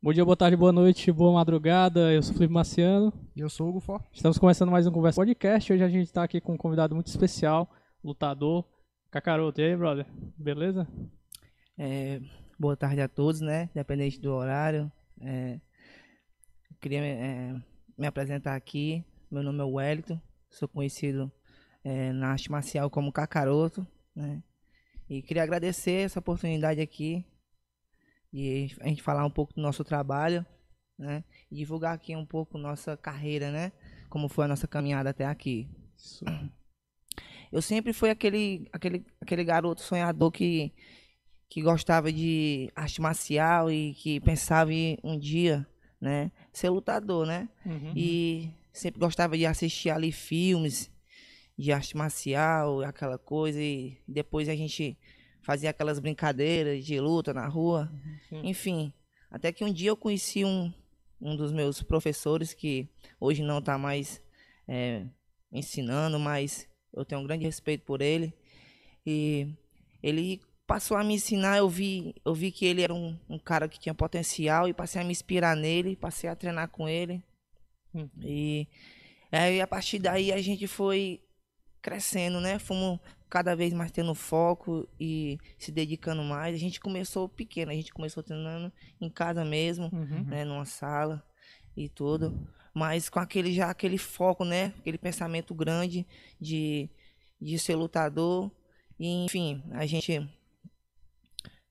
[0.00, 2.12] Bom dia, boa tarde, boa noite, boa madrugada.
[2.12, 3.12] Eu sou o Felipe Marciano.
[3.34, 4.00] E eu sou o Hugo For.
[4.12, 5.72] Estamos começando mais um Conversa Podcast.
[5.72, 7.68] Hoje a gente está aqui com um convidado muito especial,
[8.02, 8.64] lutador,
[9.10, 9.60] Cacaroto.
[9.60, 10.06] E aí, brother?
[10.36, 10.86] Beleza?
[11.76, 12.20] É,
[12.56, 13.70] boa tarde a todos, né?
[13.72, 14.90] Independente do horário.
[15.20, 15.54] É,
[16.70, 17.56] eu queria é,
[17.98, 19.04] me apresentar aqui.
[19.28, 20.20] Meu nome é Wellington.
[20.48, 21.30] Sou conhecido
[21.82, 23.84] é, na arte marcial como Cacaroto,
[24.14, 24.44] né?
[25.10, 27.26] E queria agradecer essa oportunidade aqui
[28.32, 30.44] e a gente falar um pouco do nosso trabalho,
[30.98, 31.24] né?
[31.50, 33.72] E divulgar aqui um pouco nossa carreira, né?
[34.08, 35.68] Como foi a nossa caminhada até aqui.
[35.96, 36.24] Isso.
[37.50, 40.70] Eu sempre fui aquele, aquele, aquele garoto sonhador que,
[41.48, 45.66] que gostava de arte marcial e que pensava em um dia,
[45.98, 46.30] né?
[46.52, 47.48] Ser lutador, né?
[47.64, 47.92] Uhum.
[47.96, 50.90] E sempre gostava de assistir ali filmes
[51.58, 54.96] de arte marcial, aquela coisa, e depois a gente
[55.48, 57.90] fazia aquelas brincadeiras de luta na rua.
[58.28, 58.42] Sim.
[58.44, 58.92] Enfim,
[59.30, 60.70] até que um dia eu conheci um,
[61.18, 62.86] um dos meus professores que
[63.18, 64.20] hoje não está mais
[64.68, 65.06] é,
[65.50, 68.34] ensinando, mas eu tenho um grande respeito por ele.
[69.06, 69.48] E
[70.02, 73.70] ele passou a me ensinar, eu vi, eu vi que ele era um, um cara
[73.70, 77.24] que tinha potencial e passei a me inspirar nele, passei a treinar com ele.
[77.94, 78.06] Hum.
[78.22, 78.68] E
[79.32, 81.22] aí a partir daí a gente foi
[81.80, 82.58] crescendo, né?
[82.58, 86.54] Fomos cada vez mais tendo foco e se dedicando mais.
[86.54, 90.24] A gente começou pequeno, a gente começou treinando em casa mesmo, Uhum.
[90.24, 90.44] né?
[90.44, 91.22] Numa sala
[91.76, 92.34] e tudo.
[92.74, 94.72] Mas com aquele já aquele foco, né?
[94.78, 96.06] Aquele pensamento grande
[96.40, 96.88] de,
[97.40, 98.50] de ser lutador.
[98.98, 100.28] E, enfim, a gente.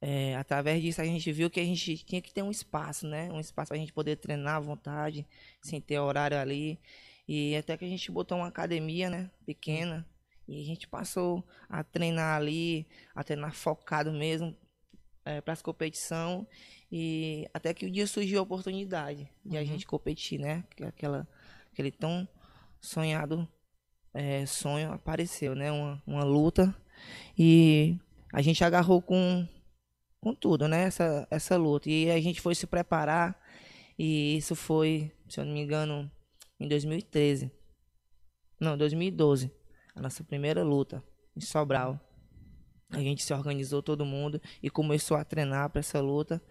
[0.01, 3.31] é, através disso a gente viu que a gente tinha que ter um espaço, né?
[3.31, 5.25] Um espaço pra gente poder treinar à vontade,
[5.61, 6.79] sem ter horário ali.
[7.27, 9.29] E até que a gente botou uma academia, né?
[9.45, 10.05] Pequena.
[10.47, 14.55] E a gente passou a treinar ali, a treinar focado mesmo
[15.25, 16.47] é, para as competição
[16.89, 19.65] e até que o dia surgiu a oportunidade de a Uhum.
[19.65, 20.63] gente competir, né?
[20.75, 21.27] Que Aquela,
[21.71, 22.27] aquele tão
[22.79, 23.47] sonhado
[24.13, 25.69] é, sonho apareceu, né?
[25.69, 26.73] Uma, uma luta
[27.37, 27.97] e
[28.31, 29.45] a gente agarrou com,
[30.21, 30.83] com tudo, né?
[30.83, 33.37] Essa, essa luta e a gente foi se preparar
[33.99, 36.09] e isso foi, se eu não me engano,
[36.57, 37.51] em 2013.
[38.59, 39.56] Não, 2012
[39.97, 41.03] a nossa primeira luta
[41.35, 41.99] em Sobral.
[42.89, 46.41] A gente se organizou todo mundo e começou a treinar para essa luta.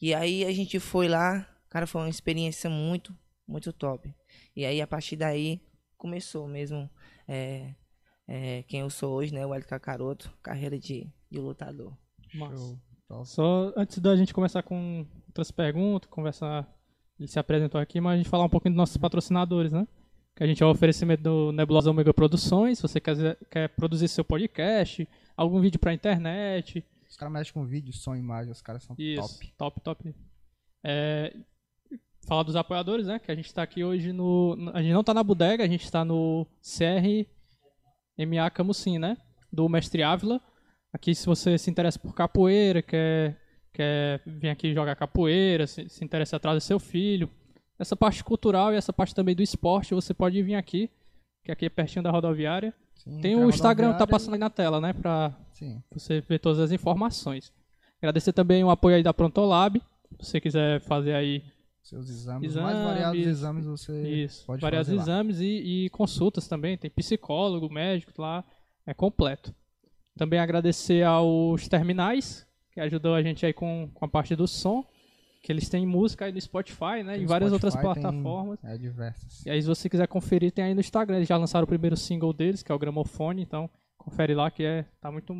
[0.00, 3.16] E aí a gente foi lá, cara, foi uma experiência muito,
[3.46, 4.12] muito top.
[4.54, 5.62] E aí a partir daí
[5.96, 6.90] começou mesmo
[7.26, 7.74] é,
[8.26, 11.96] é, quem eu sou hoje, né, o Hélio Cacaroto, carreira de, de lutador.
[13.06, 13.24] Show.
[13.24, 16.68] Só antes da gente começar com outras perguntas, conversar,
[17.18, 19.86] ele se apresentou aqui, mas a gente falar um pouquinho dos nossos patrocinadores, né?
[20.34, 22.78] Que a gente é o oferecimento do Nebulosa Omega Produções.
[22.78, 25.06] Se você quer, quer produzir seu podcast,
[25.36, 29.20] algum vídeo pra internet, Os caras mexem com vídeo, som, imagem, os caras são Isso,
[29.20, 29.52] top.
[29.58, 30.14] top, top.
[30.82, 31.36] É,
[32.26, 33.18] falar dos apoiadores, né?
[33.18, 34.56] Que a gente está aqui hoje no.
[34.72, 39.18] A gente não está na bodega, a gente está no CRMA Camusim, né?
[39.52, 40.40] Do Mestre Ávila.
[40.92, 43.38] Aqui, se você se interessa por capoeira, quer,
[43.72, 47.30] quer vir aqui jogar capoeira, se, se interessa atrás do seu filho,
[47.82, 50.88] essa parte cultural e essa parte também do esporte, você pode vir aqui,
[51.44, 52.72] que aqui é pertinho da rodoviária.
[52.94, 54.92] Sim, Tem o Instagram que tá passando aí na tela, né?
[54.92, 55.82] Pra, Sim.
[55.92, 57.52] você ver todas as informações.
[57.98, 59.80] Agradecer também o apoio aí da Prontolab.
[60.20, 61.42] Se você quiser fazer aí
[61.82, 65.02] Seus exames, os Exames, mais variados exames você isso, pode vários fazer lá.
[65.02, 66.78] exames e, e consultas também.
[66.78, 68.44] Tem psicólogo, médico lá.
[68.86, 69.52] É completo.
[70.16, 74.84] Também agradecer aos terminais, que ajudou a gente aí com, com a parte do som.
[75.42, 77.14] Que eles têm música aí no Spotify, né?
[77.14, 78.64] Tem e várias outras Spotify, tem- plataformas.
[78.64, 79.44] É, diversas.
[79.44, 81.16] E aí, se você quiser conferir, tem aí no Instagram.
[81.16, 83.42] Eles já lançaram o primeiro single deles, que é o Gramofone.
[83.42, 85.34] Então, confere lá que é tá muito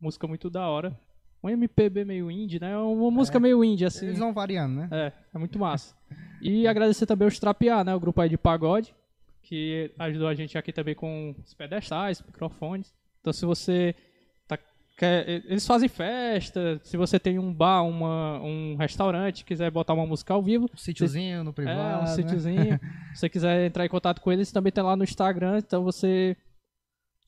[0.00, 0.98] música muito da hora.
[1.44, 2.76] Um MPB meio indie, né?
[2.78, 4.06] Uma música meio indie, assim.
[4.06, 4.88] Eles vão variando, né?
[4.90, 5.94] É, é muito massa.
[6.40, 7.94] E agradecer também os Trapear, né?
[7.94, 8.94] O grupo aí de pagode,
[9.42, 12.94] que ajudou a gente aqui também com os pedestais, microfones.
[13.20, 13.94] Então, se você
[15.06, 20.34] eles fazem festa, se você tem um bar, uma, um restaurante, quiser botar uma música
[20.34, 21.78] ao vivo, Um sítiozinho no privado.
[21.78, 22.06] é, um né?
[22.06, 22.80] sítiozinho.
[23.14, 26.36] Se você quiser entrar em contato com eles, também tem lá no Instagram, então você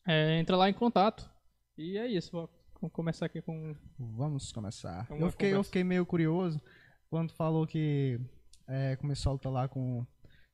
[0.07, 1.29] é, entra lá em contato.
[1.77, 5.07] E é isso, vou começar aqui com Vamos começar.
[5.11, 6.61] É uma Eu fiquei, eu fiquei meio curioso
[7.11, 8.19] quando falou que
[8.69, 10.07] é, começou a lutar lá com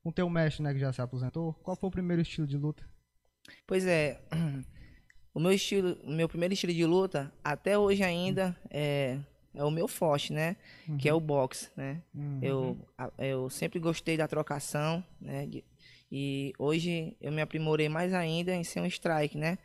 [0.03, 1.55] com o teu mestre, né, que já se aposentou.
[1.63, 2.83] Qual foi o primeiro estilo de luta?
[3.67, 4.21] Pois é,
[5.41, 9.19] o meu estilo, o meu primeiro estilo de luta, até hoje ainda, é,
[9.55, 10.57] é o meu forte, né?
[10.99, 12.03] Que é o boxe, né?
[12.15, 12.39] Uhum.
[12.43, 15.47] Eu, a- eu sempre gostei da trocação, né?
[15.47, 15.65] de-
[16.13, 19.57] e hoje eu me aprimorei mais ainda em ser um strike, né?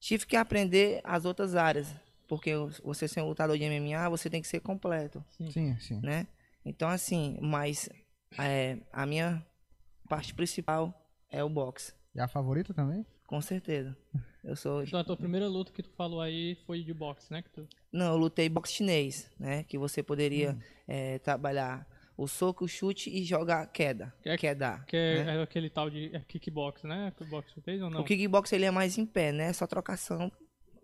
[0.00, 1.94] Tive que aprender as outras áreas,
[2.26, 2.52] porque
[2.82, 6.00] você ser um lutador de MMA, você tem que ser completo, Sim, sim.
[6.02, 6.26] né?
[6.64, 7.88] Então, assim, mas
[8.38, 9.44] é, a minha
[10.08, 10.92] parte principal
[11.30, 13.06] é o boxe, E a favorita também?
[13.30, 13.96] Com certeza.
[14.42, 14.82] Eu sou.
[14.82, 17.42] Então a tua primeira luta que tu falou aí foi de boxe, né?
[17.42, 17.68] Que tu...
[17.92, 19.62] Não, eu lutei boxe chinês, né?
[19.62, 20.60] Que você poderia Hum.
[20.88, 21.86] é, trabalhar
[22.16, 24.12] o soco, o chute e jogar queda.
[24.20, 24.78] Que é- queda.
[24.88, 25.36] Que é, né?
[25.36, 27.12] é aquele tal de é kickbox, né?
[27.16, 28.00] Kickbox fez ou não?
[28.00, 29.52] O kickbox ele é mais em pé, né?
[29.52, 30.30] Só trocação,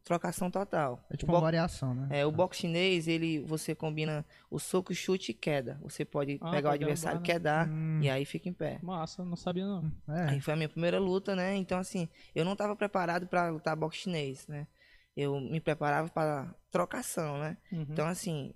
[0.07, 1.05] trocação total.
[1.11, 2.07] É O tipo bo- uma variação, né?
[2.21, 5.79] É, o boxe chinês, ele, você combina o soco, chute e queda.
[5.83, 7.35] Você pode Ah, pegar o pode adversário, derrubar, né?
[7.35, 8.01] quedar Hum.
[8.01, 8.79] e aí fica em pé.
[8.83, 9.93] Massa, não sabia não.
[10.09, 10.31] É.
[10.31, 11.57] Aí foi a minha primeira luta, né?
[11.57, 14.69] Então, assim, eu não tava preparado pra lutar boxe chinês, né?
[15.17, 17.57] Eu me preparava para trocação, né?
[17.73, 17.87] Uhum.
[17.91, 18.55] Então, assim,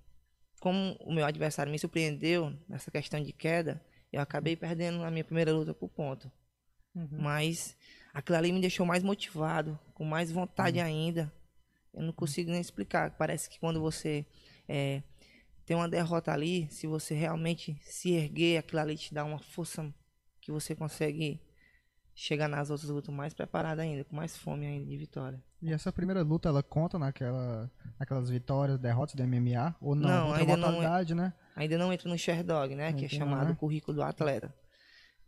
[0.61, 3.83] como o meu adversário me surpreendeu nessa questão de queda,
[4.13, 6.31] eu acabei perdendo a minha primeira luta por ponto.
[6.95, 7.09] Uhum.
[7.13, 7.77] Mas
[8.15, 11.33] aquilo ali me deixou mais motivado, com mais vontade ainda.
[11.93, 13.11] Eu não consigo nem explicar.
[13.17, 14.27] Parece que quando você
[14.69, 15.03] é,
[15.67, 19.93] tem uma derrota ali, se você realmente se erguer, aquilo ali te dá uma força
[20.41, 21.41] que você consegue
[22.15, 25.43] chegar nas outras lutas mais preparado ainda, com mais fome ainda de vitória.
[25.63, 29.77] E essa primeira luta, ela conta naquela, naquelas vitórias, derrotas do MMA?
[29.81, 30.09] Ou não?
[30.09, 30.81] Não, ainda não
[31.15, 31.33] né?
[31.57, 32.93] Ainda não entra no Sherdog, né?
[32.93, 33.55] Que é chamado né?
[33.55, 34.55] currículo do atleta.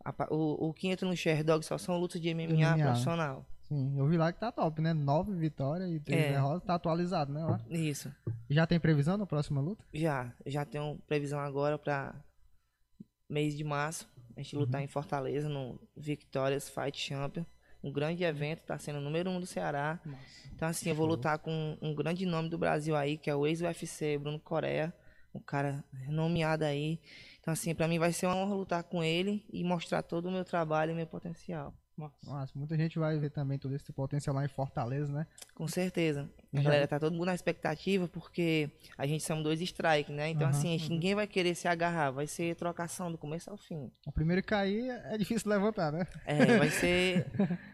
[0.03, 2.83] A O, o que entra no Sherdog só são lutas de MMA, MMA.
[2.83, 3.45] profissional.
[3.67, 4.93] Sim, eu vi lá que tá top, né?
[4.93, 6.29] Nove vitórias e três É.
[6.33, 7.43] derrotas, tá atualizado, né?
[7.43, 7.59] Lá.
[7.69, 8.13] Isso.
[8.49, 9.83] Já tem previsão na próxima luta?
[9.93, 12.13] Já, já tenho previsão agora para
[13.29, 14.07] mês de março.
[14.35, 14.85] A gente lutar Uhum.
[14.85, 17.45] em Fortaleza no Victorious Fight Champion.
[17.83, 19.99] Um grande evento, tá sendo o número um do Ceará.
[20.05, 20.49] Massa.
[20.53, 23.45] Então, assim, eu vou lutar com um grande nome do Brasil aí, que é o
[23.45, 24.93] ex-UFC, Bruno Coreia.
[25.35, 26.99] Um cara renomeado aí.
[27.39, 30.31] Então, assim, pra mim vai ser uma honra lutar com ele e mostrar todo o
[30.31, 31.73] meu trabalho e meu potencial.
[31.95, 32.15] Massa.
[32.25, 35.27] Nossa, muita gente vai ver também todo esse potencial lá em Fortaleza, né?
[35.53, 36.29] Com certeza.
[36.51, 40.29] A Já- galera tá todo mundo na expectativa porque a gente são dois strike, né?
[40.29, 42.09] Então, Aham, assim, gente, ninguém vai querer se agarrar.
[42.11, 43.91] Vai ser trocação do começo ao fim.
[44.07, 46.07] O primeiro que cair é difícil levantar, né?
[46.25, 47.27] É, vai ser.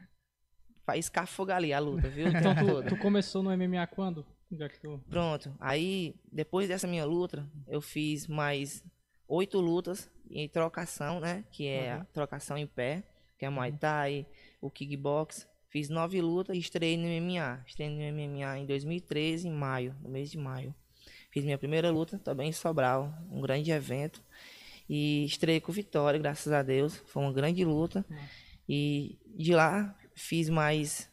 [0.85, 2.27] Vai escafogar ali a luta, viu?
[2.29, 4.25] Então tu, tu começou no MMA quando?
[4.51, 4.99] Já que tu...
[5.07, 5.55] Pronto.
[5.59, 8.83] Aí, depois dessa minha luta, eu fiz mais
[9.27, 11.45] oito lutas em trocação, né?
[11.51, 13.03] Que é a trocação em pé,
[13.39, 14.27] que é Muay Thai,
[14.61, 15.47] o kickbox.
[15.69, 17.63] Fiz nove lutas e estreiei no MMA.
[17.65, 20.75] Estreiei no MMA em 2013, em maio, no mês de maio.
[21.31, 24.21] Fiz minha primeira luta também em Sobral, um grande evento.
[24.89, 26.97] E estreiei com vitória, graças a Deus.
[27.05, 28.05] Foi uma grande luta.
[28.67, 31.09] E de lá fiz mais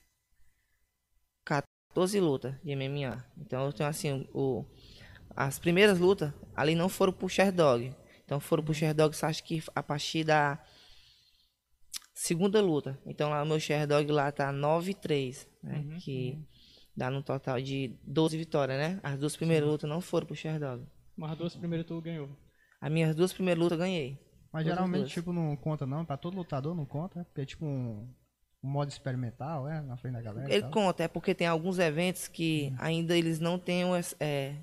[1.45, 3.25] 14 lutas de MMA.
[3.39, 4.65] Então eu tenho assim, o,
[5.31, 7.95] as primeiras lutas ali não foram pro Sherdog.
[8.25, 10.59] Então foram pro Sherdog, acho que a partir da
[12.17, 12.99] segunda luta.
[13.07, 15.79] Então lá o meu Sherdog lá tá 9-3, né?
[15.79, 16.43] Uhum, que
[16.97, 18.99] dá no total de 12 vitórias, né?
[19.03, 20.83] As duas primeiras lutas não foram pro Sherdog.
[21.15, 22.29] Mas as duas primeiras tu ganhou.
[22.81, 24.19] As minhas duas primeiras lutas eu ganhei.
[24.51, 26.05] Mas Todas geralmente, tipo, não conta não.
[26.05, 27.23] Pra todo lutador não conta?
[27.25, 28.09] Porque é tipo um,
[28.65, 29.83] um modo experimental, é?
[29.83, 30.53] Na frente da galera.
[30.53, 34.57] Ele conta, é porque tem alguns eventos que ainda eles não têm essa, é,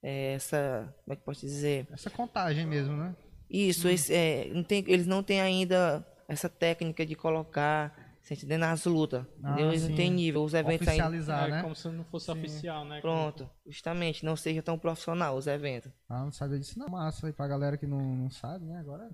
[0.00, 0.94] é, essa.
[1.04, 1.88] Como é que posso dizer?
[1.90, 3.16] Essa contagem mesmo, né?
[3.50, 8.58] Isso, esse, é, não tem, eles não têm ainda essa técnica de colocar, você entendeu?
[8.58, 9.24] Nas lutas.
[9.42, 9.60] Ah?
[9.60, 9.88] Eles sim.
[9.88, 11.04] não têm nível, os eventos ainda.
[11.04, 11.62] Oficializar, é né?
[11.62, 13.00] como se não fosse oficial, né?
[13.00, 15.92] Pronto, justamente, não seja tão profissional os eventos.
[16.08, 16.88] Ah, não sabia disso não.
[16.88, 18.78] Massa aí pra galera que não, não sabe, né?
[18.78, 19.10] Agora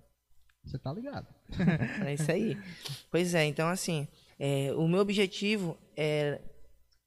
[0.64, 1.26] você tá ligado.
[2.06, 2.56] É isso aí.
[3.10, 4.06] pois é, então assim,
[4.38, 6.40] é, o meu objetivo é,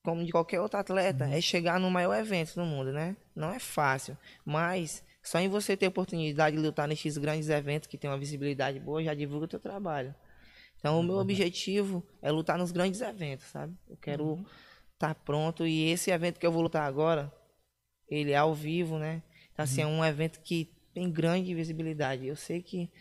[0.04, 3.16] como de qualquer outro atleta, é chegar no maior evento do mundo, né?
[3.36, 7.88] Não é fácil, mas só em você ter a oportunidade de lutar nesses grandes eventos
[7.88, 10.16] que tem uma visibilidade boa, já divulga o teu trabalho.
[10.80, 13.78] Então, o meu objetivo é lutar nos grandes eventos, sabe?
[13.88, 14.44] Eu quero
[14.94, 17.32] estar pronto e esse evento que eu vou lutar agora,
[18.10, 19.22] ele é ao vivo, né?
[19.54, 22.26] Então, assim, é um evento que tem grande visibilidade.
[22.26, 22.92] Eu sei que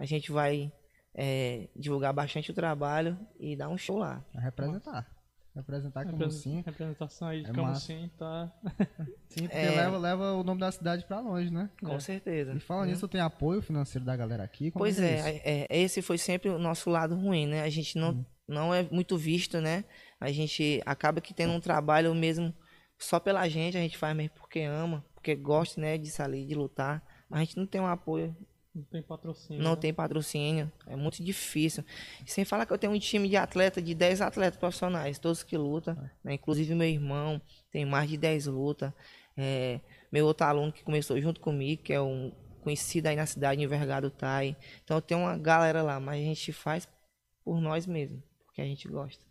[0.00, 0.72] a gente vai
[1.14, 4.24] é, divulgar bastante o trabalho e dar um show lá.
[4.34, 5.08] Representar.
[5.54, 6.62] Representar como Represen- sim.
[6.64, 7.80] Representação aí de É como massa.
[7.86, 8.50] sim, tá.
[9.28, 9.70] Sim, porque É.
[9.70, 11.68] leva, leva o nome da cidade pra longe, né?
[11.82, 12.00] Com É.
[12.00, 12.54] certeza.
[12.54, 14.70] E falando nisso, tem apoio financeiro da galera aqui?
[14.70, 17.62] Como Pois é, é, é, é, esse foi sempre o nosso lado ruim, né?
[17.62, 19.84] A gente não, não é muito visto, né?
[20.20, 22.54] A gente acaba que tendo um trabalho mesmo
[22.98, 26.54] só pela gente, a gente faz mesmo porque ama, porque gosta, né, de sair, de
[26.54, 27.02] lutar.
[27.28, 28.34] Mas a gente não tem um apoio,
[28.74, 29.62] Não tem patrocínio.
[29.62, 29.76] não né?
[29.76, 31.84] tem patrocínio, é muito difícil.
[32.26, 35.56] Sem falar que eu tenho um time de atleta, de 10 atletas profissionais, todos que
[35.58, 36.34] lutam, né?
[36.34, 38.90] Inclusive meu irmão tem mais de 10 lutas.
[39.36, 43.62] É, meu outro aluno que começou junto comigo, que é um conhecido aí na cidade,
[43.62, 44.56] Envergado Tai.
[44.84, 46.88] Então eu tenho uma galera lá, mas a gente faz
[47.44, 49.22] por nós mesmos, porque a gente gosta.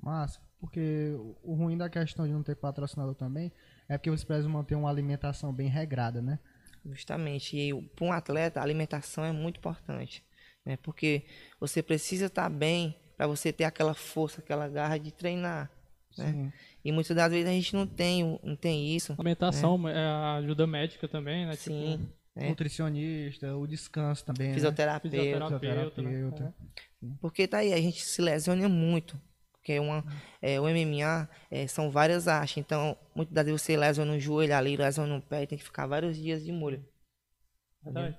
[0.00, 0.40] Massa.
[0.60, 3.52] Porque o- o ruim da questão de não ter patrocinador também
[3.88, 6.38] é porque vocês precisam manter uma alimentação bem regrada, né?
[6.86, 7.56] Justamente.
[7.56, 10.22] E para um atleta, a alimentação é muito importante.
[10.64, 10.76] Né?
[10.78, 11.24] Porque
[11.60, 15.70] você precisa estar bem para você ter aquela força, aquela garra de treinar.
[16.16, 16.52] Né?
[16.84, 19.12] E muitas das vezes a gente não tem, não tem isso.
[19.12, 19.98] A alimentação, é.
[19.98, 21.56] a ajuda médica também, né?
[21.56, 21.98] Sim.
[21.98, 22.48] Tipo, É.
[22.48, 24.54] Nutricionista, o descanso também, né?
[24.54, 25.16] Fisioterapeuta.
[25.16, 26.10] fisioterapeuta, né?
[26.10, 26.54] Fisioterapeuta.
[27.20, 29.20] Porque tá aí, a gente se lesiona muito.
[29.64, 30.04] Porque uma,
[30.42, 32.58] é, o MMA é, são várias hastes.
[32.58, 35.64] Então, muitas das vezes você lesiona no joelho ali, lesiona no pé e tem que
[35.64, 36.84] ficar vários dias de molho.
[37.82, 38.18] Verdade.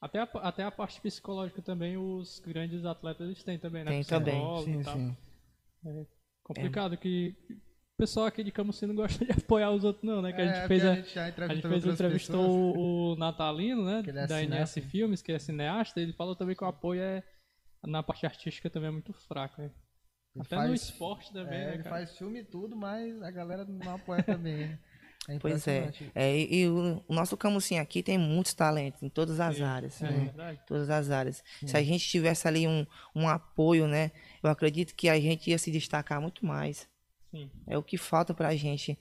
[0.00, 3.90] Até a, até a parte psicológica também, os grandes atletas eles têm também, né?
[3.90, 4.40] Tem também.
[4.64, 5.16] Sim, sim.
[6.42, 10.32] Complicado que o pessoal aqui de Camusim não gosta de apoiar os outros não, né?
[10.32, 12.50] Que a É, gente porque fez a, a gente já a gente entrevistou fez, entrevistou
[12.50, 14.02] o, o Natalino, né?
[14.06, 14.80] É da NS.
[14.80, 16.00] Filmes, que é cineasta.
[16.00, 17.22] Ele falou também que o apoio é
[17.86, 19.70] na parte artística também é muito fraco, né?
[20.34, 21.96] Ele Até no faz- esporte também, É, né, ele cara?
[21.96, 24.68] faz filme e tudo, mas a galera não apoia também.
[24.68, 24.78] né?
[25.28, 25.92] É Pois é.
[26.14, 29.62] é e, e o, o nosso Camusim aqui tem muitos talentos em todas as Sim,
[29.62, 30.02] áreas.
[30.02, 30.24] É, né?
[30.24, 30.60] verdade.
[30.66, 31.44] todas as áreas.
[31.64, 34.10] Se a gente tivesse ali um, um apoio, né?
[34.42, 36.88] Eu acredito que a gente ia se destacar muito mais.
[37.30, 37.50] Sim.
[37.66, 38.98] É o que falta pra gente,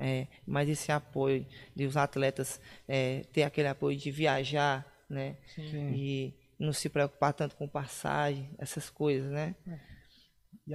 [0.00, 5.36] é, mais esse apoio de os atletas é, ter aquele apoio de viajar, né?
[5.54, 5.70] Sim.
[5.70, 5.92] Sim.
[5.94, 9.54] E não se preocupar tanto com passagem, essas coisas, né?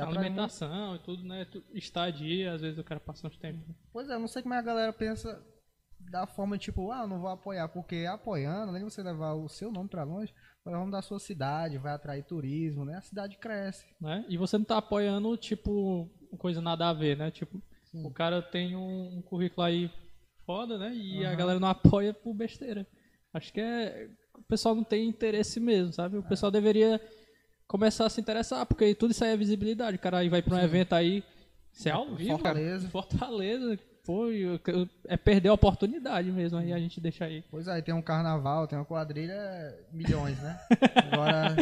[0.03, 1.47] E muito- Alimentação e tudo, né?
[1.73, 3.63] Estadia, às vezes o cara passa uns tempos.
[3.91, 5.41] Pois é, eu não sei como é a galera pensa
[5.99, 9.71] da forma tipo, ah, não vou apoiar, porque apoiando, além de você levar o seu
[9.71, 10.31] nome pra longe,
[10.63, 12.95] vai levar o nome da sua cidade, vai atrair turismo, né?
[12.97, 13.85] A cidade cresce.
[13.99, 14.23] né?
[14.29, 17.31] E você não tá apoiando, tipo, coisa nada a ver, né?
[17.31, 17.61] Tipo,
[17.93, 19.89] o cara tem um, um currículo aí
[20.45, 20.93] foda, né?
[20.93, 22.85] E a galera não apoia por besteira.
[23.33, 24.09] Acho que é.
[24.37, 26.17] O pessoal não tem interesse mesmo, sabe?
[26.17, 27.01] O pessoal deveria
[27.67, 29.97] começar a se interessar, porque tudo isso aí é visibilidade.
[29.97, 31.23] O cara aí vai pra um evento aí.
[31.71, 32.55] Você é ao vivo, cara.
[32.55, 32.89] Fortaleza.
[32.89, 33.79] Fortaleza.
[34.05, 34.27] Pô,
[35.05, 37.43] é perder a oportunidade mesmo, aí a gente deixa aí.
[37.49, 39.35] Pois aí tem um carnaval, tem uma quadrilha,
[39.91, 40.59] milhões, né?
[41.11, 41.55] Agora,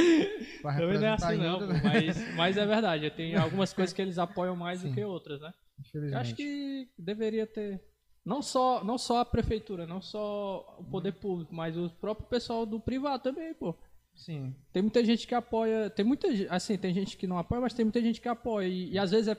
[0.62, 3.10] pra Também não é assim em não, pô, mas, mas é verdade.
[3.12, 5.54] Tem algumas coisas que eles apoiam mais do que outras, né?
[5.94, 7.82] Eu acho que deveria ter.
[8.26, 12.66] Não só, não só a prefeitura, não só o poder público, mas o próprio pessoal
[12.66, 13.74] do privado também, pô.
[14.16, 14.56] Sim.
[14.72, 15.90] Tem muita gente que apoia.
[15.90, 18.68] Tem muita Assim, tem gente que não apoia, mas tem muita gente que apoia.
[18.68, 19.38] E, e às vezes é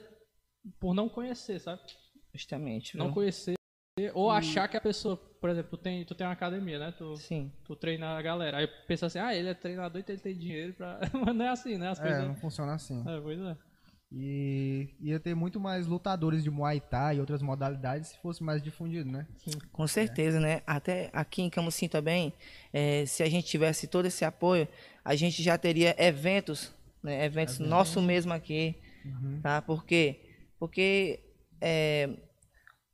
[0.79, 1.81] por não conhecer, sabe?
[2.33, 2.97] Justamente.
[2.97, 3.13] Não viu?
[3.15, 3.55] conhecer.
[4.13, 6.91] Ou achar que a pessoa, por exemplo, tu tem, tu tem uma academia, né?
[6.97, 7.49] Tu, Sim.
[7.63, 8.57] tu treina a galera.
[8.57, 10.99] Aí pensa assim, ah, ele é treinador então ele tem dinheiro pra.
[11.13, 11.87] Mas não é assim, né?
[11.89, 12.27] As É, coisas.
[12.27, 13.01] não funciona assim.
[13.07, 13.55] É, pois é.
[14.17, 18.63] E ia ter muito mais lutadores de Muay Thai e outras modalidades se fosse mais
[18.63, 19.27] difundido, né?
[19.73, 20.61] Com certeza, né?
[20.65, 22.31] Até aqui em Camusim também,
[22.71, 24.69] eh, se a gente tivesse todo esse apoio,
[25.03, 27.25] a gente já teria eventos, né?
[27.25, 28.75] Eventos nosso mesmo aqui,
[29.41, 29.61] tá?
[29.61, 30.21] Por quê?
[30.57, 31.19] Porque
[31.59, 32.09] eh,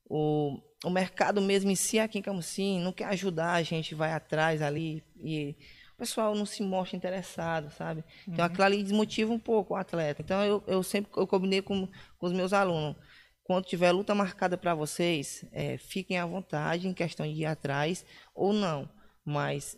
[0.10, 4.12] o, o mercado mesmo em si aqui em Camusim não quer ajudar, a gente vai
[4.12, 5.56] atrás ali e
[6.02, 8.04] pessoal não se mostra interessado, sabe?
[8.28, 10.24] Então aquilo ali desmotiva um pouco o atleta.
[10.24, 12.96] Então eu, eu sempre eu combinei com, com os meus alunos.
[13.44, 18.04] Quando tiver luta marcada para vocês, é, fiquem à vontade em questão de ir atrás
[18.34, 18.90] ou não.
[19.24, 19.78] Mas,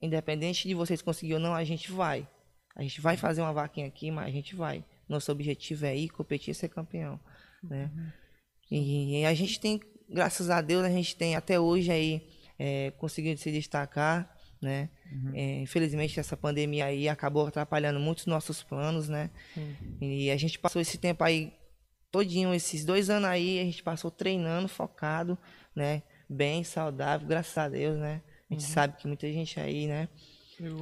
[0.00, 2.28] independente de vocês conseguirem ou não, a gente vai.
[2.76, 4.84] A gente vai fazer uma vaquinha aqui, mas a gente vai.
[5.08, 7.18] Nosso objetivo é ir, competir e ser campeão.
[7.62, 7.90] Né?
[8.70, 12.92] E, e a gente tem, graças a Deus, a gente tem até hoje aí é,
[12.92, 14.32] conseguido se destacar.
[14.60, 14.88] Né?
[15.34, 19.30] É, infelizmente essa pandemia aí acabou atrapalhando muitos nossos planos, né?
[20.00, 21.52] E a gente passou esse tempo aí
[22.12, 25.36] todinho, esses dois anos aí, a gente passou treinando, focado,
[25.74, 26.02] né?
[26.28, 28.20] Bem, saudável, graças a Deus, né?
[28.50, 30.08] A gente sabe que muita gente aí, né?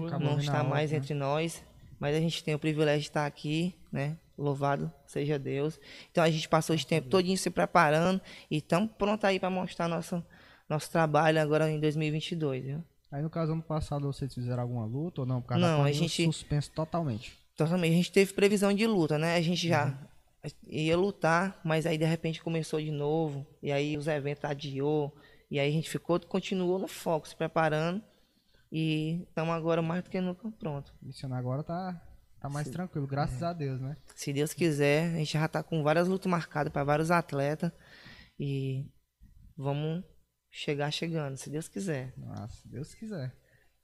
[0.06, 0.99] Acabou não está mais né?
[0.99, 1.62] entre nós,
[1.99, 4.16] mas a gente tem o privilégio de estar aqui, né?
[4.37, 5.78] Louvado seja Deus.
[6.10, 8.20] Então a gente passou esse tempo todinho se preparando
[8.50, 10.25] e estamos prontos aí para mostrar nosso,
[10.68, 12.84] nosso trabalho agora em 2022, viu?
[13.12, 15.40] Aí no caso ano passado vocês fizeram alguma luta ou não?
[15.43, 17.37] Por causa Não, da a gente- suspenso totalmente.
[17.57, 17.93] Totalmente.
[17.93, 19.35] A gente teve previsão de luta, né?
[19.37, 19.99] A gente já
[20.67, 23.47] ia lutar, mas aí de repente começou de novo.
[23.62, 25.14] E aí os eventos adiou.
[25.50, 28.00] E aí a gente ficou, continuou no foco, se preparando.
[28.73, 30.95] E estamos agora mais do que nunca pronto.
[31.02, 32.00] Isso agora tá,
[32.40, 33.97] tá mais tranquilo, graças a Deus, né?
[34.14, 37.73] Se Deus quiser, a gente já tá com várias lutas marcadas para vários atletas.
[38.38, 38.87] E
[39.57, 40.05] vamos
[40.50, 42.12] chegar chegando, se Deus quiser.
[42.16, 43.35] Nossa, se Deus quiser.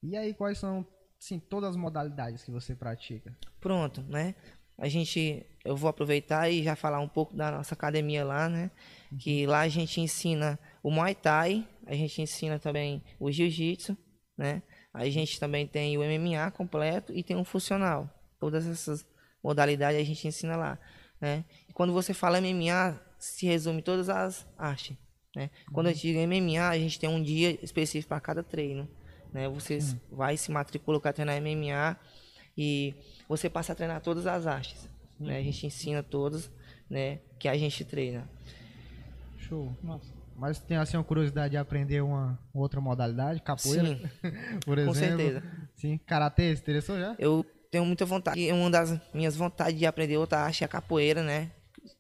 [0.02, 0.86] E aí, quais são,
[1.18, 3.36] sim, todas as modalidades que você pratica?
[3.60, 4.34] Pronto, né?
[4.78, 8.70] A gente, eu vou aproveitar e já falar um pouco da nossa academia lá, né?
[9.18, 13.96] Que lá a gente ensina o Muay Thai, a gente ensina também o Jiu-Jitsu,
[14.36, 14.62] né?
[14.92, 18.10] A gente também tem o MMA completo e tem um funcional.
[18.38, 19.06] Todas essas
[19.42, 20.78] modalidades a gente ensina lá,
[21.20, 21.44] né?
[21.68, 24.96] E quando você fala MMA, se resume todas as artes,
[25.36, 25.50] Né?
[25.70, 28.88] Quando a gente diz MMA, a gente tem um dia específico para cada treino.
[29.30, 29.46] Né?
[29.50, 29.78] Você
[30.10, 31.94] vai se matricular para treinar MMA
[32.56, 32.94] e
[33.28, 34.88] você passa a treinar todas as artes.
[35.20, 35.36] Né?
[35.36, 36.50] A gente ensina todas
[36.88, 38.26] né, que a gente treina.
[39.36, 39.76] Show.
[39.82, 40.10] Nossa.
[40.34, 44.08] Mas tem assim uma curiosidade de aprender uma outra modalidade, capoeira, Sim,
[44.64, 44.94] por exemplo.
[44.94, 45.42] com certeza.
[45.74, 47.14] Sim, karatê, se interessou já?
[47.18, 48.50] Eu tenho muita vontade.
[48.52, 51.50] Uma das minhas vontades de aprender outra arte é a capoeira, né?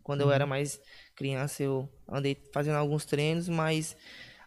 [0.02, 0.80] Quando eu era mais
[1.16, 3.96] criança, eu andei fazendo alguns treinos, mas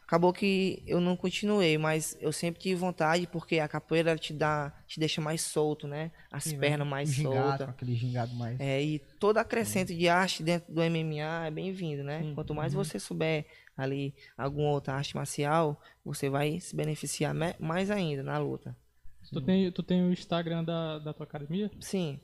[0.03, 1.77] acabou que eu não continuei.
[1.77, 6.11] Mas eu sempre tive vontade, porque a capoeira te dá, te deixa mais solto, né?
[6.31, 6.91] As Sim, pernas né?
[6.91, 7.69] mais Um gingado, soltas.
[7.69, 8.59] Aquele gingado mais.
[8.59, 12.21] É, e todo acrescento de arte dentro do MMA é bem-vindo, né?
[12.21, 12.33] Sim.
[12.35, 13.45] Quanto mais você souber
[13.75, 18.75] ali alguma outra arte marcial, você vai se beneficiar mais ainda na luta.
[19.31, 21.69] Tu tem, tu tem o Instagram da, da tua academia?
[21.79, 22.19] Sim.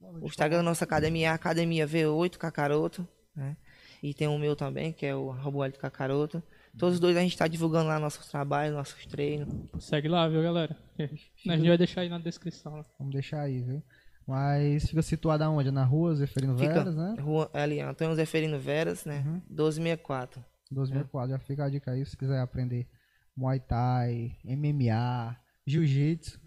[0.00, 3.06] O Instagram da nossa academia é Academia V8 Cacaroto,
[3.36, 3.56] né?
[4.02, 6.42] E tem o meu também, que é o Robuelito Cacaroto.
[6.78, 9.48] Todos os dois a gente tá divulgando lá nossos trabalhos, nossos treinos.
[9.78, 10.76] Segue lá, viu, galera?
[11.48, 12.76] A gente vai deixar aí na descrição.
[12.76, 12.84] né?
[12.98, 13.82] Vamos deixar aí, viu?
[14.26, 15.70] Mas fica situado aonde?
[15.70, 17.16] Na rua Zeferino Fica Veras, né?
[17.18, 19.22] Rua, ali, Antônio Zeferino Veras, né?
[19.48, 20.44] 1264.
[20.70, 22.86] 2004, já fica a dica aí se quiser aprender
[23.36, 26.40] Muay Thai, MMA, Jiu-Jitsu.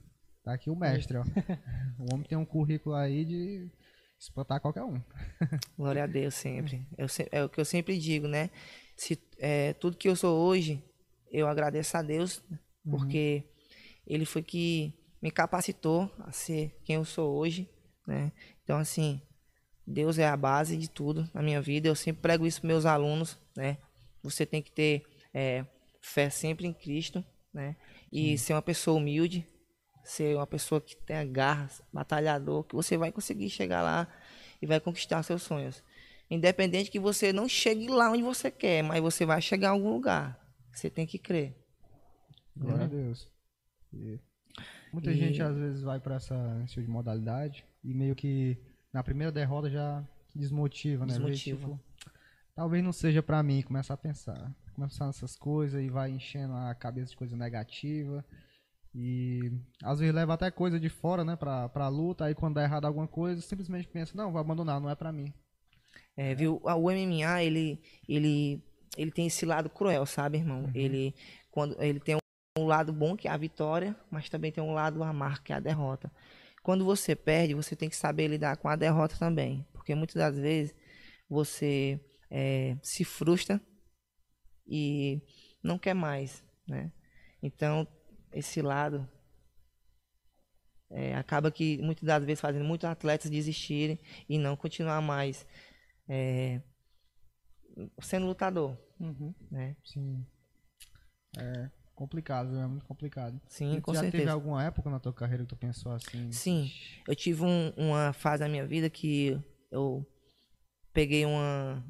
[0.43, 1.23] Tá aqui o mestre, ó.
[1.99, 3.69] o homem tem um currículo aí de
[4.23, 5.01] espantar qualquer um.
[5.77, 6.87] Glória a Deus sempre.
[6.97, 8.49] Eu é o que eu sempre digo, né?
[8.95, 10.81] Se, é, tudo que eu sou hoje,
[11.31, 12.41] eu agradeço a Deus,
[12.89, 13.43] porque
[14.07, 17.69] Ele foi que me capacitou a ser quem eu sou hoje,
[18.07, 18.31] né?
[18.63, 19.21] Então, assim,
[19.85, 21.87] Deus é a base de tudo na minha vida.
[21.87, 23.77] Eu sempre prego isso para meus alunos, né?
[24.21, 25.03] Você tem que ter
[25.33, 25.65] é,
[26.01, 27.75] fé sempre em Cristo, né?
[28.11, 29.45] E ser uma pessoa humilde,
[30.03, 34.07] ser uma pessoa que tenha garras, batalhador, que você vai conseguir chegar lá
[34.61, 35.83] e vai conquistar seus sonhos.
[36.29, 39.91] Independente que você não chegue lá onde você quer, mas você vai chegar a algum
[39.91, 40.39] lugar.
[40.71, 41.55] Você tem que crer.
[42.55, 43.29] Glória a Deus.
[43.93, 44.19] E
[44.91, 46.35] muita E- gente às vezes vai pra essa
[46.67, 48.57] tipo de modalidade e meio que
[48.91, 50.03] na primeira derrota já
[50.35, 51.13] desmotiva, né?
[51.13, 51.59] Vê, Desmotiva.
[51.59, 51.79] tipo,
[52.55, 54.51] talvez não seja pra mim, começa a pensar.
[54.73, 58.25] Começar nessas coisas e vai enchendo a cabeça de coisa negativa.
[58.95, 59.51] E
[59.83, 62.25] às vezes leva até coisa de fora, né, pra, pra luta.
[62.25, 65.33] Aí quando dá errado alguma coisa, simplesmente pensa, não, vou abandonar, não é pra mim.
[66.15, 66.61] É, viu?
[66.63, 68.63] O MMA, ele, ele,
[68.97, 70.69] ele tem esse lado cruel, sabe, irmão?
[70.75, 71.15] Ele,
[71.49, 72.17] quando, ele tem
[72.57, 75.55] um lado bom, que é a vitória, mas também tem um lado amargo, que é
[75.55, 76.11] a derrota.
[76.61, 79.65] Quando você perde, você tem que saber lidar com a derrota também.
[79.73, 80.73] Porque muitas das vezes
[81.27, 83.59] você é, se frustra
[84.67, 85.21] e
[85.61, 86.91] não quer mais, né?
[87.41, 87.87] Então,
[88.33, 89.07] esse lado
[90.89, 95.45] é, acaba que muitas das vezes fazendo muitos atletas desistirem e não continuar mais
[96.07, 96.61] é,
[98.01, 99.33] sendo lutador, Uhum.
[99.51, 99.75] né?
[99.83, 100.25] Sim.
[101.37, 103.39] É complicado, é muito complicado.
[103.47, 104.31] Sim, com já teve certeza.
[104.33, 106.31] alguma época na tua carreira que tu pensou assim?
[106.31, 106.71] Sim,
[107.07, 109.39] eu tive um- uma fase na minha vida que
[109.71, 110.05] eu
[110.93, 111.83] peguei uma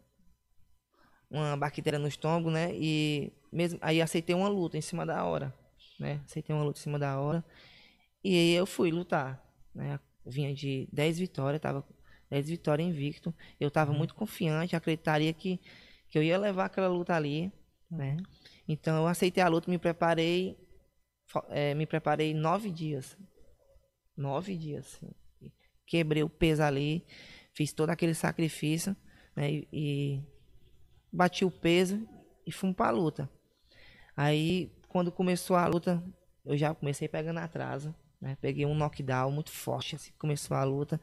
[1.30, 2.70] uma bactéria no estômago, né?
[2.76, 5.54] E mesmo aí aceitei uma luta em cima da hora,
[6.04, 6.22] né?
[6.26, 7.44] Aceitei uma luta em cima da hora
[8.24, 10.00] e aí eu fui lutar, né?
[10.26, 11.86] Vinha de 10 vitórias, tava
[12.30, 13.34] 10 vitórias invicto.
[13.60, 15.60] Eu tava muito confiante, acreditaria que
[16.10, 17.52] que eu ia levar aquela luta ali,
[17.90, 18.18] né?
[18.68, 20.56] Então eu aceitei a luta, me preparei,
[21.50, 23.18] eh, me preparei nove dias,
[24.16, 24.86] nove dias.
[24.86, 25.12] assim.
[25.88, 27.04] Quebrei o peso ali,
[27.54, 28.96] fiz todo aquele sacrifício,
[29.36, 29.52] né?
[29.52, 30.24] E, e
[31.12, 32.08] bati o peso
[32.46, 33.28] e fui pra luta.
[34.16, 36.04] Aí, quando começou a luta,
[36.46, 38.38] eu já comecei pegando atraso, né?
[38.40, 41.02] Peguei um knockdown muito forte, assim, começou a luta.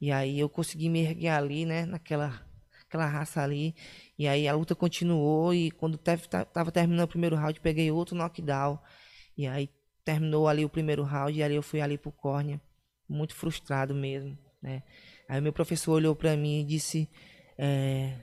[0.00, 1.84] E aí eu consegui me erguer ali, né?
[1.84, 2.40] Naquela
[2.86, 3.74] aquela raça ali.
[4.16, 8.78] E aí a luta continuou e quando tava terminando o primeiro round, peguei outro knockdown.
[9.36, 9.68] E aí
[10.04, 12.60] terminou ali o primeiro round e ali eu fui ali pro córnea,
[13.08, 14.84] muito frustrado mesmo, né?
[15.28, 17.10] Aí meu professor olhou pra mim e disse,
[17.58, 18.16] é,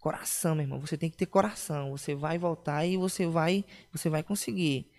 [0.00, 4.08] coração, meu irmão, você tem que ter coração, você vai voltar e você vai, você
[4.08, 4.90] vai conseguir.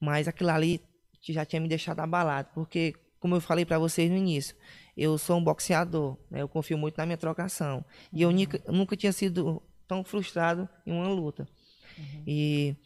[0.00, 0.80] Mas aquilo ali
[1.22, 4.56] já tinha me deixado abalado, porque como eu falei pra vocês no início,
[4.96, 6.42] eu sou um boxeador, né?
[6.42, 7.84] Eu confio muito na minha trocação.
[8.12, 11.46] E eu nunca, nunca tinha sido tão frustrado em uma luta.
[12.26, 12.76] E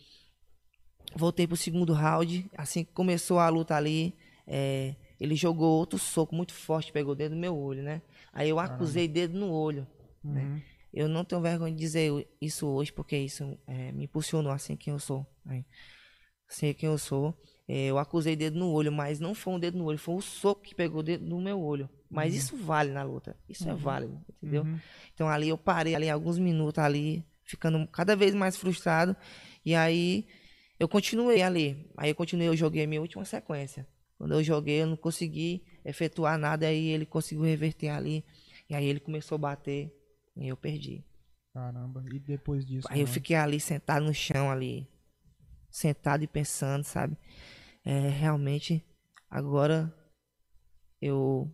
[1.15, 2.51] voltei pro segundo round.
[2.57, 4.15] Assim que começou a luta ali,
[4.47, 8.03] é, ele jogou outro soco muito forte, pegou dentro do meu olho, né?
[8.33, 9.87] Aí eu acusei dedo no olho.
[10.23, 10.63] né?
[10.97, 11.03] Uhum.
[11.03, 14.77] Eu não tenho vergonha de dizer isso hoje, porque isso é, me impulsionou a ser
[14.77, 15.27] quem eu sou.
[15.45, 15.65] Né?
[16.49, 17.37] Ser quem eu sou.
[17.69, 20.21] É, eu acusei dedo no olho, mas não foi um dedo no olho, foi o
[20.21, 21.89] soco que pegou dentro do meu olho.
[22.09, 23.37] Mas isso vale na luta.
[23.49, 24.63] Isso é válido, entendeu?
[24.63, 24.79] Uhum.
[25.13, 29.17] Então ali eu parei ali alguns minutos ali, ficando cada vez mais frustrado.
[29.65, 30.27] E aí
[30.79, 31.91] eu continuei ali.
[31.97, 33.87] Aí eu continuei, eu joguei a minha última sequência.
[34.17, 38.25] Quando eu joguei, eu não consegui efetuar nada, aí ele conseguiu reverter ali.
[38.69, 39.93] E aí ele começou a bater
[40.37, 41.05] e eu perdi.
[41.55, 42.87] Caramba, e depois disso?
[42.91, 43.13] Aí eu né?
[43.13, 44.87] fiquei ali sentado no chão ali,
[45.71, 47.17] sentado e pensando, sabe?
[47.85, 48.85] É, realmente,
[49.31, 49.93] agora
[51.01, 51.51] eu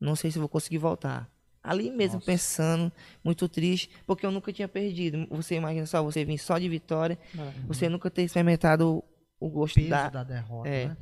[0.00, 1.30] não sei se vou conseguir voltar.
[1.62, 2.26] Ali mesmo Nossa.
[2.26, 2.90] pensando,
[3.22, 5.26] muito triste, porque eu nunca tinha perdido.
[5.30, 7.50] Você imagina só, você vir só de vitória, É.
[7.68, 9.04] você nunca ter experimentado o-
[9.38, 10.88] o gosto peso da, da, derrota, é.
[10.88, 10.96] né?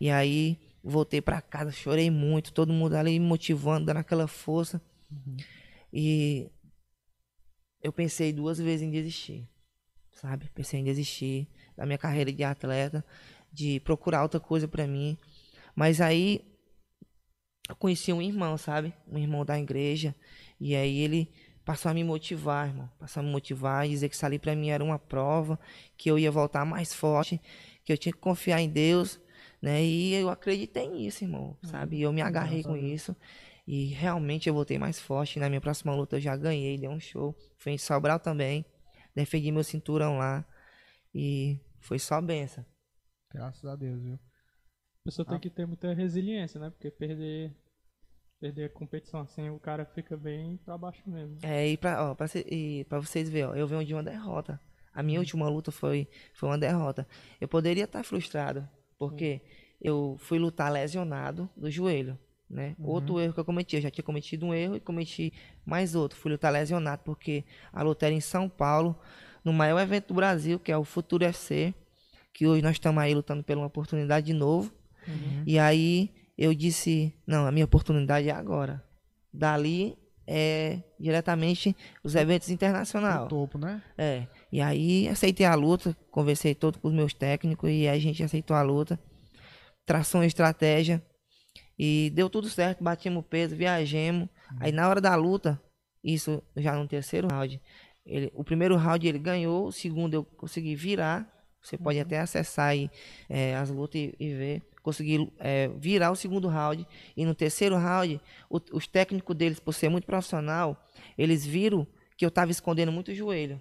[0.00, 4.80] e aí voltei pra casa, chorei muito, todo mundo ali me motivando, dando aquela força.
[5.98, 6.50] E
[7.82, 9.48] eu pensei duas vezes em desistir,
[10.12, 10.50] sabe?
[10.54, 13.02] Pensei em desistir da minha carreira de atleta,
[13.50, 15.16] de procurar outra coisa pra mim.
[15.74, 16.44] Mas aí
[17.66, 18.92] eu conheci um irmão, sabe?
[19.08, 20.14] Um irmão da igreja.
[20.60, 21.32] E aí ele
[21.64, 22.90] passou a me motivar, irmão.
[22.98, 25.58] Passou a me motivar e dizer que isso ali pra mim era uma prova,
[25.96, 27.40] que eu ia voltar mais forte,
[27.86, 29.18] que eu tinha que confiar em Deus,
[29.62, 29.82] né?
[29.82, 31.96] E eu acreditei nisso, irmão, sabe?
[31.96, 32.84] E eu me agarrei com Deus.
[33.00, 33.16] isso.
[33.66, 35.40] E realmente eu voltei mais forte.
[35.40, 37.36] Na minha próxima luta eu já ganhei, dei um show.
[37.58, 38.64] Foi em Sobral também.
[39.14, 40.46] Defendi meu cinturão lá.
[41.12, 42.64] E foi só benção.
[43.32, 44.14] Graças a Deus, viu?
[44.14, 46.70] A pessoa tem que ter muita resiliência, né?
[46.70, 47.56] Porque perder,
[48.40, 51.38] perder a competição assim, o cara fica bem pra baixo mesmo.
[51.42, 54.60] É, e pra, ó, pra, e pra vocês verem, ó, eu venho de uma derrota.
[54.92, 57.06] A minha última luta foi, foi uma derrota.
[57.40, 59.42] Eu poderia estar frustrado, porque
[59.80, 62.76] eu fui lutar lesionado do joelho, né?
[62.78, 65.32] Outro erro que eu cometi, eu já tinha cometido um erro e cometi
[65.64, 66.18] mais outro.
[66.18, 68.96] Fui lutar lesionado, porque a luta era em São Paulo,
[69.44, 71.74] no maior evento do Brasil, que é o Futuro FC,
[72.32, 74.72] que hoje nós estamos aí lutando por uma oportunidade de novo.
[75.46, 78.82] E aí eu disse, não, a minha oportunidade é agora.
[79.32, 83.28] Dali é diretamente os eventos O internacionais.
[83.28, 83.82] topo, né?
[83.96, 84.26] É.
[84.50, 88.56] E aí aceitei a luta, conversei todo com os meus técnicos e a gente aceitou
[88.56, 88.98] a luta.
[89.84, 91.00] Traçou uma estratégia
[91.78, 94.28] e deu tudo certo, batimos o peso, viajemos.
[94.60, 95.60] Aí na hora da luta,
[96.02, 97.60] isso já no terceiro round,
[98.04, 101.30] ele, o primeiro round ele ganhou, o segundo eu consegui virar.
[101.62, 102.88] Você pode até acessar aí
[103.28, 104.62] é, as lutas e, e ver.
[104.82, 106.86] Consegui é, virar o segundo round.
[107.16, 110.80] E no terceiro round, o- os técnicos deles, por ser muito profissional,
[111.18, 111.84] eles viram
[112.16, 113.60] que eu tava escondendo muito o joelho.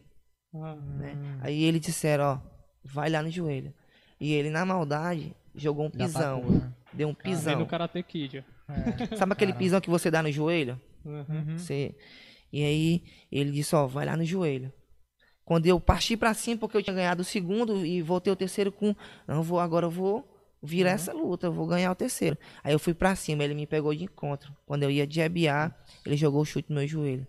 [0.53, 1.17] Ah, Né?
[1.41, 2.39] Aí eles disseram, ó,
[2.83, 3.73] vai lá no joelho.
[4.19, 6.41] E ele, na maldade, jogou um pisão.
[6.51, 6.73] né?
[6.95, 7.59] Deu um vem pisão.
[7.59, 8.43] no Karate Kid.
[8.69, 9.15] É.
[9.15, 9.57] Sabe aquele Caramba.
[9.59, 10.79] pisão que você dá no joelho?
[11.03, 11.25] Uhum.
[11.29, 11.57] Uhum.
[11.57, 11.95] Você...
[12.53, 14.71] E aí ele disse, ó, vai lá no joelho.
[15.43, 18.71] Quando eu parti pra cima, porque eu tinha ganhado o segundo e voltei o terceiro
[18.71, 18.95] com.
[19.27, 20.25] Não, vou, agora eu vou
[20.63, 22.37] virar essa luta, eu vou ganhar o terceiro.
[22.63, 24.55] Aí eu fui pra cima, ele me pegou de encontro.
[24.65, 27.27] Quando eu ia jabear, ele jogou o chute no meu joelho.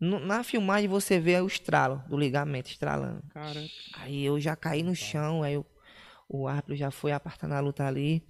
[0.00, 3.22] No- na filmagem você vê o estralo do ligamento estralando.
[3.34, 3.62] Cara,
[3.98, 5.66] Aí eu já caí no chão, aí eu-
[6.28, 8.22] o árbitro já foi apartar na luta ali.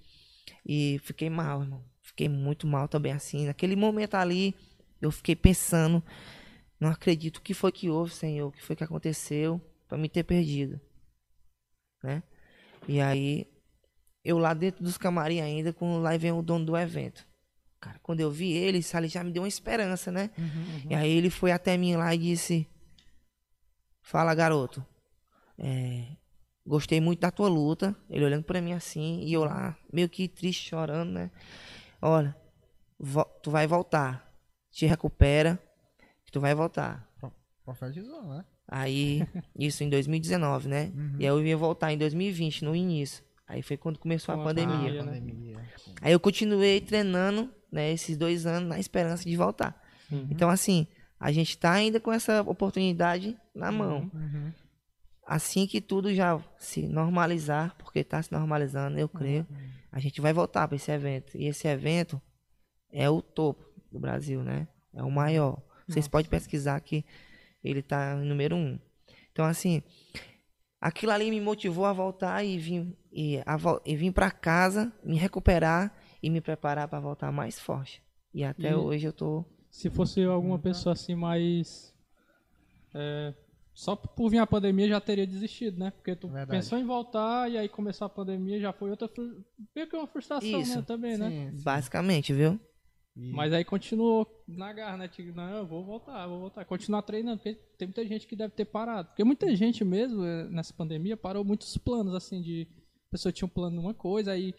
[0.67, 1.81] E fiquei mal, irmão.
[2.01, 3.45] Fiquei muito mal também assim.
[3.45, 4.53] Naquele momento ali,
[5.01, 6.03] eu fiquei pensando,
[6.77, 10.09] não acredito o que foi que houve, Senhor, o que foi que aconteceu pra me
[10.09, 10.81] ter perdido.
[12.03, 12.21] Né?
[12.85, 13.47] E aí,
[14.25, 17.25] eu lá dentro dos camarim ainda, quando lá vem o dono do evento.
[17.79, 20.31] Cara, quando eu vi ele, isso ali já me deu uma esperança, né?
[20.89, 22.67] E aí ele foi até mim lá e disse:
[24.01, 24.85] Fala, garoto.
[25.59, 26.07] É,
[26.67, 27.95] gostei muito da tua luta.
[28.09, 31.31] Ele olhando pra mim assim, e eu lá, meio que triste, chorando, né?
[32.01, 32.35] Olha,
[33.41, 34.31] tu vai voltar.
[34.69, 35.57] Te recupera,
[36.25, 37.07] que tu vai voltar.
[37.63, 38.45] Profetizou, né?
[38.67, 39.25] Aí,
[39.57, 40.91] isso em 2019, né?
[41.17, 43.23] E aí eu ia voltar em 2020, no início.
[43.47, 44.75] Aí foi quando começou a Com a pandemia.
[44.75, 45.11] pandemia, né?
[45.19, 45.57] pandemia.
[46.01, 49.81] Aí eu continuei treinando, né, esses dois anos na esperança de voltar.
[50.11, 50.27] Uhum.
[50.29, 50.85] Então, assim,
[51.19, 54.11] a gente tá ainda com essa oportunidade na mão.
[54.13, 54.51] Uhum.
[55.29, 59.45] Assim que tudo já se normalizar, porque tá se normalizando, eu creio,
[59.91, 61.37] a gente vai voltar para esse evento.
[61.37, 62.21] E esse evento
[62.89, 64.69] é o topo do Brasil, né?
[64.93, 65.61] É o maior.
[65.85, 67.03] Vocês podem pesquisar que
[67.61, 68.79] ele tá em número um.
[69.33, 69.83] Então, assim,
[70.79, 75.17] aquilo ali me motivou a voltar e vir, e, a, e vir para casa, me
[75.17, 78.01] recuperar e me preparar para voltar mais forte.
[78.33, 79.43] E até E- hoje eu tô.
[79.69, 81.93] Se fosse alguma pessoa assim mais.
[82.93, 83.33] é,
[83.77, 85.91] só por vir a pandemia já teria desistido, né?
[85.91, 86.49] Porque tu Verdade.
[86.49, 89.07] pensou em voltar e aí começou a pandemia já foi outra.
[89.75, 90.77] Meio que uma frustração, Isso.
[90.79, 90.81] né?
[90.81, 91.29] Também, né?
[91.29, 91.63] Sim, sim.
[91.63, 92.59] Basicamente, viu?
[93.15, 95.07] E- Mas aí continuou na garra, né?
[95.07, 96.65] Tipo, não, eu vou voltar, vou voltar.
[96.65, 99.09] Continuar treinando, porque tem muita gente que deve ter parado.
[99.09, 102.67] Porque muita gente mesmo, eh, nessa pandemia, parou muitos planos, assim, de.
[103.09, 104.55] A pessoa tinha um plano numa coisa, aí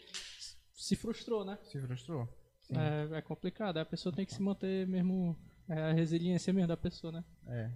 [0.73, 1.57] se frustrou, né?
[1.63, 2.25] Se frustrou.
[2.61, 2.73] Sim.
[2.77, 3.79] É, é complicado.
[3.79, 5.35] A pessoa tem que se manter mesmo.
[5.67, 7.23] É a resiliência mesmo da pessoa, né?
[7.47, 7.69] É.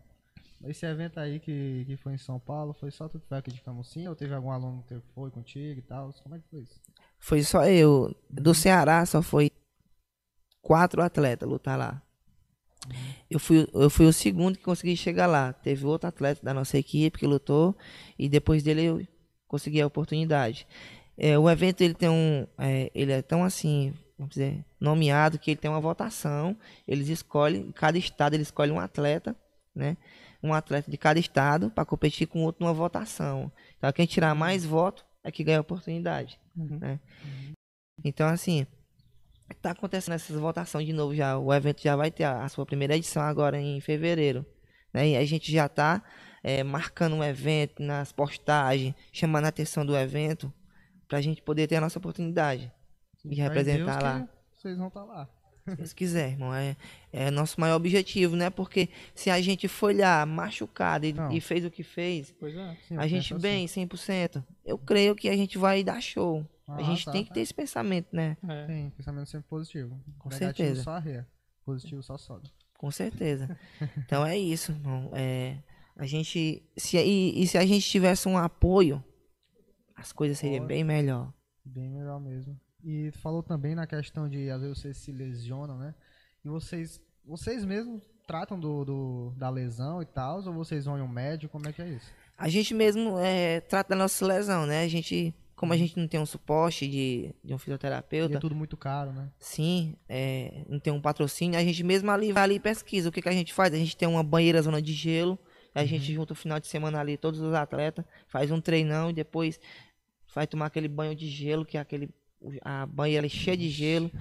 [0.69, 3.51] esse evento aí que, que foi em São Paulo, foi só tu que foi aqui
[3.51, 6.13] de Camusim ou teve algum aluno que foi contigo e tal?
[6.23, 6.79] Como é que foi isso?
[7.19, 8.15] Foi só eu.
[8.29, 9.51] Do Ceará só foi
[10.61, 12.01] quatro atletas lutar lá.
[13.29, 15.53] Eu fui, eu fui o segundo que consegui chegar lá.
[15.53, 17.75] Teve outro atleta da nossa equipe que lutou
[18.17, 19.07] e depois dele eu
[19.47, 20.67] consegui a oportunidade.
[21.17, 25.51] É, o evento ele tem um, é, ele é tão assim, vamos dizer, nomeado que
[25.51, 26.57] ele tem uma votação.
[26.87, 29.35] Eles escolhem, cada estado ele escolhe um atleta,
[29.75, 29.97] né?
[30.43, 33.51] Um atleta de cada estado para competir com outro numa votação.
[33.77, 36.77] Então quem tirar mais votos é que ganha a oportunidade, Uhum.
[36.79, 36.99] né?
[38.03, 38.67] Então assim,
[39.61, 41.37] tá acontecendo essas votações de novo já.
[41.37, 44.45] O evento já vai ter a, a sua primeira edição agora em fevereiro.
[44.93, 45.09] Né?
[45.09, 46.03] E a gente já tá
[46.43, 50.53] é, marcando um evento nas postagens, chamando a atenção do evento,
[51.07, 52.71] pra gente poder ter a nossa oportunidade
[53.23, 54.27] de em representar lá.
[54.51, 55.29] Vocês vão estar lá.
[55.67, 56.53] Se Deus quiser, irmão.
[56.53, 56.75] É,
[57.11, 58.49] é nosso maior objetivo, né?
[58.49, 62.77] Porque se a gente foi lá machucado e, e fez o que fez, Pois é.
[62.87, 65.41] Sim, a gente bem, 100%, eu creio que a assim.
[65.41, 66.45] gente vai dar show.
[66.67, 67.35] Ah, a gente tá, tem que tá.
[67.35, 68.37] ter esse pensamento, né?
[68.47, 68.67] É.
[68.67, 69.99] Sim, pensamento sempre positivo.
[70.17, 70.83] Com Negativo certeza.
[70.83, 71.27] só arreia.
[71.65, 72.49] Positivo só sobe.
[72.77, 73.57] Com certeza.
[73.97, 75.11] Então é isso, irmão.
[75.13, 75.57] É,
[75.95, 76.63] a gente.
[76.75, 79.03] Se, e, e se a gente tivesse um apoio,
[79.95, 80.67] as coisas seriam Olha.
[80.67, 81.33] bem melhor.
[81.63, 82.59] Bem melhor mesmo.
[82.83, 85.95] E falou também na questão de às vezes vocês se lesionam, né?
[86.43, 91.01] E vocês, vocês mesmos tratam do, do- da lesão e tal, ou vocês vão em
[91.01, 91.51] um médico?
[91.51, 92.11] Como é que é isso?
[92.37, 94.83] A gente mesmo é, trata da nossa lesão, né?
[94.83, 98.39] A gente, como a gente não tem um suporte de, de um E fisioterapeuta, é
[98.39, 99.29] tudo muito caro, né?
[99.39, 103.07] sim, é, não tem um patrocínio, a gente mesmo ali vai ali e pesquisa.
[103.07, 103.73] O que, que a gente faz?
[103.73, 105.39] A gente tem uma banheira zona de gelo,
[105.73, 109.13] a gente junta o final de semana ali, todos os atletas, faz um treinão e
[109.13, 109.59] depois
[110.33, 112.09] vai tomar aquele banho de gelo, que é aquele.
[112.61, 114.11] A banheira é cheia de gelo.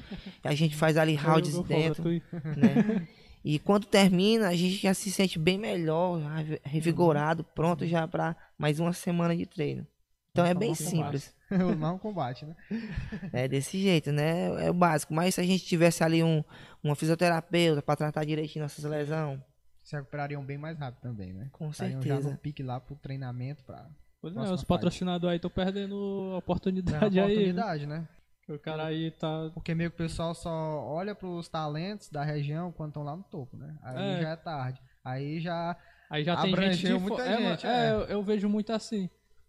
[0.44, 2.04] e a gente faz ali rounds dentro.
[2.10, 3.06] né?
[3.44, 8.36] E quando termina, a gente já se sente bem melhor, revi- revigorado, pronto já para
[8.56, 9.86] mais uma semana de treino.
[10.30, 11.34] Então é bem simples,
[11.78, 12.56] Não um combate, né?
[13.34, 14.64] é desse jeito, né?
[14.66, 15.12] É o básico.
[15.12, 16.42] Mas se a gente tivesse ali um,
[16.82, 19.40] uma fisioterapeuta para tratar direitinho nossas lesões,
[19.82, 21.48] Se recuperariam bem mais rápido também, né?
[21.52, 22.30] Com Estariam já certeza.
[22.30, 23.86] no pique lá pro treinamento pra
[24.22, 27.26] Pois é, os patrocinadores aí estão perdendo a ganhar oportunidade aí.
[27.26, 27.32] Né?
[27.32, 28.08] oportunidade, né?
[28.46, 29.50] Que o cara aí tá.
[29.52, 33.22] Porque meio que o pessoal só olha pros talentos da região quando estão lá no
[33.24, 33.76] topo, né?
[33.82, 34.22] Aí É.
[34.22, 34.80] já é tarde.
[35.04, 35.76] Aí já.
[36.08, 37.92] Aí já tem gente de muita é, gente, é, é.
[37.92, 39.08] eu, eu vejo muito assim.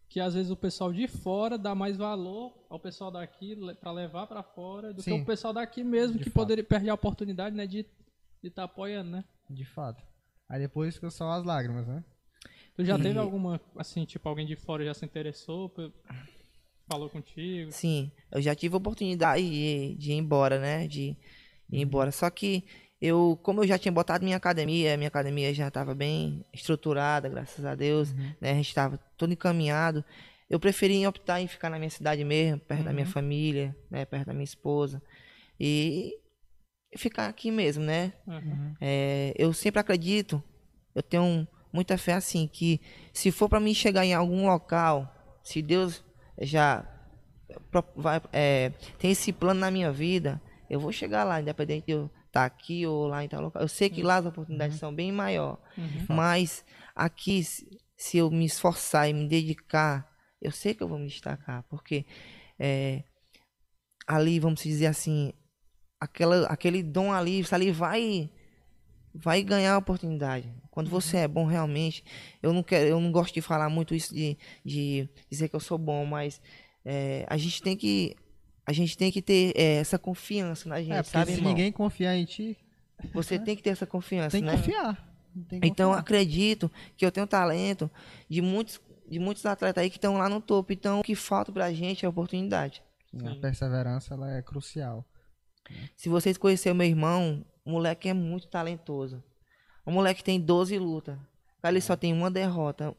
[0.09, 4.27] Que às vezes o pessoal de fora dá mais valor ao pessoal daqui pra levar
[4.27, 5.17] pra fora do Sim.
[5.17, 6.43] que o pessoal daqui mesmo, De que fato.
[6.43, 7.85] poderia perder a oportunidade, né, de
[8.43, 9.23] estar apoiando, né?
[9.49, 10.03] De fato.
[10.47, 12.03] Aí depois fica só as lágrimas, né?
[12.75, 15.71] Tu já E- teve alguma, assim, tipo, alguém de fora já se interessou,
[16.87, 17.71] falou contigo?
[17.71, 20.87] sim, eu já tive a oportunidade de, de ir embora, né?
[20.87, 21.15] De
[21.71, 22.11] ir embora.
[22.11, 22.63] Só que
[23.01, 27.63] eu, como eu já tinha botado minha academia, minha academia já estava bem estruturada, graças
[27.65, 28.51] a Deus, né?
[28.51, 30.03] A gente estava todo encaminhado.
[30.49, 34.05] Eu preferi optar em ficar na minha cidade mesmo, perto da minha família, né?
[34.05, 35.01] Perto da minha esposa.
[35.59, 36.17] E
[36.97, 38.13] ficar aqui mesmo, né?
[38.27, 38.75] Aham.
[38.79, 40.43] É, eu sempre acredito,
[40.93, 42.79] eu tenho muita fé assim, que
[43.11, 45.11] se for para mim chegar em algum local,
[45.43, 46.03] se Deus
[46.39, 46.85] já
[47.95, 52.09] vai, é, tem esse plano na minha vida, eu vou chegar lá, independente de eu
[52.27, 53.61] estar aqui ou lá em tal local.
[53.61, 56.05] Eu sei que lá as oportunidades são bem maior, Uhum.
[56.09, 56.63] mas
[56.95, 60.07] aqui, se, eu me esforçar e me dedicar,
[60.41, 62.05] eu sei que eu vou me destacar, porque
[62.59, 63.03] é,
[64.07, 65.33] ali, vamos dizer assim,
[65.99, 68.29] aquela, aquele dom ali, ali vai
[69.13, 70.49] vai ganhar a oportunidade.
[70.71, 72.03] Quando você é bom realmente,
[72.41, 75.59] eu não quero, eu não gosto de falar muito isso de, de dizer que eu
[75.59, 76.41] sou bom, mas
[76.83, 78.15] é, a gente tem que
[78.65, 81.51] a gente tem que ter é, essa confiança na gente, é, sabe, se irmão?
[81.51, 82.57] ninguém confiar em ti,
[83.13, 84.55] Você tem que ter essa confiança, tem que né?
[84.57, 85.13] confiar.
[85.49, 86.01] Tem que Então confiar.
[86.01, 87.89] acredito que eu tenho talento
[88.29, 90.71] de muitos de muitos atletas aí que estão lá no topo.
[90.73, 92.81] Então o que falta pra gente é oportunidade.
[93.11, 95.05] Sim, a perseverança ela é crucial.
[95.95, 99.23] Se vocês conhecerem o meu irmão, o moleque é muito talentoso.
[99.85, 101.17] O moleque tem 12 lutas.
[101.63, 102.95] Ele só tem uma derrota.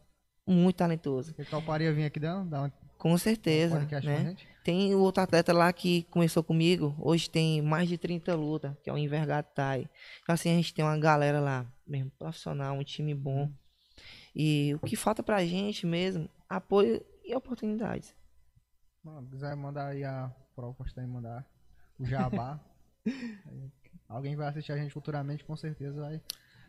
[0.46, 1.35] Muito talentoso.
[1.35, 3.79] Você toparia vir aqui dar, dar um Com certeza.
[3.79, 4.37] a Né?
[4.62, 6.94] Tem outro atleta lá que começou comigo.
[6.98, 9.88] Hoje tem mais de 30 lutas, que é o Invergatai.
[10.22, 13.50] Então assim, a gente tem uma galera lá, mesmo profissional, um time bom.
[14.35, 18.14] E o que falta pra gente mesmo, apoio e oportunidades.
[19.03, 21.46] Mano, quiser mandar aí a proposta aí, mandar
[21.98, 22.61] o jabá.
[24.14, 26.20] alguém vai assistir a gente futuramente, com certeza vai.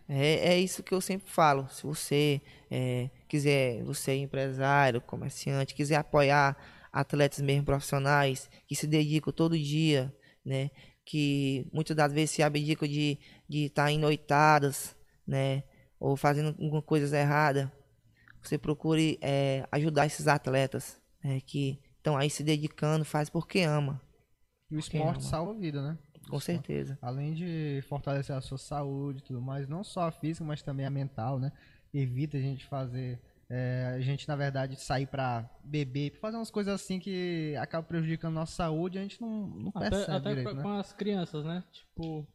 [0.08, 1.68] É, é isso que eu sempre falo.
[1.70, 6.56] Se você é, quiser, você é empresário, comerciante, quiser apoiar
[6.92, 10.70] atletas mesmo profissionais que se dedicam todo dia, né?
[11.04, 14.96] Que muitas das vezes se abdicam de estar em noitadas,
[15.28, 15.64] né?
[16.00, 17.72] ou fazendo alguma coisa errada,
[18.42, 24.02] você procure é, ajudar esses atletas é, que estão aí se dedicando, faz porque ama,
[24.70, 25.98] E o esporte salva a vida, né?
[26.30, 26.98] Com certeza.
[27.02, 30.86] Além de fortalecer a sua saúde e tudo mais, não só a física, mas também
[30.86, 31.52] a mental, né?
[31.94, 33.20] Evita a gente fazer.
[33.50, 37.88] é, a gente, na verdade, sair pra beber, pra fazer umas coisas assim que acabam
[37.88, 40.64] prejudicando a nossa saúde e a gente não, não Até, percebe até direito, pra- né?
[40.64, 41.64] com as crianças, né?
[41.72, 42.28] Tipo,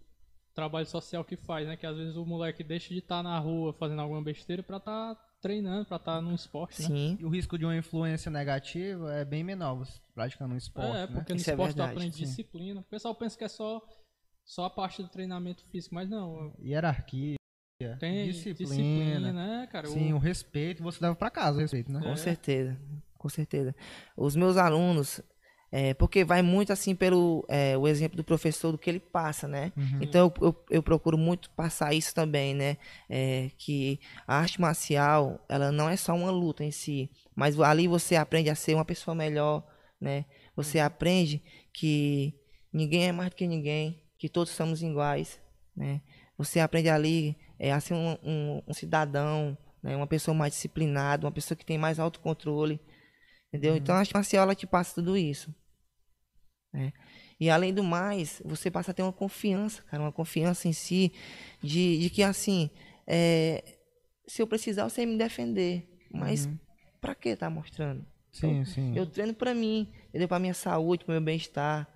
[0.55, 1.77] trabalho social que faz, né?
[1.77, 5.17] Que às vezes o moleque deixa de estar na rua fazendo alguma besteira pra estar
[5.41, 6.89] treinando, pra estar num esporte, né?
[6.89, 10.97] Sim, E o risco de uma influência negativa é bem menor, você praticando um esporte,
[11.03, 11.15] É, né?
[11.15, 12.25] porque no Isso é esporte tu verdade, aprende sim.
[12.25, 12.81] disciplina.
[12.81, 13.81] O pessoal pensa que é só,
[14.45, 16.55] só a parte do treinamento físico, mas não.
[16.61, 17.37] Hierarquia,
[17.99, 19.89] Tem disciplina, disciplina, né, cara?
[19.89, 22.01] sim, O- o respeito, você leva pra casa o respeito, né?
[22.01, 22.17] com É.
[22.17, 22.79] certeza,
[23.17, 23.75] com certeza.
[24.17, 25.21] Os meus alunos,
[25.73, 29.47] é, porque vai muito assim pelo é, o exemplo do professor do que ele passa,
[29.47, 29.73] né?
[29.77, 29.99] Uhum.
[30.01, 32.77] Então eu, eu, eu procuro muito passar isso também, né?
[33.09, 37.87] É, que a arte marcial, ela não é só uma luta em si, mas ali
[37.87, 39.65] você aprende a ser uma pessoa melhor,
[40.01, 40.25] né?
[40.57, 41.41] Você aprende
[41.73, 42.35] que
[42.73, 45.41] ninguém é mais do que ninguém, que todos somos iguais,
[45.77, 46.01] né?
[46.37, 49.95] Você aprende ali é, a ser um, um, um cidadão, né?
[49.95, 52.81] Uma pessoa mais disciplinada, uma pessoa que tem mais autocontrole,
[53.49, 53.77] entendeu?
[53.77, 55.55] Então a arte marcial, ela te passa tudo isso.
[56.73, 56.93] Né?
[57.39, 61.13] E além do mais, você passa a ter uma confiança, cara, uma confiança em si,
[61.63, 62.69] de, de que assim,
[63.07, 63.77] é,
[64.27, 65.89] se eu precisar, você me defender.
[66.13, 66.49] Mas
[67.01, 68.05] pra que tá mostrando?
[68.33, 68.97] Sim, sim.
[68.97, 70.29] Eu treino pra mim, entendeu?
[70.29, 71.89] Pra minha saúde, pro meu bem-estar.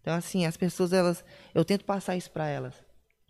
[0.00, 1.24] Então, assim, as pessoas, elas.
[1.54, 2.74] Eu tento passar isso pra elas,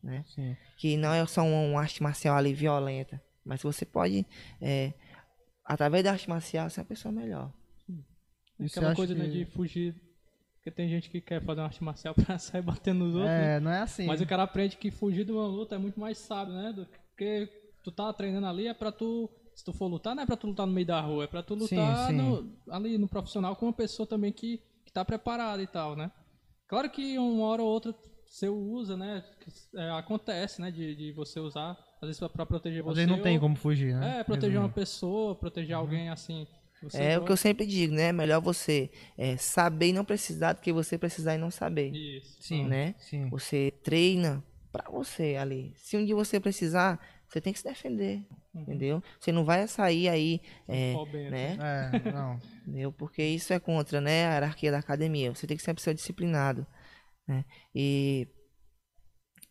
[0.02, 0.24] né?
[0.28, 0.56] sim.
[0.76, 4.24] Que não é só uma, uma arte marcial ali violenta, mas você pode,
[4.60, 4.92] é,
[5.64, 7.52] através da arte marcial, ser uma pessoa melhor.
[8.58, 9.94] Você Aquela acha coisa, né, que- de fugir.
[10.66, 13.56] Porque tem gente que quer fazer uma arte marcial pra sair batendo nos outros, né?
[13.56, 14.04] É, não é assim.
[14.04, 16.72] Mas o cara aprende que fugir de uma luta é muito mais sábio, né?
[16.72, 17.48] Do que
[17.84, 19.30] tu tá treinando ali é pra tu.
[19.54, 21.40] Se tu for lutar, não é pra tu lutar no meio da rua, é pra
[21.42, 22.12] tu Sim, lutar sim.
[22.14, 26.10] no- ali no profissional com uma pessoa também que, que tá preparada e tal, né?
[26.68, 27.94] Claro que uma hora ou outra
[28.26, 29.24] você usa, né?
[29.76, 30.70] é, acontece, né?
[30.72, 31.70] De, de você usar,
[32.02, 32.94] às vezes pra, pra proteger Às você.
[32.96, 34.18] vezes não tem ou- como fugir, né?
[34.18, 36.44] É, proteger uma pessoa, proteger alguém assim.
[36.90, 38.12] Você é o que eu sempre digo, né?
[38.12, 41.94] Melhor você é, saber e não precisar do que você precisar e não saber.
[41.94, 42.36] Isso.
[42.40, 42.94] Sim, né?
[42.98, 43.28] sim.
[43.30, 45.72] Você treina pra você ali.
[45.76, 49.02] Se um dia você precisar, você tem que se defender, entendeu?
[49.18, 51.56] Você não vai sair aí, é, Qual bem, né?
[51.60, 52.40] É, não.
[52.66, 52.92] Entendeu?
[52.92, 55.32] Porque isso é contra, né, a hierarquia da academia.
[55.32, 56.66] Você tem que sempre ser disciplinado,
[57.26, 57.44] né?
[57.72, 58.26] E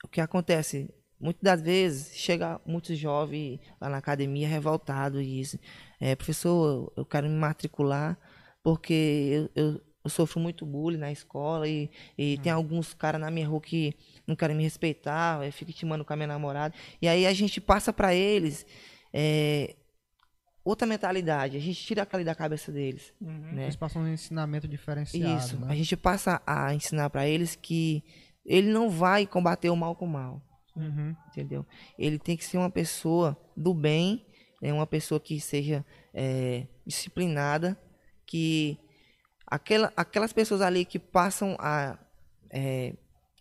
[0.03, 0.93] o que acontece?
[1.19, 5.57] Muitas das vezes chega muitos jovens lá na academia revoltado e diz,
[5.99, 8.17] é, professor, eu quero me matricular
[8.61, 13.31] porque eu, eu, eu sofro muito bullying na escola e, e tem alguns caras na
[13.31, 13.93] minha rua que
[14.27, 16.73] não querem me respeitar, eu fico intimando com a minha namorada.
[17.01, 18.65] E aí a gente passa pra eles
[19.13, 19.75] é,
[20.63, 23.53] outra mentalidade, a gente tira aquela da cabeça deles, Uhum.
[23.53, 23.63] né?
[23.63, 25.67] Eles passam um ensinamento diferenciado, Isso, né?
[25.69, 28.03] a gente passa a ensinar pra eles que
[28.45, 30.41] ele não vai combater o mal com o mal,
[30.75, 31.15] Uhum.
[31.27, 31.65] entendeu?
[31.97, 34.25] Ele tem que ser uma pessoa do bem,
[34.61, 37.79] é uma pessoa que seja é, disciplinada,
[38.25, 38.77] que
[39.45, 41.97] aquela, aquelas pessoas ali que passam a
[42.49, 42.93] é,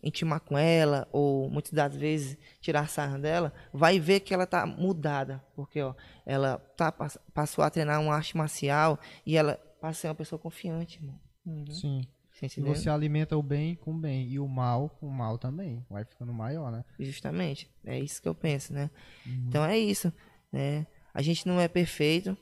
[0.03, 4.65] intimar com ela ou muitas das vezes tirar sarra dela, vai ver que ela tá
[4.65, 5.93] mudada, porque ó,
[6.25, 10.15] ela tá, pass- passou a treinar uma arte marcial e ela passa a ser uma
[10.15, 11.19] pessoa confiante, irmão.
[11.45, 11.65] Uhum.
[11.71, 12.01] Sim.
[12.35, 12.75] Você entendeu?
[12.75, 14.27] você alimenta o bem com o bem.
[14.27, 15.85] E o mal com o mal também.
[15.89, 16.83] Vai ficando maior, né?
[16.99, 17.71] Justamente.
[17.85, 18.91] É isso que eu penso, né?
[19.25, 20.11] Então é isso.
[20.51, 20.85] Né?
[21.13, 22.37] A gente não é perfeito,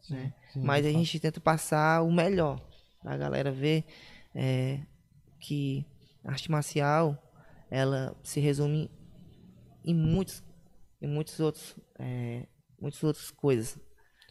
[0.00, 0.32] Sim.
[0.52, 0.98] sim, mas a fato.
[0.98, 2.64] gente tenta passar o melhor.
[3.02, 3.84] Pra galera ver
[4.32, 4.80] é,
[5.40, 5.84] que
[6.24, 7.20] a arte marcial
[7.68, 8.88] ela se resume
[9.84, 10.44] em muitos,
[11.02, 12.46] em muitos outros, é,
[12.80, 13.80] muitas outras coisas.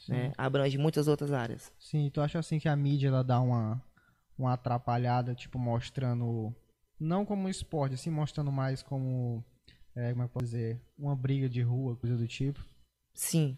[0.08, 0.32] Né?
[0.38, 1.74] Abrange muitas outras áreas.
[1.78, 3.82] Sim, tu acha assim que a mídia ela dá uma,
[4.38, 6.54] uma atrapalhada, tipo, mostrando.
[7.00, 9.44] Não como um esporte, assim, mostrando mais como.
[9.96, 10.82] É, como é que eu posso dizer?
[10.98, 12.64] Uma briga de rua, coisa do tipo.
[13.14, 13.58] Sim.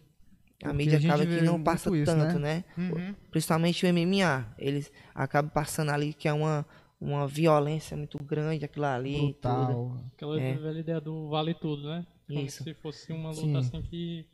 [0.62, 2.64] A Porque mídia a acaba que não passa isso, tanto, né?
[2.76, 3.14] né?
[3.30, 4.54] Principalmente o MMA.
[4.58, 6.64] Eles acabam passando ali que é uma,
[7.00, 9.14] uma violência muito grande aquilo ali.
[9.16, 9.28] e Tudo.
[9.32, 9.96] Brutal.
[10.14, 10.54] Aquela É.
[10.54, 12.06] velha ideia do vale tudo, né?
[12.26, 12.64] Como Isso.
[12.64, 13.56] se fosse uma luta Sim.
[13.56, 14.26] assim que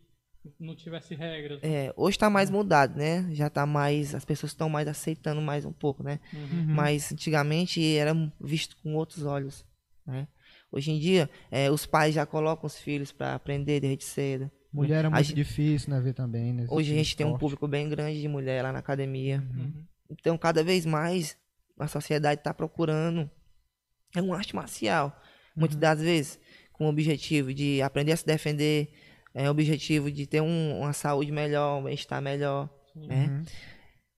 [0.59, 1.61] não tivesse regras.
[1.62, 3.28] É, hoje tá mais mudado, né?
[3.32, 4.14] Já tá mais.
[4.14, 6.20] As pessoas estão mais aceitando mais um pouco, né?
[6.32, 6.66] Uhum.
[6.74, 9.64] Mas antigamente era visto com outros olhos,
[10.07, 10.26] né?
[10.70, 14.51] Hoje em dia, é, os pais já colocam os filhos para aprender desde cedo.
[14.72, 16.01] Mulher é A muito gente- difícil, né?
[16.01, 16.53] Ver também.
[16.53, 17.40] nesse Hoje a gente tem um esporte.
[17.40, 19.45] público bem grande de mulher lá na academia.
[19.55, 19.84] Uhum.
[20.11, 21.36] Então, cada vez mais
[21.78, 23.30] a sociedade está procurando
[24.16, 25.14] é uma arte marcial.
[25.55, 26.40] Muitas das vezes
[26.72, 28.88] com o objetivo de aprender a se defender,
[29.35, 33.26] é, objetivo de ter um- uma saúde melhor, um bem-estar melhor, né?
[33.26, 33.45] Uhum.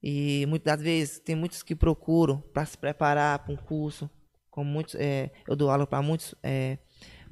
[0.03, 4.11] E muitas das vezes tem muitos que procuram para se preparar para um curso,
[4.51, 6.79] como muitos, é, eu dou aula para muitos é,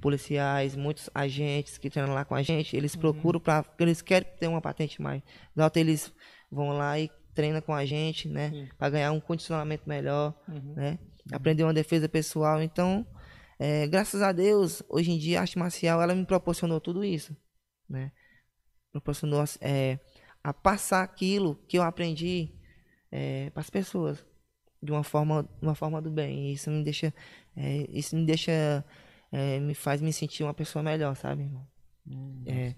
[0.00, 4.28] policiais, muitos agentes que treinam lá com a gente, eles procuram para porque eles querem
[4.38, 5.22] ter uma patente mais.
[5.52, 6.12] Então eles
[6.50, 8.68] vão lá e treinam com a gente, né, Sim.
[8.76, 10.74] para ganhar um condicionamento melhor, Uhum.
[10.74, 10.98] né,
[11.30, 12.60] aprender uma defesa pessoal.
[12.62, 13.06] Então,
[13.58, 17.36] é, graças a Deus, hoje em dia a arte marcial ela me proporcionou tudo isso,
[17.88, 18.12] né,
[18.90, 19.98] proporcionou é,
[20.42, 22.50] a passar aquilo que eu aprendi
[23.52, 24.24] para as pessoas
[24.82, 27.14] de uma forma de uma forma do bem e isso me deixa
[27.56, 28.84] é, isso me deixa
[29.30, 31.66] é, me faz me sentir uma pessoa melhor sabe irmão?
[32.06, 32.74] Hum, É.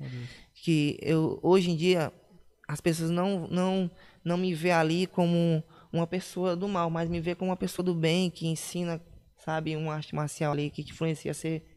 [0.53, 2.13] que eu hoje em dia
[2.69, 3.91] as pessoas não não
[4.23, 7.85] não me vê ali como uma pessoa do mal mas me vê como uma pessoa
[7.85, 9.01] do bem que ensina
[9.39, 11.74] sabe uma arte marcial ali que te influencia a ser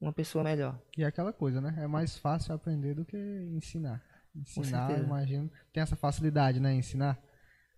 [0.00, 1.74] uma pessoa melhor E é aquela coisa, né?
[1.78, 4.02] É mais fácil aprender do que ensinar.
[4.34, 5.06] Ensinar, certeza.
[5.06, 6.74] imagino, tem essa facilidade, né?
[6.74, 7.18] Ensinar.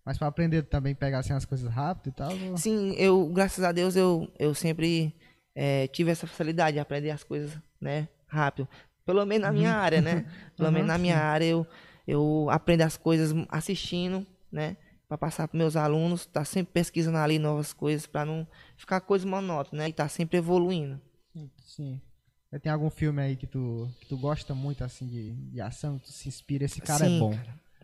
[0.05, 2.33] Mas para aprender também pegar assim as coisas rápido e tal.
[2.33, 5.15] ou- Sim, eu, graças a Deus, eu, eu sempre
[5.55, 8.67] eh, tive essa facilidade de aprender as coisas, né, rápido.
[9.05, 10.25] Pelo menos na minha área, né?
[10.57, 11.23] Pelo Uhum, menos na minha sim.
[11.23, 11.67] área eu,
[12.07, 14.77] eu aprendo as coisas assistindo, né?
[15.09, 18.47] Para passar para meus alunos, tá sempre pesquisando ali novas coisas para não
[18.77, 19.89] ficar coisa monótona, né?
[19.89, 21.01] E tá sempre evoluindo.
[21.63, 22.01] Sim.
[22.63, 26.07] Tem algum filme aí que tu, que tu gosta muito assim de, de ação, que
[26.07, 27.39] tu se inspira, esse cara Sim, é bom.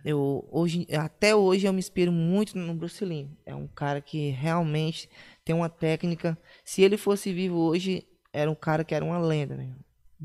[0.05, 3.29] Eu hoje, até hoje eu me inspiro muito no Bruce Lee.
[3.45, 5.09] É um cara que realmente
[5.45, 6.37] tem uma técnica.
[6.65, 9.75] Se ele fosse vivo hoje, era um cara que era uma lenda, né?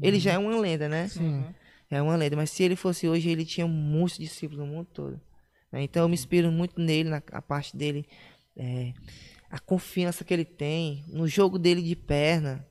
[0.01, 1.07] Ele já é uma lenda, né?
[1.07, 1.45] Sim.
[1.89, 5.19] É uma lenda, mas se ele fosse hoje, ele tinha muitos discípulos no mundo todo.
[5.71, 5.81] né?
[5.81, 8.05] Então eu me inspiro muito nele, na a parte dele,
[8.55, 8.93] é,
[9.49, 12.65] a confiança que ele tem, no jogo dele de perna.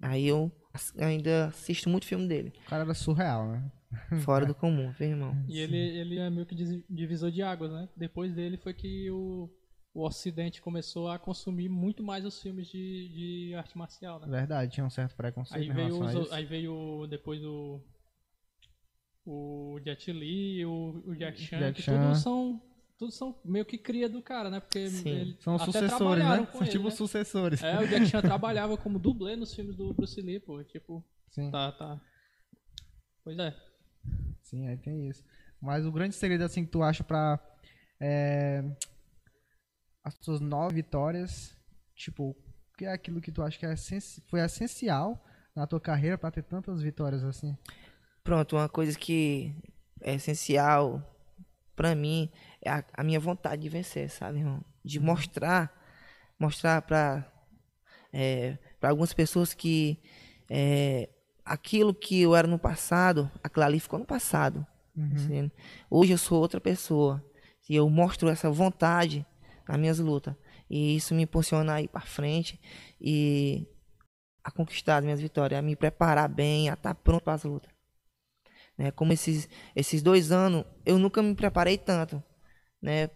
[0.00, 0.52] Aí eu
[0.98, 3.70] ainda assisto muito filme dele, O cara era surreal, né?
[4.24, 5.36] fora do comum, viu, irmão?
[5.48, 6.54] E ele, ele é meio que
[6.88, 7.88] divisor de águas, né?
[7.96, 9.50] Depois dele foi que o,
[9.92, 13.08] o Ocidente começou a consumir muito mais os filmes de,
[13.48, 14.26] de arte marcial, né?
[14.28, 16.34] Verdade, tinha um certo preconceito Aí em veio, os a o- isso.
[16.34, 17.80] aí veio depois o,
[19.26, 21.98] o Jet Li, o, o Jack Chan, Jack que Chan.
[21.98, 22.62] tudo são,
[23.02, 24.60] tudo são meio que cria do cara, né?
[24.60, 25.08] Porque Sim.
[25.08, 26.46] ele São até sucessores, trabalharam né?
[26.46, 26.90] com São ele, tipo né?
[26.92, 27.60] sucessores.
[27.62, 30.62] É, o Jack Chan trabalhava como dublê nos filmes do Bruce Lee, pô.
[30.62, 31.50] Tipo, Sim.
[31.50, 32.00] tá, tá.
[33.24, 33.52] Pois é.
[34.42, 35.24] Sim, aí tem isso.
[35.60, 37.40] Mas o grande segredo assim que tu acha pra
[38.00, 38.62] é,
[40.04, 41.56] as suas nove vitórias,
[41.96, 42.36] tipo, o
[42.78, 45.20] que é aquilo que tu acha que é essenci- foi essencial
[45.56, 47.56] na tua carreira pra ter tantas vitórias assim?
[48.22, 49.54] Pronto, uma coisa que
[50.00, 51.11] é essencial
[51.82, 52.30] pra mim
[52.64, 54.64] é a, a minha vontade de vencer, sabe, irmão?
[54.84, 55.68] De mostrar,
[56.38, 57.26] mostrar pra
[58.12, 59.98] é, para algumas pessoas que
[60.48, 61.08] é,
[61.44, 64.64] aquilo que eu era no passado, aquilo ali ficou no passado.
[65.26, 65.50] entendeu?
[65.90, 67.20] Hoje eu sou outra pessoa
[67.68, 69.26] e eu mostro essa vontade
[69.66, 70.36] nas minhas lutas
[70.70, 72.60] e isso me impulsiona a ir para frente
[73.00, 73.66] e
[74.44, 77.71] a conquistar as minhas vitórias, a me preparar bem, a estar pronto para as lutas.
[78.76, 78.90] Né?
[78.90, 82.22] Como esses, esses dois anos, eu nunca me preparei tanto.
[82.80, 83.10] Né?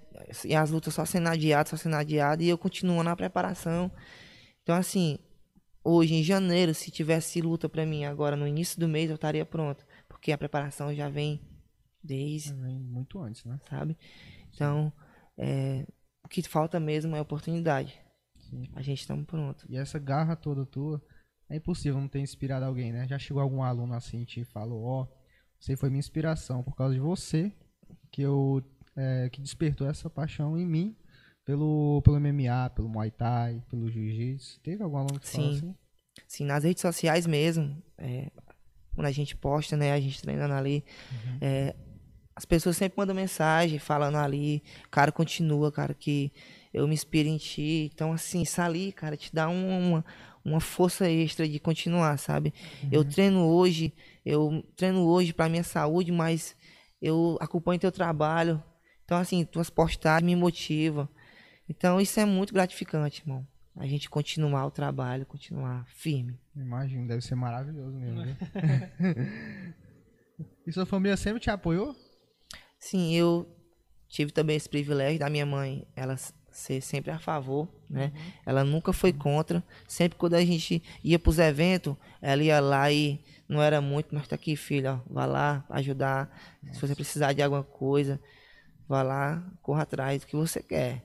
[0.44, 3.90] E as lutas só sendo adiadas, só sendo adiadas, e eu continuo na preparação.
[4.62, 5.18] Então, assim,
[5.82, 9.44] hoje em janeiro, se tivesse luta pra mim agora no início do mês, eu estaria
[9.44, 9.84] pronto.
[10.08, 11.40] Porque a preparação já vem
[12.02, 13.58] desde, Vem muito antes, né?
[13.68, 13.96] sabe?
[14.54, 14.92] Então,
[15.36, 15.84] é,
[16.24, 17.98] o que falta mesmo é oportunidade.
[18.38, 18.70] Sim.
[18.74, 19.66] A gente estamos pronto.
[19.68, 21.02] E essa garra toda tua,
[21.48, 23.06] é impossível não ter inspirado alguém, né?
[23.08, 25.06] Já chegou algum aluno assim e te falou, ó,
[25.58, 27.52] você foi minha inspiração por causa de você
[28.10, 28.62] que eu
[28.96, 30.96] é, que despertou essa paixão em mim
[31.44, 34.60] pelo pelo MMA, pelo Muay Thai, pelo Jiu-Jitsu.
[34.60, 35.50] Teve algum aluno que Sim.
[35.56, 35.74] assim?
[36.26, 38.30] Assim, nas redes sociais mesmo, é,
[38.94, 40.82] quando a gente posta, né, a gente treinando ali,
[41.42, 41.76] é,
[42.34, 46.32] as pessoas sempre mandam mensagem falando ali, cara, continua, cara, que
[46.72, 47.90] eu me inspiro em ti.
[47.94, 50.04] Então, assim, isso ali, cara, te dá um- uma,
[50.44, 52.52] uma força extra de continuar, sabe?
[52.90, 53.92] Eu treino hoje,
[54.26, 56.56] eu treino hoje pra minha saúde, mas
[57.00, 58.60] eu acompanho teu trabalho.
[59.04, 61.08] Então, assim, tuas postagens me motivam.
[61.68, 63.46] Então, isso é muito gratificante, irmão.
[63.76, 66.40] A gente continuar o trabalho, continuar firme.
[66.56, 68.24] Imagino, deve ser maravilhoso mesmo.
[68.24, 68.34] viu?
[70.66, 71.94] e sua família sempre te apoiou?
[72.80, 73.48] Sim, eu
[74.08, 76.16] tive também esse privilégio da minha mãe, ela
[76.56, 78.12] ser sempre a favor, né?
[78.44, 79.62] Ela nunca foi contra.
[79.86, 84.26] Sempre quando a gente ia pros eventos, ela ia lá e não era muito, mas
[84.26, 86.28] tá aqui, filho, ó, vá lá ajudar.
[86.72, 88.18] Se você precisar de alguma coisa,
[88.88, 91.02] vá lá, corra atrás do que você quer.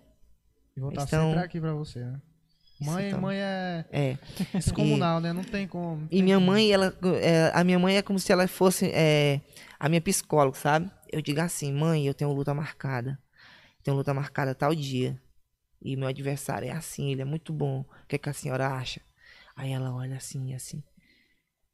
[0.75, 2.19] E vou estar Então- sempre aqui pra você, né?
[2.83, 4.17] Mãe, Então, mãe é É.
[4.57, 5.31] descomunal, né?
[5.33, 5.97] Não tem como.
[5.97, 6.47] não E tem minha como.
[6.47, 6.91] mãe, ela,
[7.21, 9.39] é, a minha mãe é como se ela fosse é,
[9.79, 10.89] a minha psicóloga, sabe?
[11.11, 13.19] Eu digo assim, mãe, eu tenho luta marcada.
[13.83, 15.19] Tenho luta marcada tal dia.
[15.81, 17.81] E meu adversário é assim, ele é muito bom.
[17.81, 19.01] O que, é que a senhora acha?
[19.55, 20.83] Aí ela olha assim, assim.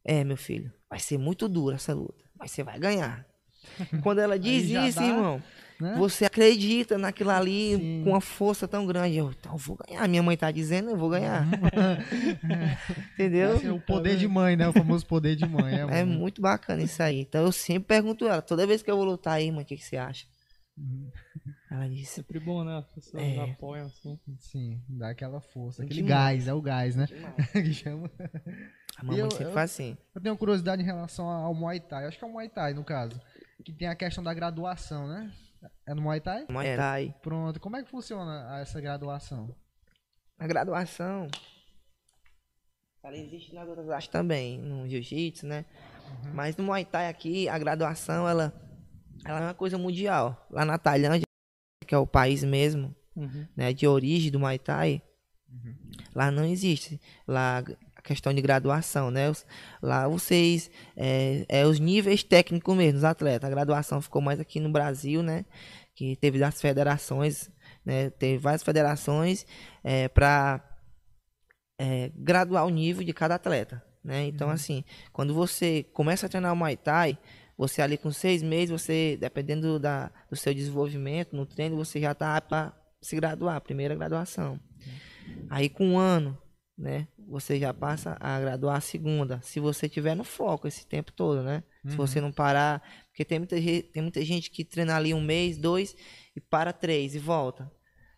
[0.03, 3.26] É, meu filho, vai ser muito dura essa luta, mas você vai ganhar.
[4.01, 5.43] Quando ela diz isso, dá, irmão,
[5.82, 5.95] né?
[5.97, 8.01] você acredita naquilo ali Sim.
[8.03, 9.18] com uma força tão grande.
[9.18, 10.08] Eu, então eu vou ganhar.
[10.08, 11.45] Minha mãe tá dizendo, eu vou ganhar.
[13.14, 13.58] Entendeu?
[13.58, 14.68] Esse é o poder de mãe, né?
[14.70, 15.76] O famoso poder de mãe.
[15.76, 17.20] É, É muito bacana isso aí.
[17.20, 19.76] Então eu sempre pergunto ela, toda vez que eu vou lutar aí, mãe, o que,
[19.76, 20.26] que você acha?
[21.70, 21.78] Uhum.
[21.78, 22.78] Ela disse, Sempre bom, né?
[22.78, 23.39] As pessoas É.
[23.51, 24.20] apoiam, assim.
[24.39, 25.84] Sim, dá aquela força.
[25.84, 26.45] Aquele Demais.
[26.45, 27.05] gás, é o gás, né?
[27.53, 28.09] que chama.
[28.97, 29.97] A mamãe eu- sempre eu- faz assim.
[30.15, 32.03] Eu tenho curiosidade em relação ao Muay Thai.
[32.03, 33.20] Eu acho que é o Muay Thai, no caso.
[33.65, 35.32] Que tem a questão da graduação, né?
[35.86, 36.45] É no Muay Thai?
[36.49, 37.15] Muay Thai.
[37.22, 37.59] Pronto.
[37.59, 39.53] Como é que funciona essa graduação?
[40.39, 41.28] A graduação,
[43.03, 45.65] ela existe nas outras artes também, no jiu-jitsu, né?
[46.34, 48.53] Mas no Muay Thai aqui, a graduação, ela,
[49.26, 50.45] ela é uma coisa mundial.
[50.49, 51.27] Lá na Tailândia,
[51.88, 53.48] que é o país mesmo, Uhum.
[53.56, 55.02] né, de origem do Muay Thai,
[56.14, 57.64] lá não existe lá
[57.96, 59.24] a questão de graduação, né?
[59.82, 63.48] Lá vocês é, é os níveis técnicos mesmo dos atletas.
[63.48, 65.46] A graduação ficou mais aqui no Brasil, né?
[65.96, 67.50] Que teve das federações,
[67.84, 68.12] né?
[68.12, 69.48] Teve várias federações
[69.84, 70.64] é, para
[72.16, 74.26] graduar o nível de cada atleta, né?
[74.28, 77.18] Então assim, quando você começa a treinar o Muay Thai
[77.58, 82.14] você ali com seis meses, você, dependendo da, do seu desenvolvimento no treino, você já
[82.14, 84.60] tá para se graduar, primeira graduação.
[85.49, 86.38] Aí com um ano,
[86.78, 91.12] né, você já passa a graduar a segunda, se você tiver no foco esse tempo
[91.12, 91.64] todo, né?
[91.89, 95.58] Se você não parar, porque tem muita, tem muita gente que treina ali um mês,
[95.58, 95.95] dois,
[96.36, 97.72] e para três e volta.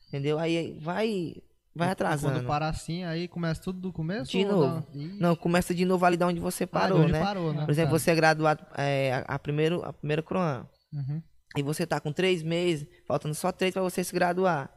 [0.08, 0.40] Entendeu?
[0.40, 1.36] Aí vai,
[1.80, 2.36] vai atrasando.
[2.36, 4.30] Quando para assim, aí começa tudo do começo?
[4.32, 4.86] De novo.
[4.94, 7.20] Não, começa de novo ali da onde você ah, de parou, onde né?
[7.20, 7.66] Parou, né?
[7.66, 8.00] Por exemplo, Tá.
[8.00, 10.68] você é graduado é, a, a primeiro, a primeira Croan.
[10.94, 11.22] Uhum.
[11.58, 14.70] E você tá com três meses, faltando só três para você se graduar.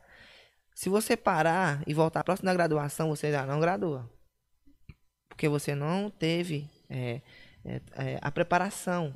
[0.74, 4.10] Se você parar e voltar próximo da graduação, você já não gradua.
[5.28, 7.20] Porque você não teve é,
[7.64, 9.14] é, é, a preparação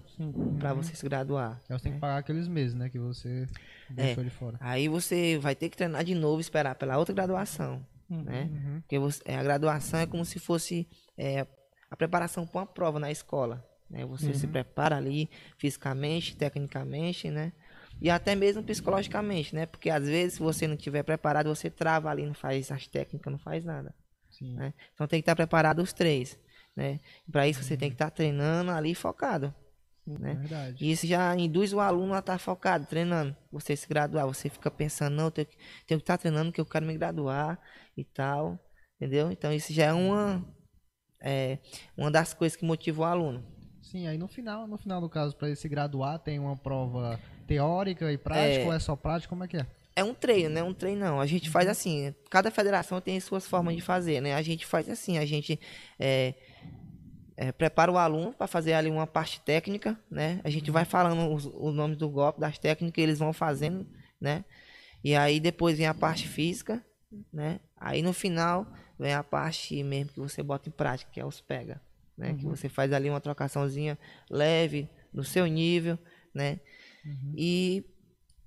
[0.58, 1.60] para você se graduar.
[1.68, 2.88] Aí você tem que pagar aqueles meses, né?
[2.88, 3.46] Que você
[3.90, 4.06] É.
[4.06, 4.56] deixou de fora.
[4.60, 8.22] Aí você vai ter que treinar de novo, esperar pela outra graduação, Uhum.
[8.22, 8.48] né?
[8.52, 8.80] Uhum.
[8.82, 10.88] Porque você- é, a graduação é como se fosse
[11.90, 13.64] a preparação para uma prova na escola.
[13.88, 14.04] Né?
[14.06, 17.52] Você se prepara ali fisicamente, tecnicamente, né?
[18.00, 19.64] E até mesmo psicologicamente, né?
[19.64, 23.30] Porque às vezes, se você não estiver preparado, você trava ali, não faz as técnicas,
[23.32, 23.94] não faz nada.
[24.42, 24.74] Né?
[24.92, 26.38] Então tem que estar preparado os três.
[26.76, 27.00] Né?
[27.30, 29.52] Para isso você tem que estar treinando ali focado.
[30.06, 30.34] Né?
[30.34, 30.84] Verdade.
[30.84, 33.34] E isso já induz o aluno a estar focado, treinando.
[33.50, 36.86] Você se graduar, você fica pensando, não, eu tenho que, estar treinando que eu quero
[36.86, 37.58] me graduar
[37.96, 38.58] e tal.
[38.96, 39.32] Entendeu?
[39.32, 40.46] Então isso já é uma,
[41.20, 41.58] é,
[41.96, 43.44] uma das coisas que motiva o aluno.
[43.82, 47.20] Sim, aí no final, no final do caso, para ele se graduar, tem uma prova
[47.46, 48.66] teórica e prática, É.
[48.66, 49.28] ou é só prática?
[49.28, 49.66] Como é que é?
[49.94, 50.62] É um treino, né?
[50.62, 51.20] Um treino não.
[51.20, 54.34] A gente faz assim, cada federação tem suas formas de fazer, né?
[54.34, 55.58] A gente faz assim, a gente
[55.98, 56.34] é,
[57.36, 60.40] é, prepara o aluno para fazer ali uma parte técnica, né?
[60.42, 63.86] A gente vai falando os, os nomes do golpe, das técnicas, eles vão fazendo,
[64.20, 64.44] né?
[65.04, 66.84] E aí depois vem a parte física,
[67.32, 67.60] né?
[67.76, 68.66] Aí no final
[68.98, 71.80] vem a parte mesmo que você bota em prática, que é os pega,
[72.16, 72.34] né?
[72.34, 73.98] Que você faz ali uma trocaçãozinha
[74.30, 75.98] leve, no seu nível,
[76.34, 76.60] né?
[77.36, 77.84] E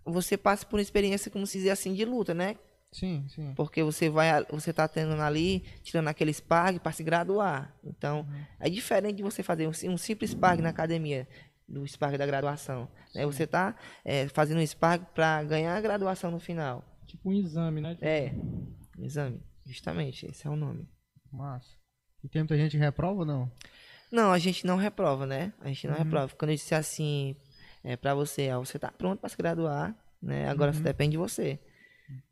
[0.03, 2.55] você passa por uma experiência, como se dizer assim, de luta, né?
[2.91, 3.53] Sim, sim.
[3.55, 7.75] Porque você vai, você tá treinando ali, tirando aquele sparring para se graduar.
[7.83, 8.27] Então,
[8.59, 11.27] é diferente de você fazer um, um simples sparring na academia,
[11.67, 12.89] do sparring da graduação.
[13.13, 13.25] Né?
[13.25, 16.83] Você tá é, fazendo um sparring para ganhar a graduação no final.
[17.05, 17.97] Tipo um exame, né?
[18.01, 18.33] É,
[18.97, 20.87] exame, justamente, esse é o nome.
[21.31, 21.77] Massa.
[22.23, 23.51] E tem muita gente que reprova ou não?
[24.11, 25.53] Não, a gente não reprova, né?
[25.59, 26.33] A gente não reprova.
[26.35, 27.35] Quando eu disse assim,
[27.83, 30.49] é para você, ó, você tá pronto para se graduar, né?
[30.49, 31.59] Agora só depende de você.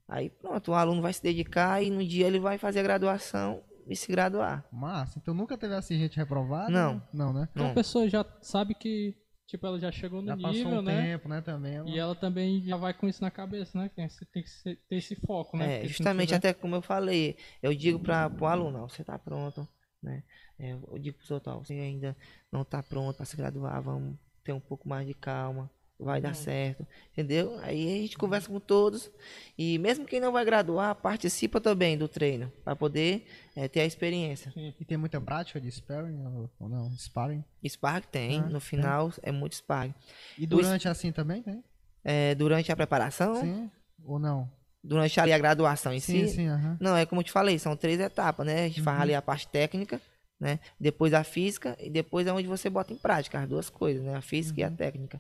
[0.08, 3.62] Aí pronto, o aluno vai se dedicar e no dia ele vai fazer a graduação
[3.86, 4.66] e se graduar.
[4.72, 5.20] Massa.
[5.20, 6.72] Então nunca teve assim gente reprovada?
[6.72, 7.01] Não.
[7.14, 7.49] Não, né?
[7.51, 9.16] Então a pessoa já sabe que,
[9.47, 11.01] tipo, ela já chegou no Já passou nível, um né?
[11.08, 11.76] tempo, né, também.
[11.76, 13.89] ela- E ela também já vai com isso na cabeça, né?
[14.08, 15.66] Você tem que ser- ter esse foco, né?
[15.66, 19.20] É, Porque justamente tiver- até como eu falei, eu digo para o aluno, você tá
[19.20, 19.68] pronto,
[20.01, 20.24] né?
[20.60, 22.16] É, eu digo pros outros, ó, você ainda
[22.51, 25.70] não tá pronto para se graduar, vamos ter um pouco mais de calma,
[26.00, 27.58] vai dar certo, entendeu?
[27.64, 29.10] Aí a gente conversa com todos
[29.58, 33.26] e mesmo quem não vai graduar, participa também do treino, para poder
[33.56, 34.54] é, ter a experiência.
[34.56, 36.24] E tem muita prática de sparring
[36.60, 36.91] ou- não?
[36.98, 37.43] Sparring.
[37.68, 39.93] Sparring tem, Ah, no final é muito sparring.
[40.38, 41.64] E durante assim também tem?
[42.04, 43.72] É, durante a preparação, Sim.
[44.06, 44.50] Ou não?
[44.84, 46.36] durante ali a graduação em Sim, si.
[46.36, 46.78] sim, aham.
[46.80, 48.66] Não, é como eu te falei, são três etapas, né?
[48.66, 50.00] A gente faz ali a parte técnica,
[50.39, 50.60] né?
[50.80, 54.16] Depois a física e depois é onde você bota em prática as duas coisas, né?
[54.16, 55.20] A física e a técnica.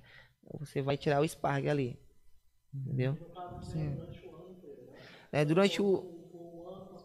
[0.53, 1.99] Você vai tirar o Sparg ali.
[2.73, 3.17] Entendeu?
[3.61, 3.97] Sim.
[5.31, 6.03] É, durante o.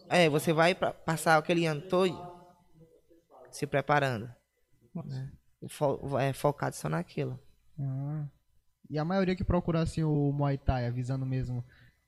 [0.09, 2.25] É, você vai pra- passar aquele ano todo
[3.51, 4.31] se preparando.
[5.05, 5.33] né?
[5.69, 7.39] Fo- é, focado só naquilo.
[7.81, 8.27] Ah.
[8.91, 11.65] E a maioria que procura assim o Muay Thai, é visando mesmo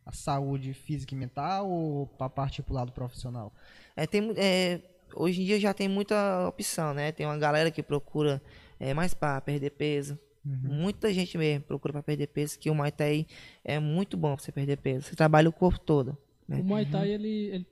[0.07, 3.53] a saúde física e mental ou pra parte pro lado profissional?
[3.97, 4.82] É, tem, é,
[5.14, 7.12] hoje em dia já tem muita opção, né?
[7.12, 8.43] Tem uma galera que procura
[8.80, 10.18] é, mais para perder peso.
[10.45, 13.26] Muita gente mesmo procura para perder peso, que o Muay Thai
[13.64, 15.07] é muito bom pra você perder peso.
[15.07, 16.16] Você trabalha o corpo todo.
[16.49, 16.61] né?
[16.61, 17.66] O Muay Thai, ele, ele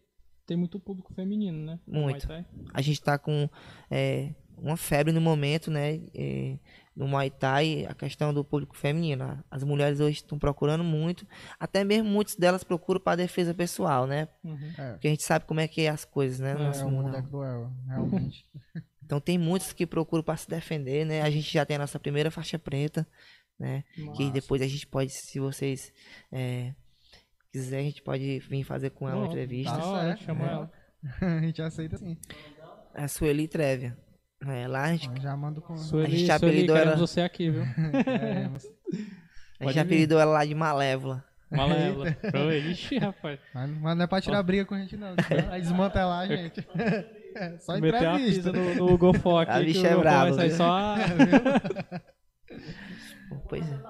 [0.47, 1.79] tem muito público feminino, né?
[1.87, 2.27] Muito.
[2.73, 3.49] A gente tá com
[3.91, 6.01] é, uma febre no momento, né?
[6.15, 6.59] é,
[6.95, 9.43] no Muay Thai, a questão do público feminino.
[9.51, 11.27] As mulheres hoje estão procurando muito.
[11.59, 14.29] Até mesmo muitas delas procuram para defesa pessoal, né?
[14.45, 14.59] Uhum.
[14.79, 16.55] É, Porque a gente sabe como é que é as coisas, né?
[16.55, 17.17] no É, nosso é, o mundo mundo.
[17.17, 18.45] é cruel, realmente.
[19.13, 21.21] Então tem muitos que procuram para se defender, né?
[21.21, 23.07] A gente já tem a nossa primeira faixa preta,
[23.61, 23.85] né?
[23.95, 24.31] Que Massa.
[24.31, 25.93] depois a gente pode, se vocês
[26.33, 26.73] é,
[27.53, 29.77] quiserem, a gente pode vir fazer com ela uma entrevista.
[29.77, 30.51] Hora, certo, chama é.
[30.51, 30.73] ela.
[31.21, 32.17] a gente aceita sim.
[32.95, 33.99] A Sueli Trevia.
[34.47, 35.77] É, lá a gente, já mando com.
[35.77, 37.65] Sueli, gente Sueli, apelidou ela- você aqui, viu?
[38.09, 38.67] É, mas,
[39.61, 39.81] a gente vir.
[39.81, 41.23] apelidou ela lá de Malévola.
[41.51, 42.17] Malévola.
[42.71, 43.39] Ixi, rapaz.
[43.53, 45.15] mas mas não é pra tirar briga com a gente, não.
[45.51, 46.67] Aí desmantelar a gente.
[47.35, 48.53] É, Só Meter a entrevista.
[48.53, 48.93] pista no, no
[49.39, 49.51] aqui.
[49.53, 50.57] A que bicha é brava, vai sair viu?
[50.57, 50.97] só a...
[53.49, 53.81] Pois é.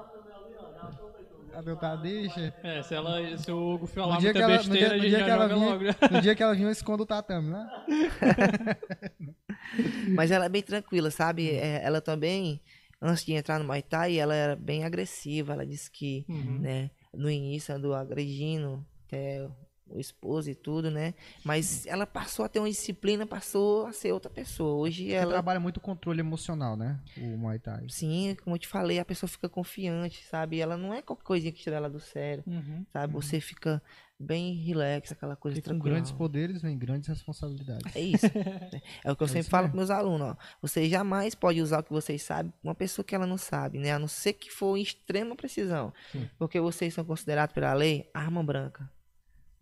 [1.53, 2.55] Cadê o Tadixa?
[2.63, 4.95] É, se, ela, se o Hugo falar No dia muita que ela- no besteira, dia-
[4.95, 5.85] a no gente dia já que ela joga vinha- logo.
[5.85, 5.95] né?
[6.11, 7.69] No dia que ela vinha, eu escondo o tatame, né?
[10.17, 11.51] Mas ela é bem tranquila, sabe?
[11.51, 12.61] É, ela também,
[13.01, 15.53] antes de entrar no Muay Thai, ela era bem agressiva.
[15.53, 16.59] Ela disse que, Uhum.
[16.61, 19.47] né, no início andou agredindo até
[19.95, 21.15] o esposo e tudo, né?
[21.45, 24.75] Mas ela passou a ter uma disciplina, passou a ser outra pessoa.
[24.75, 26.99] Hoje Porque ela, trabalha muito controle emocional, né?
[27.19, 27.87] O Muay Thai.
[27.89, 30.61] sim, como eu te falei, a pessoa fica confiante, sabe?
[30.61, 32.85] Ela não é qualquer coisinha que tira ela do sério, Uhum.
[32.93, 33.13] sabe?
[33.13, 33.83] Você fica
[34.19, 35.95] bem relax, aquela coisa E com tranquila.
[35.97, 37.97] grandes poderes vem grandes responsabilidades.
[37.97, 38.27] É isso.
[39.05, 40.37] é o que eu É sempre falo para meus alunos, ó.
[40.61, 43.91] Vocês jamais podem usar o que vocês sabem uma pessoa que ela não sabe, né?
[43.93, 45.93] A não ser que for em extrema precisão.
[46.13, 46.31] Sim.
[46.39, 48.89] Porque vocês são considerados pela lei arma branca.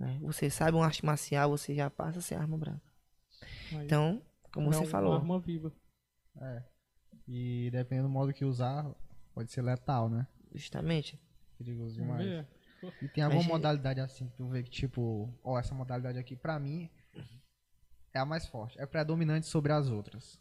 [0.01, 0.19] Né?
[0.23, 2.81] Vocês sabem uma arte marcial, você já passa a ser arma branca.
[3.73, 4.23] Aí, Então,
[4.53, 5.71] como é você uma falou, arma viva.
[7.29, 8.91] E dependendo do modo que usar,
[9.35, 10.27] pode ser letal, né?
[10.55, 11.21] justamente.
[11.59, 12.25] Perigoso demais.
[12.25, 12.47] ver.
[13.03, 16.19] E tem alguma Mas, gente- modalidade assim que tu vê que, tipo, ó, essa modalidade
[16.19, 16.89] aqui, pra mim,
[18.15, 18.81] é a mais forte.
[18.81, 20.41] É predominante sobre as outras.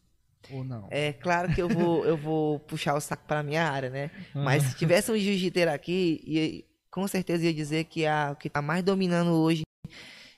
[0.50, 0.88] Ou não?
[0.90, 4.10] É claro que eu vou, eu vou puxar o saco para minha área, né?
[4.34, 8.50] Mas se tivesse um jiu-jiteiro aqui, ia, com certeza ia dizer que a, o que
[8.50, 9.64] tá mais dominando hoje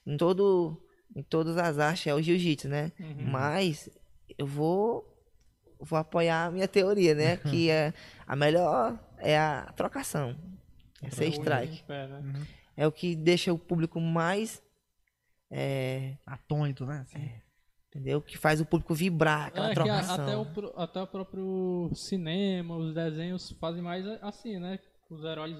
[0.05, 0.81] em todo
[1.15, 2.91] em todas as artes é o jiu-jitsu, né?
[2.99, 3.29] Uhum.
[3.31, 3.89] Mas
[4.37, 5.07] eu vou
[5.79, 7.37] vou apoiar a minha teoria, né?
[7.49, 7.93] Que é
[8.25, 10.35] a melhor é a trocação.
[11.01, 11.83] É ser strike.
[11.83, 12.19] Pé, né?
[12.23, 12.45] Uhum.
[12.77, 14.61] É o que deixa o público mais
[15.49, 17.01] é, Atônito, né?
[17.01, 17.29] Assim.
[17.89, 18.21] entendeu?
[18.21, 20.23] Que faz o público vibrar, aquela É a- trocação.
[20.23, 24.79] até, o, até o próprio cinema, os desenhos fazem mais assim, né?
[25.09, 25.57] Os heróis.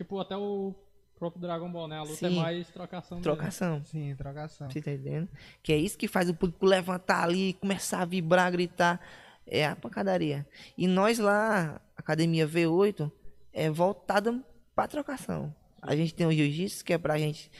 [0.00, 0.74] Tipo, até o
[1.18, 1.98] próprio Dragon Ball, né?
[1.98, 2.36] A luta é Sim.
[2.36, 3.18] mais trocação.
[3.18, 3.22] mesmo.
[3.22, 3.84] Trocação.
[3.84, 4.70] Sim, trocação.
[4.70, 5.28] Você tá entendendo?
[5.62, 8.98] Que é isso que faz o público levantar ali, começar a vibrar, gritar.
[9.46, 10.46] É a pancadaria.
[10.78, 13.12] E nós lá, Academia V8,
[13.52, 14.42] é voltada
[14.74, 15.54] pra trocação.
[15.82, 17.50] A gente tem o jiu-jitsu, que é pra gente,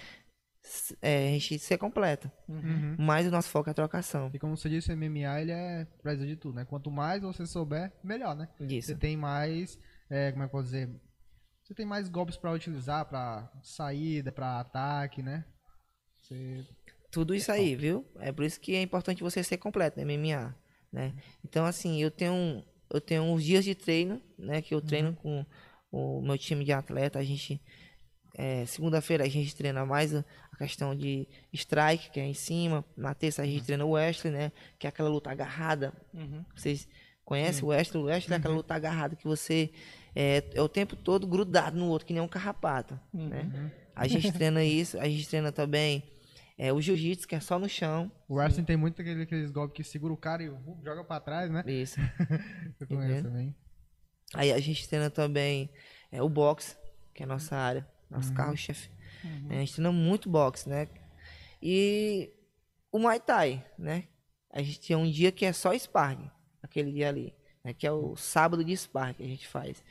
[1.02, 2.32] é, a gente ser completa.
[2.48, 2.96] Uhum.
[2.98, 4.30] Mas o nosso foco é a trocação.
[4.32, 6.64] E como você disse, o MMA ele é preza de tudo, né?
[6.64, 8.48] Quanto mais você souber, melhor, né?
[8.58, 8.96] Você Isso.
[8.96, 9.78] tem mais,
[10.08, 10.88] é, como é que eu posso dizer?
[11.70, 15.44] Você tem mais golpes pra utilizar, pra saída, pra ataque, né?
[16.20, 16.66] Você...
[17.12, 18.04] Tudo isso aí, viu?
[18.18, 20.52] É por isso que é importante você ser completo no MMA,
[20.92, 21.14] né?
[21.44, 24.60] Então, assim, eu tenho, eu tenho uns dias de treino, né?
[24.60, 25.46] Que eu treino com
[25.92, 27.20] o meu time de atleta.
[27.20, 27.62] A gente,
[28.34, 30.24] é, segunda-feira a gente treina mais a
[30.58, 32.84] questão de strike, que é em cima.
[32.96, 34.52] Na terça a gente treina o wrestling, né?
[34.76, 35.92] Que é aquela luta agarrada.
[36.12, 36.44] Uhum.
[36.52, 36.88] Vocês
[37.24, 38.00] conhecem o wrestling?
[38.00, 39.70] O wrestling é aquela luta agarrada que você
[40.14, 43.72] é, é o tempo todo grudado no outro, que nem um carrapato, né?
[43.94, 44.98] A gente treina isso.
[44.98, 46.02] A gente treina também
[46.56, 48.10] é, o jiu-jitsu, que é só no chão.
[48.28, 51.20] O wrestling tem muito aquele, aqueles golpes que segura o cara e uh, joga pra
[51.20, 51.62] trás, né?
[51.66, 51.98] Isso.
[52.80, 53.30] Eu conheço Entendeu?
[53.30, 53.56] também.
[54.34, 55.70] Aí a gente treina também
[56.12, 56.76] é, o boxe,
[57.14, 58.90] que é a nossa área, nosso carro-chefe.
[59.50, 60.88] É, A gente treina muito boxe, né?
[61.62, 62.32] E
[62.92, 64.04] o Muay Thai, né?
[64.52, 66.30] A gente tem um dia que é só sparring,
[66.62, 67.34] aquele dia ali,
[67.64, 67.72] né?
[67.74, 69.82] Que é o sábado de sparring que a gente faz.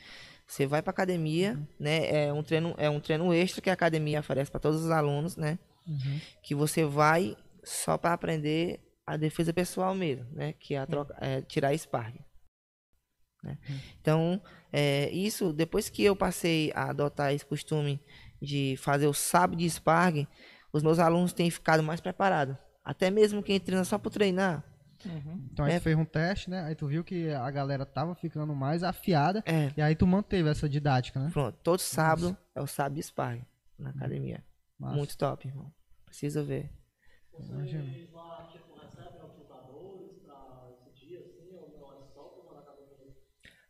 [0.46, 2.26] Você vai pra academia, né?
[2.26, 5.36] É um treino, é um treino extra que a academia oferece para todos os alunos,
[5.36, 5.58] né?
[5.86, 6.20] Uhum.
[6.42, 10.52] Que você vai só para aprender a defesa pessoal mesmo, né?
[10.54, 12.24] Que é, a troca, é tirar sparring.
[13.42, 13.58] né?
[14.00, 14.40] Então,
[14.72, 18.00] é, isso, depois que eu passei a adotar esse costume
[18.40, 20.26] de fazer o sábado de sparring,
[20.72, 22.56] os meus alunos têm ficado mais preparados.
[22.84, 24.64] Até mesmo quem treina só por treinar.
[25.08, 25.48] Uhum.
[25.52, 25.78] Então aí É.
[25.78, 26.62] tu fez um teste, né?
[26.64, 29.42] Aí tu viu que a galera tava ficando mais afiada.
[29.46, 31.30] É, E aí tu manteve essa didática, né?
[31.32, 31.58] pronto.
[31.62, 33.44] Todo sábado é o sábado de sparring
[33.78, 34.44] na academia.
[34.78, 34.96] Massa.
[34.96, 35.72] Muito top, irmão.
[36.06, 36.70] Precisa ver.
[37.38, 37.84] Imagina.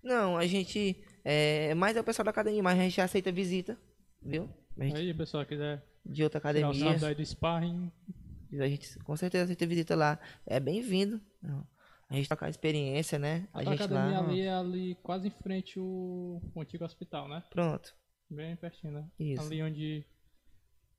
[0.03, 0.97] Não, a gente.
[1.25, 3.77] É mais é o pessoal da academia, mas a gente aceita visita,
[4.23, 4.49] viu?
[4.79, 6.73] Gente, Aí, pessoal, quiser de outra academia.
[6.73, 7.93] sábado aí do sparring,
[8.59, 10.19] A gente com certeza aceita visita lá.
[10.47, 11.21] É bem-vindo.
[12.09, 13.47] A gente trocar experiência, né?
[13.53, 14.27] A, a gente academia lá.
[14.29, 17.45] ali é ali quase em frente o, o antigo hospital, né?
[17.51, 17.95] Pronto.
[18.29, 19.05] Bem pertinho, né?
[19.19, 19.43] Isso.
[19.47, 20.05] Ali onde,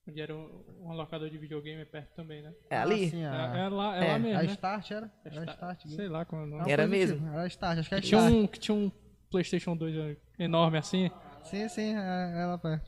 [0.07, 2.53] onde era um, locador de videogame é perto também, né?
[2.69, 3.05] É ali?
[3.05, 4.51] Ah, sim, É, a, é lá, é, É, lá mesmo, a né?
[4.53, 5.05] Start era?
[5.25, 5.87] É Era Sta- Start.
[5.87, 6.71] Sei lá como é o nome.
[6.71, 7.17] Era mesmo?
[7.17, 8.33] tipo, Era Start, acho que é Que tinha, Start.
[8.33, 8.91] um, que tinha um
[9.29, 11.09] Playstation 2 enorme assim.
[11.43, 12.79] Sim, sim, é, ela foi.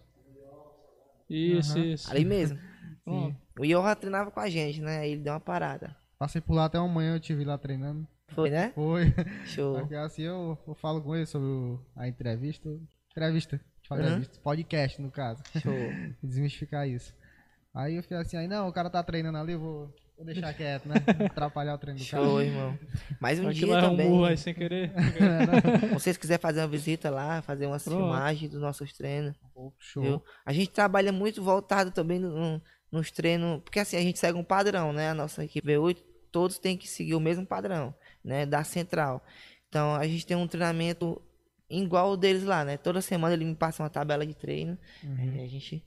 [1.30, 2.10] Isso, isso.
[2.12, 2.60] Ali mesmo.
[3.04, 3.43] Pronto.
[3.60, 5.00] O Johan treinava com a gente, né?
[5.00, 5.96] Aí ele deu uma parada.
[6.18, 8.08] Passei por lá até amanhã, eu te vi lá treinando.
[8.30, 8.72] Foi, né?
[8.74, 9.14] Foi.
[9.46, 9.80] Show.
[9.80, 12.70] Porque assim eu, eu falo com ele sobre o- a entrevista.
[13.12, 13.60] Entrevista.
[13.92, 14.24] Uhum.
[14.42, 15.44] Podcast, no caso.
[15.62, 15.74] Show.
[16.24, 17.14] Desmistificar isso.
[17.76, 20.54] Aí eu fiquei assim, aí não, o cara tá treinando ali, eu vou, vou deixar
[20.56, 20.96] quieto, né?
[21.26, 22.24] Atrapalhar o treino do cara.
[22.24, 22.78] Show, irmão.
[23.20, 24.10] Mais um Aquilo dia é um também.
[24.10, 24.92] burro aí sem querer.
[25.82, 27.98] Se vocês quiserem fazer uma visita lá, fazer umas Pronto.
[28.00, 29.36] filmagens dos nossos treinos.
[29.78, 30.02] Show.
[30.04, 30.24] Viu?
[30.46, 32.62] A gente trabalha muito voltado também no- no-
[32.94, 35.10] nos treinos, porque assim, a gente segue um padrão, né?
[35.10, 35.98] A nossa equipe V8,
[36.32, 38.46] todos têm que seguir o mesmo padrão, né?
[38.46, 39.24] Da central.
[39.68, 41.20] Então, a gente tem um treinamento
[41.70, 42.78] igual o deles lá, né?
[42.78, 45.34] Toda semana ele me passa uma tabela de treino, Uhum.
[45.38, 45.84] e a gente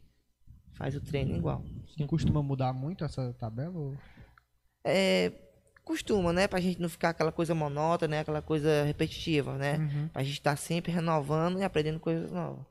[0.74, 1.64] faz o treino igual.
[1.96, 3.78] E costuma mudar muito essa tabela?
[3.78, 3.96] ou-
[4.84, 5.32] É,
[5.84, 6.48] costuma, né?
[6.48, 8.20] Pra gente não ficar aquela coisa monótona, né?
[8.20, 9.78] Aquela coisa repetitiva, né?
[9.78, 10.08] Uhum.
[10.08, 12.66] Pra gente estar sempre renovando e aprendendo coisas novas.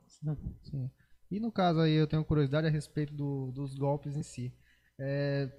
[0.64, 0.90] Sim.
[1.30, 4.52] E no caso aí, eu tenho curiosidade a respeito do- dos golpes em si.
[4.98, 5.50] É,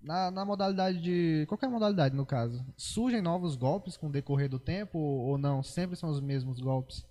[0.00, 1.46] na, na modalidade de.
[1.48, 2.64] Qualquer modalidade, no caso.
[2.76, 5.62] Surgem novos golpes com o decorrer do tempo ou, não?
[5.62, 7.06] Sempre são os mesmos golpes?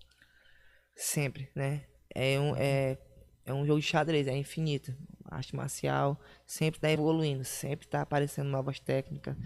[0.96, 1.86] Sempre, né?
[2.14, 2.98] É um, é,
[3.46, 4.94] é um jogo de xadrez, é infinito.
[5.26, 9.38] A arte marcial sempre está evoluindo, sempre está aparecendo novas técnicas,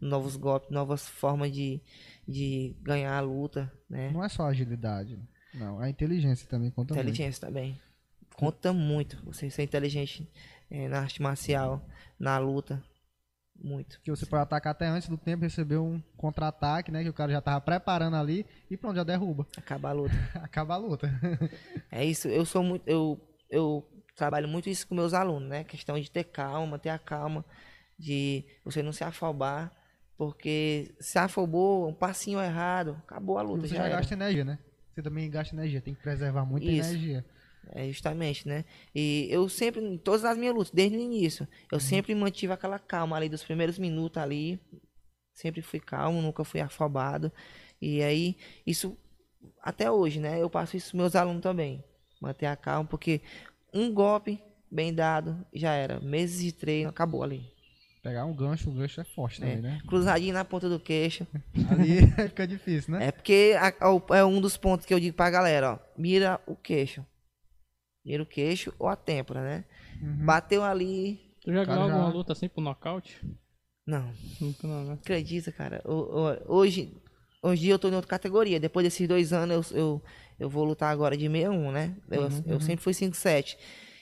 [0.00, 1.82] novos golpes, novas formas de,
[2.26, 4.10] de ganhar a luta, né?
[4.10, 5.20] Não é só agilidade.
[5.54, 7.08] Não, a inteligência também conta muito.
[7.08, 7.80] Inteligência também.
[8.34, 10.28] Conta muito você ser inteligente
[10.70, 11.86] é, na arte marcial,
[12.18, 12.82] na luta.
[13.56, 14.00] Muito.
[14.00, 17.04] Que você pode atacar até antes do tempo, receber um contra-ataque, né?
[17.04, 19.46] Que o cara já tava preparando ali e pronto, já derruba.
[19.56, 20.14] Acabar a luta.
[20.34, 21.08] Acaba a luta.
[21.90, 22.86] É isso, eu sou muito.
[22.88, 25.62] Eu, eu trabalho muito isso com meus alunos, né?
[25.62, 27.44] Questão de ter calma, ter a calma,
[27.96, 29.72] de você não se afobar,
[30.16, 34.44] porque se afobou, um passinho errado, acabou a E luta, você já já gasta energia,
[34.44, 34.58] né?
[34.94, 36.90] Você também gasta energia, tem que preservar muita Isso.
[36.90, 37.24] energia.
[37.72, 38.64] É justamente, né?
[38.94, 42.78] E eu sempre, em todas as minhas lutas, desde o início, eu sempre mantive aquela
[42.78, 44.60] calma ali dos primeiros minutos ali.
[45.32, 47.32] Sempre fui calmo, nunca fui afobado.
[47.80, 48.36] E aí,
[48.66, 48.96] isso
[49.60, 50.40] até hoje, né?
[50.40, 51.82] Eu passo isso meus alunos também.
[52.20, 53.20] Manter a calma, porque
[53.72, 54.40] um golpe
[54.70, 55.98] bem dado já era.
[56.00, 57.53] Meses de treino, acabou ali.
[58.04, 59.80] Pegar um gancho, o gancho é forte também, né?
[59.88, 61.26] Cruzadinho na ponta do queixo.
[61.70, 63.06] Ali fica difícil, né?
[63.06, 65.78] É porque a- a- é um dos pontos que eu digo pra galera, ó.
[65.96, 67.02] Mira o queixo.
[68.04, 69.64] Mira o queixo ou a têmpora, né?
[70.02, 70.26] Uhum.
[70.26, 71.18] Bateu ali.
[71.42, 73.18] Tu já ganhou já- alguma luta assim pro nocaute?
[73.86, 74.92] Não, Nunca não, né?
[75.02, 75.80] acredita, cara.
[75.86, 75.92] O-
[76.52, 76.94] o- Hoje,
[77.42, 78.60] hoje eu tô em outra categoria.
[78.60, 80.02] Depois desses dois anos, eu, eu,
[80.40, 81.96] eu vou lutar agora de 61, né?
[82.10, 83.56] Eu, eu sempre fui 5'7".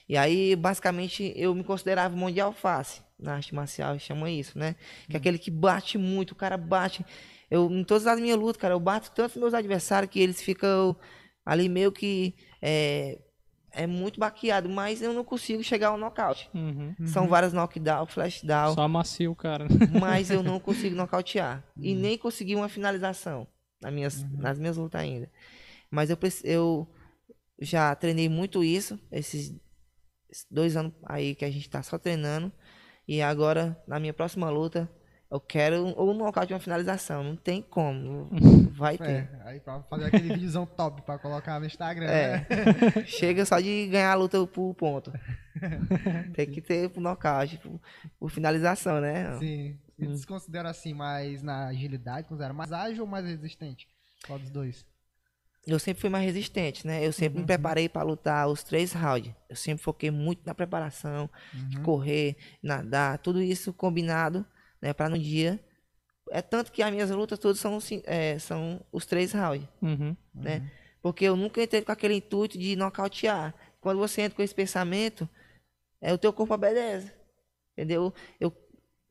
[0.08, 3.00] E aí, basicamente, eu me considerava mão de alface.
[3.22, 4.74] Na arte marcial, chama isso, né?
[5.08, 7.04] Que é aquele que bate muito, o cara bate.
[7.50, 10.42] Eu, em todas as minhas lutas, cara, eu bato tanto nos meus adversários que eles
[10.42, 10.96] ficam
[11.44, 12.34] ali meio que...
[12.60, 13.18] É,
[13.74, 16.50] é muito baqueado, mas eu não consigo chegar ao nocaute.
[16.52, 16.94] Uhum.
[17.06, 19.66] São vários knockdown, flashdown Só amacia o cara.
[19.98, 21.64] mas eu não consigo nocautear.
[21.78, 23.46] E nem consegui uma finalização
[23.80, 25.30] nas minhas, nas minhas lutas ainda.
[25.90, 26.88] Mas eu, eu
[27.60, 29.54] já treinei muito isso, esses
[30.32, 32.50] esses dois anos aí que a gente tá só treinando.
[33.12, 34.88] E agora, na minha próxima luta,
[35.30, 37.22] eu quero um- ou um nocaute ou uma finalização.
[37.22, 38.30] Não tem como.
[38.72, 39.10] Vai ter.
[39.10, 42.38] É, aí pra fazer aquele videozão top pra colocar no Instagram, É.
[42.38, 42.46] né?
[43.06, 45.12] Chega só de ganhar a luta por ponto.
[46.34, 47.78] tem que ter por nocaute, por,
[48.18, 49.36] por finalização, né?
[49.38, 49.78] Sim.
[49.98, 53.86] Você se considera assim mais na agilidade, considera mais ágil ou mais resistente?
[54.26, 54.86] Qual dos dois?
[55.66, 57.06] Eu sempre fui mais resistente, né?
[57.06, 59.32] Eu sempre me preparei para lutar os três rounds.
[59.48, 61.30] Eu sempre foquei muito na preparação,
[61.68, 64.44] de correr, nadar, tudo isso combinado,
[64.80, 64.92] né?
[64.92, 65.62] Para no dia.
[66.30, 70.16] É tanto que as minhas lutas todas são, cin- é, são os três rounds, Uhum.
[70.34, 70.68] né?
[71.02, 73.54] Porque eu nunca entrei com aquele intuito de nocautear.
[73.80, 75.28] Quando você entra com esse pensamento,
[76.00, 77.12] é o teu corpo obedece.
[77.72, 78.12] Entendeu?
[78.40, 78.52] Eu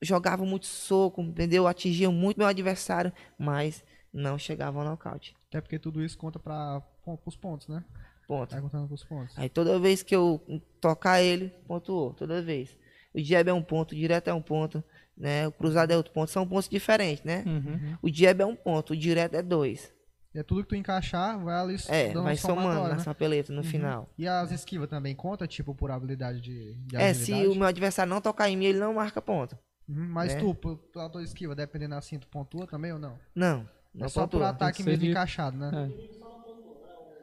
[0.01, 1.67] jogava muito soco, entendeu?
[1.67, 3.83] Atingia muito meu adversário, mas
[4.13, 5.35] não chegava ao nocaute.
[5.51, 6.81] Até porque tudo isso conta para
[7.25, 7.83] os pontos, né?
[8.25, 8.51] Ponto.
[8.51, 9.37] Vai contando pros pontos.
[9.37, 10.41] Aí toda vez que eu
[10.79, 12.13] tocar ele, pontuou.
[12.13, 12.77] Toda vez.
[13.13, 14.81] O jab é um ponto, o direto é um ponto,
[15.17, 15.45] né?
[15.45, 16.31] O cruzado é outro ponto.
[16.31, 17.43] São pontos diferentes, né?
[17.45, 17.97] Uhum.
[18.01, 19.93] O jab é um ponto, o direto é dois.
[20.33, 22.99] E é tudo que tu encaixar, vai ali É, dando vai somando na né?
[22.99, 24.09] sua peleta no final.
[24.17, 27.57] E as esquivas também conta, tipo, por habilidade de, de É, se agilidade?
[27.57, 29.57] o meu adversário não tocar em mim, ele não marca ponto.
[29.89, 30.39] Uhum, Mas É.
[30.39, 33.19] tu, pela tua esquiva, dependendo assim, tu pontua também ou não?
[33.35, 35.91] Não, não é só por ataque mesmo de- encaixado, né?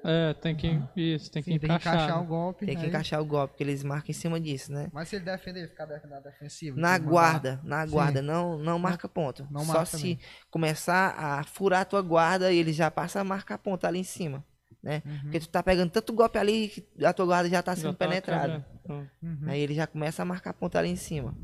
[0.04, 0.80] É, tem que.
[0.96, 1.94] Isso, tem que Sim, tem que encaixar.
[1.94, 2.22] encaixar né?
[2.22, 2.64] um golpe.
[2.66, 4.88] Tem que aí- encaixar o golpe, porque eles marcam em cima disso, né?
[4.92, 6.80] Mas se ele defender, ficar def- na defensiva.
[6.80, 9.46] Na tu mandar- guarda, na guarda, não, não marca ponto.
[9.50, 10.18] não Só marca se também.
[10.50, 14.44] começar a furar a tua guarda, ele já passa a marcar ponto ali em cima,
[14.80, 15.02] né?
[15.04, 15.18] Uhum.
[15.22, 17.94] Porque tu tá pegando tanto golpe ali que a tua guarda já tá Já sendo
[17.94, 18.64] tá penetrada.
[18.88, 19.06] Uhum.
[19.48, 21.34] Aí ele já começa a marcar ponto ali em cima.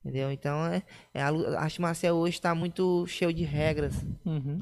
[0.00, 0.30] Entendeu?
[0.30, 0.82] Então é,
[1.12, 3.94] é a, a arte marcial hoje tá muito cheio de regras.
[4.24, 4.60] Uhum.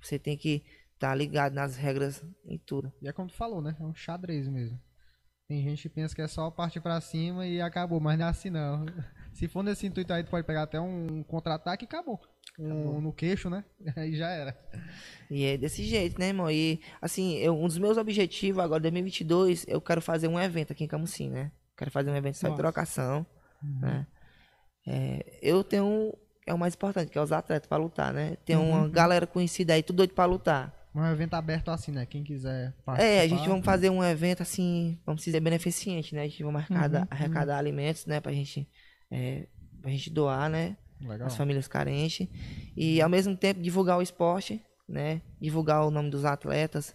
[0.00, 0.64] Você tem que
[0.94, 2.92] estar tá ligado nas regras em tudo.
[3.00, 3.76] E é como tu falou, né?
[3.78, 4.78] É um xadrez mesmo.
[5.46, 8.28] Tem gente que pensa que é só partir pra cima e acabou, mas não é
[8.30, 8.86] assim não.
[9.34, 12.20] Se for nesse intuito aí, tu pode pegar até um contra-ataque e acabou.
[12.58, 13.64] Um no queixo, né?
[13.96, 14.56] Aí já era.
[15.28, 16.48] E é desse jeito, né, irmão?
[16.48, 20.84] E, assim, eu- um dos meus objetivos agora, 2022, eu quero fazer um evento aqui
[20.84, 21.50] em Camusim, né?
[21.76, 23.26] Quero fazer um evento só de trocação,
[23.80, 24.06] né?
[24.86, 26.12] É, eu tenho, um-
[26.46, 28.36] é o mais importante, que é os atletas pra lutar, né?
[28.44, 30.72] Tem uma galera conhecida aí, tudo doido pra lutar.
[30.94, 32.06] Um evento aberto assim, né?
[32.06, 33.02] Quem quiser participar.
[33.12, 36.22] É, a gente vamos fazer um evento, assim, vamos dizer, beneficente, né?
[36.22, 38.20] A gente vai arrecadar, arrecadar alimentos, né?
[38.20, 38.68] Pra gente,
[39.10, 39.48] é,
[39.80, 40.76] pra gente doar, né?
[41.00, 41.26] Legal.
[41.26, 42.26] as famílias carentes
[42.76, 45.20] e ao mesmo tempo divulgar o esporte, né?
[45.40, 46.94] Divulgar o nome dos atletas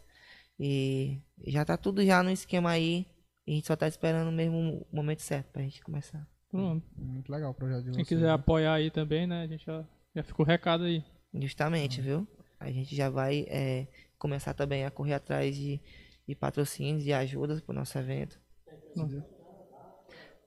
[0.60, 3.06] e já tá tudo já no esquema aí.
[3.46, 6.26] E a gente só tá esperando mesmo o momento certo pra gente começar.
[6.50, 6.86] Pronto.
[6.97, 8.32] Muito legal o projeto de Quem vocês, quiser né?
[8.32, 9.43] apoiar aí também, né?
[9.43, 9.86] A gente já,
[10.16, 11.04] já ficou o recado aí.
[11.34, 12.28] Justamente, viu?
[12.60, 13.88] A gente já vai é,
[14.18, 15.80] começar também a correr atrás de,
[16.28, 18.39] de patrocínios e ajudas pro nosso evento.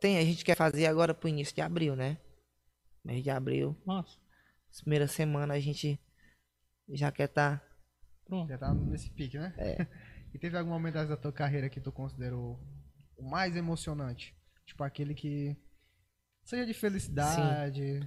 [0.01, 2.19] Tem, a gente quer fazer agora pro início de abril, né?
[3.05, 3.77] Mês de abril.
[3.87, 4.19] Massa.
[4.81, 6.01] Primeira semana a gente
[6.89, 7.63] já quer estar
[8.33, 8.49] Pronto.
[8.49, 9.53] Já tá nesse pique, né?
[9.59, 9.87] É.
[10.33, 12.59] e teve algum momento da tua carreira que tu considerou
[13.17, 14.35] o mais emocionante?
[14.65, 15.55] Tipo aquele que.
[16.45, 18.01] Seja de felicidade.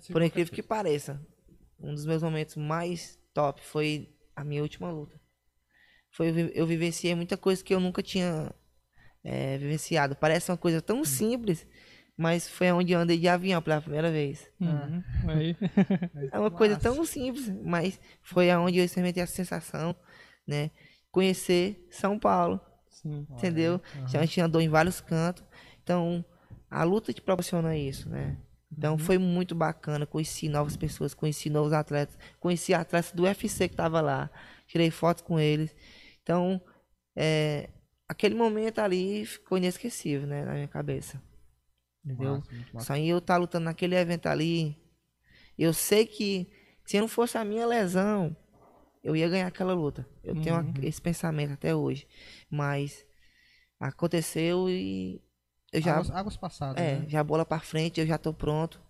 [0.00, 1.20] ser Por incrível que pareça,
[1.80, 5.20] um dos meus momentos mais top foi a minha última luta.
[6.10, 8.52] Foi eu vi- eu vivenciei muita coisa que eu nunca tinha
[9.24, 10.16] é, vivenciado.
[10.16, 11.66] Parece uma coisa tão simples,
[12.16, 14.50] mas foi onde eu andei de avião pela primeira vez.
[14.60, 15.02] Uhum.
[15.28, 15.56] Aí.
[16.32, 19.94] É uma coisa tão simples, mas foi aonde eu experimentei essa sensação,
[20.46, 20.70] né?
[21.10, 22.60] Conhecer São Paulo,
[22.90, 23.26] Sim.
[23.30, 23.80] entendeu?
[24.08, 25.44] Já a gente andou em vários cantos.
[25.82, 26.24] Então,
[26.72, 28.36] a luta te proporciona isso, né?
[28.76, 33.76] Então foi muito bacana, conheci novas pessoas, conheci novos atletas, conheci atletas do UFC que
[33.76, 34.30] tava lá,
[34.66, 35.74] tirei fotos com eles.
[36.22, 36.60] Então,
[37.14, 37.68] é,
[38.08, 41.22] aquele momento ali ficou inesquecível, né, na minha cabeça.
[42.04, 42.42] Entendeu?
[42.72, 42.86] Massa.
[42.86, 44.76] Só eu estar lutando naquele evento ali,
[45.58, 46.50] eu sei que
[46.86, 48.34] se não fosse a minha lesão,
[49.04, 50.08] eu ia ganhar aquela luta.
[50.24, 50.72] Eu tenho Uhum.
[50.78, 52.06] a- esse pensamento até hoje.
[52.50, 53.04] Mas
[53.78, 55.20] aconteceu e
[55.72, 56.82] eu já, Águas, águas passadas.
[56.82, 57.04] é, né?
[57.08, 58.80] já bola pra frente, eu já tô pronto,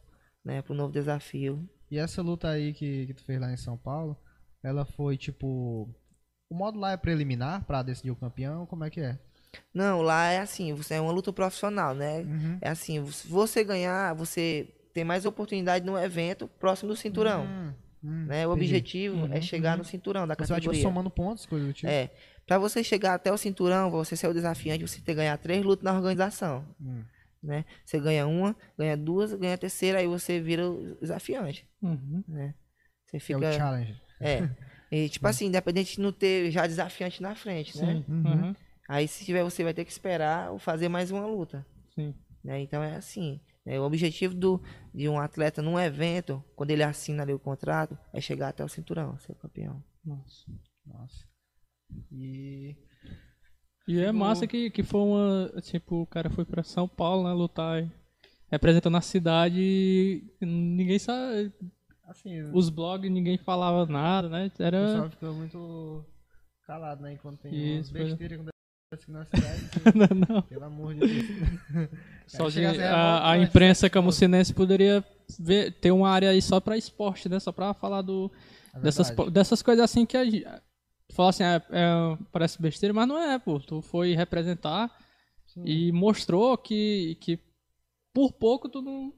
[0.44, 1.68] né, pro novo desafio.
[1.90, 4.16] E essa luta aí que, que tu fez lá em São Paulo,
[4.62, 5.88] ela foi tipo.
[6.50, 8.66] O modo lá é preliminar pra decidir o campeão?
[8.66, 9.18] Como é que é?
[9.72, 12.20] Não, lá é assim, você é uma luta profissional, né?
[12.20, 12.58] Uhum.
[12.60, 17.72] É assim, se você ganhar, você tem mais oportunidade no evento próximo do cinturão, Hum,
[18.04, 18.46] hum, né?
[18.46, 18.64] O entendi.
[18.64, 20.82] objetivo é chegar no cinturão da Você vai tipo categoria.
[20.82, 21.90] somando pontos, coisa do tipo.
[21.90, 22.10] É,
[22.46, 25.64] pra você chegar até o cinturão, você ser o desafiante, você tem que ganhar três
[25.64, 27.02] lutas na organização, Hum.
[27.42, 27.64] né?
[27.84, 32.22] Você ganha uma, ganha duas, ganha a terceira, aí você vira o desafiante, Uhum.
[32.28, 32.54] né?
[33.06, 33.48] Você Que é fica...
[33.50, 34.00] o challenge.
[34.20, 34.48] É.
[34.90, 37.94] E, tipo assim, independente de não ter já desafiante na frente, né?
[37.94, 38.04] Sim.
[38.12, 38.54] Uhum.
[38.88, 41.64] Aí se tiver, você vai ter que esperar ou fazer mais uma luta,
[41.94, 42.14] Sim.
[42.44, 42.60] né?
[42.60, 43.40] Então é assim.
[43.64, 43.78] né?
[43.80, 44.60] O objetivo do,
[44.92, 48.68] de um atleta num evento, quando ele assina ali o contrato, é chegar até o
[48.68, 49.82] cinturão, ser o campeão.
[50.04, 50.44] Nossa.
[50.84, 51.31] Nossa.
[52.12, 52.76] E.
[53.88, 55.52] E é massa que, que foi uma.
[55.62, 57.32] Tipo, o cara foi pra São Paulo, né?
[57.34, 57.88] Lutar.
[58.50, 61.52] Representando a cidade e ninguém sabe.
[62.06, 64.50] Assim, o Os blogs, ninguém falava nada, né?
[64.58, 64.86] Era.
[64.86, 66.04] pessoal ficou muito.
[66.66, 67.14] calado, né?
[67.14, 68.04] Enquanto tem Isso, é.
[68.16, 68.50] que acontece
[68.92, 69.70] aqui na cidade.
[69.96, 70.42] não, não.
[70.42, 71.88] Pelo amor de Deus.
[72.28, 75.02] Só de- a a, imprensa camucinense poderia
[75.40, 77.40] ver- ter uma área aí só pra esporte, né?
[77.40, 78.30] Só pra falar do,
[78.74, 80.46] É dessas, dessas coisas assim que a gente.
[81.08, 83.60] Tu fala assim, é, é, parece besteira, mas não é, pô.
[83.60, 84.90] Tu foi representar
[85.46, 85.64] Sim.
[85.64, 87.38] e mostrou que, que
[88.12, 89.12] por pouco tu não,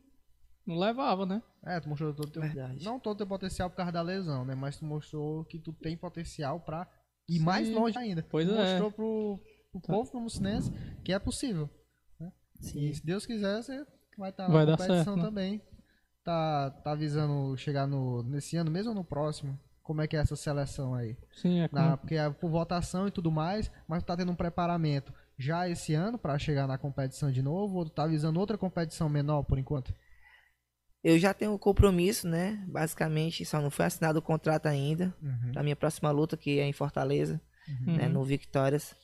[0.67, 1.43] não levava, né?
[1.65, 2.43] É, tu mostrou todo o teu.
[2.43, 2.85] Verdade.
[2.85, 4.55] Não todo o teu potencial por causa da lesão, né?
[4.55, 6.87] Mas tu mostrou que tu tem potencial pra
[7.29, 7.45] ir Sim.
[7.45, 8.27] mais longe ainda.
[8.29, 8.81] Pois tu é.
[8.81, 9.41] mostrou pro,
[9.73, 10.71] pro povo camucinense
[11.05, 11.71] que é possível.
[12.61, 12.89] Sim.
[12.89, 15.23] E se Deus quiser, você vai estar Vai na dar competição certo, né?
[15.23, 15.63] também.
[16.23, 19.59] Tá, tá visando chegar no, nesse ano mesmo ou no próximo?
[19.85, 21.17] Como é que é essa seleção aí?
[21.35, 24.35] Sim, é Na, porque é por votação e tudo mais, mas tu tá tendo um
[24.35, 28.57] preparamento já esse ano pra chegar na competição de novo ou tu tá visando outra
[28.59, 29.95] competição menor por enquanto?
[31.03, 32.65] Eu já tenho um compromisso, né?
[32.67, 35.15] Basicamente, só não foi assinado o contrato ainda.
[35.23, 35.53] Uhum.
[35.53, 37.39] Da minha próxima luta, que é em Fortaleza,
[37.87, 38.07] né?
[38.07, 38.13] Uhum.
[38.15, 38.97] No Victórias.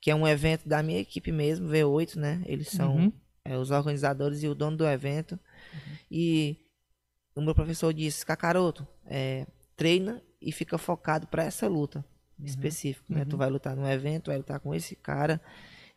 [0.00, 2.42] Que é um evento da minha equipe mesmo, V8, né?
[2.46, 3.12] Eles são Uhum.
[3.44, 5.36] é, os organizadores e o dono do evento.
[6.08, 6.58] E
[7.34, 9.44] o meu professor disse, Cacaroto, é,
[9.76, 12.04] treina e fica focado para essa luta
[12.42, 13.24] específica, né?
[13.24, 15.40] Tu vai lutar num evento, vai lutar com esse cara.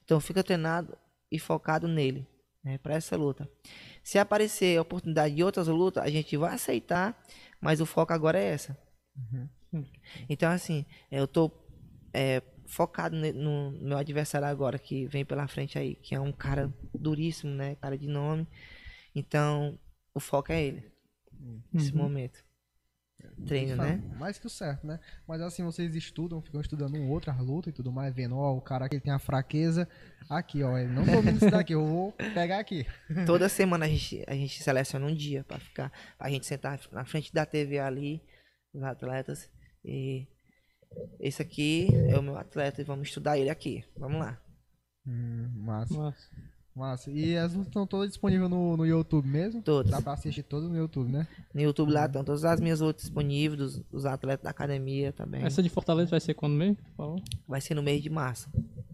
[0.03, 0.97] Então fica treinado
[1.31, 2.27] e focado nele,
[2.63, 2.77] né?
[2.79, 3.47] Para essa luta.
[4.03, 7.21] Se aparecer a oportunidade de outras lutas, a gente vai aceitar,
[7.59, 8.77] mas o foco agora é essa.
[9.15, 9.85] Uhum.
[10.27, 11.51] Então assim, eu tô
[12.13, 16.73] é, focado no meu adversário agora que vem pela frente aí, que é um cara
[16.93, 17.75] duríssimo, né?
[17.75, 18.47] Cara de nome.
[19.13, 19.77] Então,
[20.13, 20.91] o foco é ele.
[21.71, 21.97] Nesse Uhum.
[21.97, 22.43] momento.
[23.45, 24.01] Treino, né?
[24.17, 24.99] Mais que o certo, né?
[25.27, 28.55] Mas assim, vocês estudam, ficam estudando um outro, as lutas e tudo mais, vendo, ó,
[28.55, 29.87] o cara que tem a fraqueza
[30.29, 32.85] aqui, ó, ele não domina isso daqui, eu vou pegar aqui.
[33.25, 37.05] Toda semana a gente, a gente seleciona um dia pra ficar, pra gente sentar na
[37.05, 38.21] frente da TV ali,
[38.73, 39.49] os atletas,
[39.83, 40.27] e
[41.19, 43.83] esse aqui é o meu atleta e vamos estudar ele aqui.
[43.97, 44.39] Vamos lá.
[45.07, 46.29] Hum, massa, Massa.
[46.75, 47.11] Massa.
[47.11, 49.61] E as lutas estão todas disponíveis no, no YouTube mesmo?
[49.61, 49.91] Todas.
[49.91, 51.27] Dá pra assistir todas no YouTube, né?
[51.53, 55.43] No YouTube lá estão todas as minhas lutas disponíveis, dos, dos atletas da academia também.
[55.43, 56.77] Essa de Fortaleza vai ser quando mesmo?
[57.47, 58.49] Vai ser no mês de março.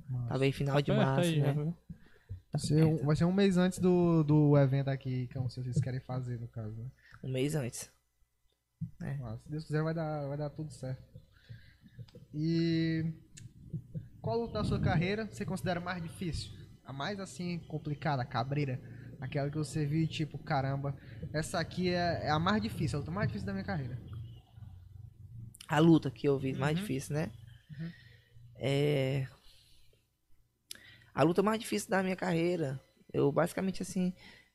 [0.10, 0.30] Massa.
[0.30, 1.74] Talvez final de Perto março, aí, né?
[2.52, 5.48] Vai ser, um, vai ser um mês antes do, do evento aqui, que é um
[5.48, 6.76] que vocês querem fazer, no caso.
[6.76, 6.90] Né?
[7.24, 7.90] Um mês antes.
[9.00, 11.04] Mas, se Deus quiser, vai dar, vai dar tudo certo.
[12.34, 13.14] E
[14.22, 16.52] qual luta da sua carreira você considera mais difícil?
[16.88, 18.80] A mais assim complicada, cabreira?
[19.20, 20.96] Aquela que você viu tipo, caramba,
[21.34, 24.00] essa aqui é, é a mais difícil, a luta mais difícil da minha carreira.
[25.70, 26.82] a luta que eu vi mais Uhum.
[26.82, 27.30] difícil, né?
[28.56, 29.28] É...
[31.14, 32.80] A luta mais difícil da minha carreira,
[33.12, 34.14] eu basicamente assim,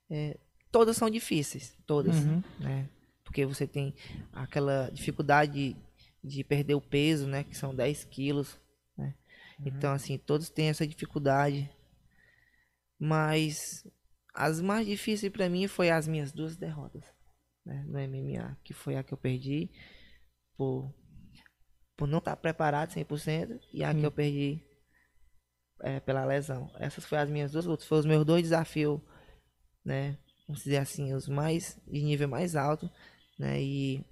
[0.08, 0.38] é,
[0.70, 2.42] todas são difíceis, todas, Uhum.
[2.60, 2.88] né?
[3.24, 3.94] Porque você tem
[4.32, 5.76] aquela dificuldade de,
[6.24, 7.44] de perder o peso, né?
[7.44, 8.58] Que são 10 quilos,
[8.96, 9.14] né?
[9.66, 11.68] Então, assim, todos têm essa dificuldade.
[13.04, 13.84] Mas
[14.32, 17.02] as mais difíceis pra mim foi as minhas duas derrotas,
[17.66, 17.84] né?
[17.88, 19.68] No MMA, que foi a que eu perdi
[20.56, 20.94] por,
[21.96, 24.04] por não estar preparado 100% e a que Hum.
[24.04, 24.64] eu perdi
[25.80, 26.70] é, pela lesão.
[26.78, 29.00] Essas foram as minhas duas lutas, foram os meus dois desafios,
[29.84, 30.16] né?
[30.46, 32.88] Vamos dizer assim, os mais de nível mais alto,
[33.36, 33.60] né?
[33.60, 34.06] E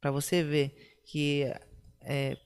[0.00, 1.52] para você ver que
[2.00, 2.36] é,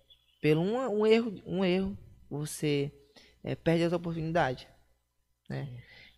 [0.40, 1.94] pelo um, um erro, um erro,
[2.30, 2.90] você
[3.44, 4.66] é, perde as oportunidades,
[5.50, 5.68] né?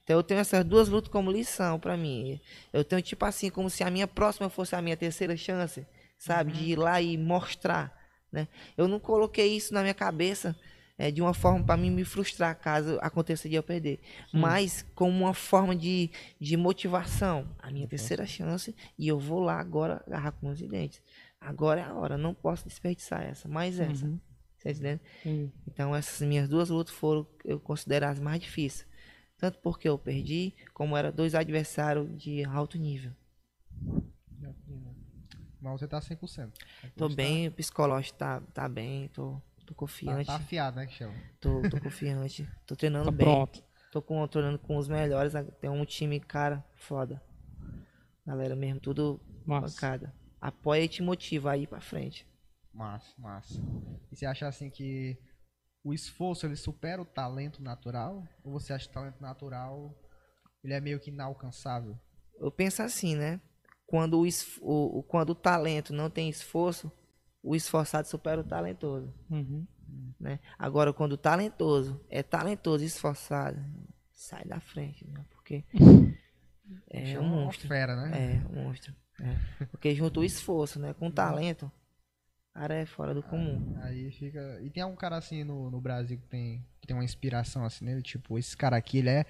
[0.04, 2.40] Então eu tenho essas duas lutas como lição pra mim.
[2.72, 5.86] Eu tenho tipo assim, como se a minha próxima fosse a minha terceira chance,
[6.18, 6.52] sabe?
[6.52, 7.96] De ir lá e mostrar,
[8.30, 8.46] né?
[8.76, 10.56] Eu não coloquei isso na minha cabeça
[10.98, 14.00] é, de uma forma para mim me frustrar caso aconteça de eu perder.
[14.32, 16.10] Mas como uma forma de,
[16.40, 17.48] de motivação.
[17.58, 21.00] A minha terceira chance e eu vou lá agora agarrar com os dentes.
[21.40, 24.04] Agora é a hora, não posso desperdiçar essa, mais essa.
[24.04, 24.20] Uhum.
[24.62, 25.00] Tá entendendo?
[25.24, 25.52] Entendi.
[25.66, 28.86] Então essas minhas duas lutas foram, eu considero as mais difíceis.
[29.42, 33.10] Tanto porque eu perdi, como eram dois adversários de alto nível.
[35.60, 36.52] Mas você tá 100%.
[36.96, 40.26] Tô Você bem, o psicológico tá, tá bem, tô, tô Tá, confiante.
[40.28, 41.12] tá afiado, né, que chama?
[41.40, 42.48] Tô, tô confiante.
[42.64, 43.26] Tô treinando Tá bem.
[43.26, 43.64] pronto.
[43.90, 45.32] Tô com, treinando com os melhores.
[45.60, 47.20] Tem um time, cara, foda.
[48.24, 49.74] Galera mesmo, tudo Massa.
[49.74, 50.14] bancada.
[50.40, 52.24] Apoia e te motiva a ir pra frente.
[52.72, 53.60] Massa, massa.
[54.12, 55.18] E você acha assim que
[55.84, 58.26] o esforço ele supera o talento natural?
[58.44, 59.94] Ou você acha que o talento natural
[60.62, 61.98] ele é meio que inalcançável?
[62.38, 63.40] Eu penso assim, né?
[63.86, 64.26] Quando o,
[64.62, 66.90] o- quando o talento não tem esforço,
[67.42, 69.12] o esforçado supera o talentoso.
[69.30, 69.66] Uhum.
[70.18, 70.38] né?
[70.58, 73.60] Agora, quando o talentoso é talentoso e esforçado,
[74.12, 75.24] sai da frente, né?
[75.30, 75.64] Porque
[76.88, 77.68] é um uma monstro.
[77.68, 78.34] fera, né?
[78.36, 78.94] É, um monstro.
[79.20, 79.66] é.
[79.66, 80.94] Porque junto o esforço, né?
[80.94, 81.70] Com o talento,
[82.54, 83.74] cara é fora do comum.
[83.82, 84.60] Aí fica.
[84.62, 87.84] E tem algum cara assim no, no Brasil que tem, que tem uma inspiração assim
[87.84, 88.02] nele?
[88.02, 89.26] Tipo, esse cara aqui, ele é.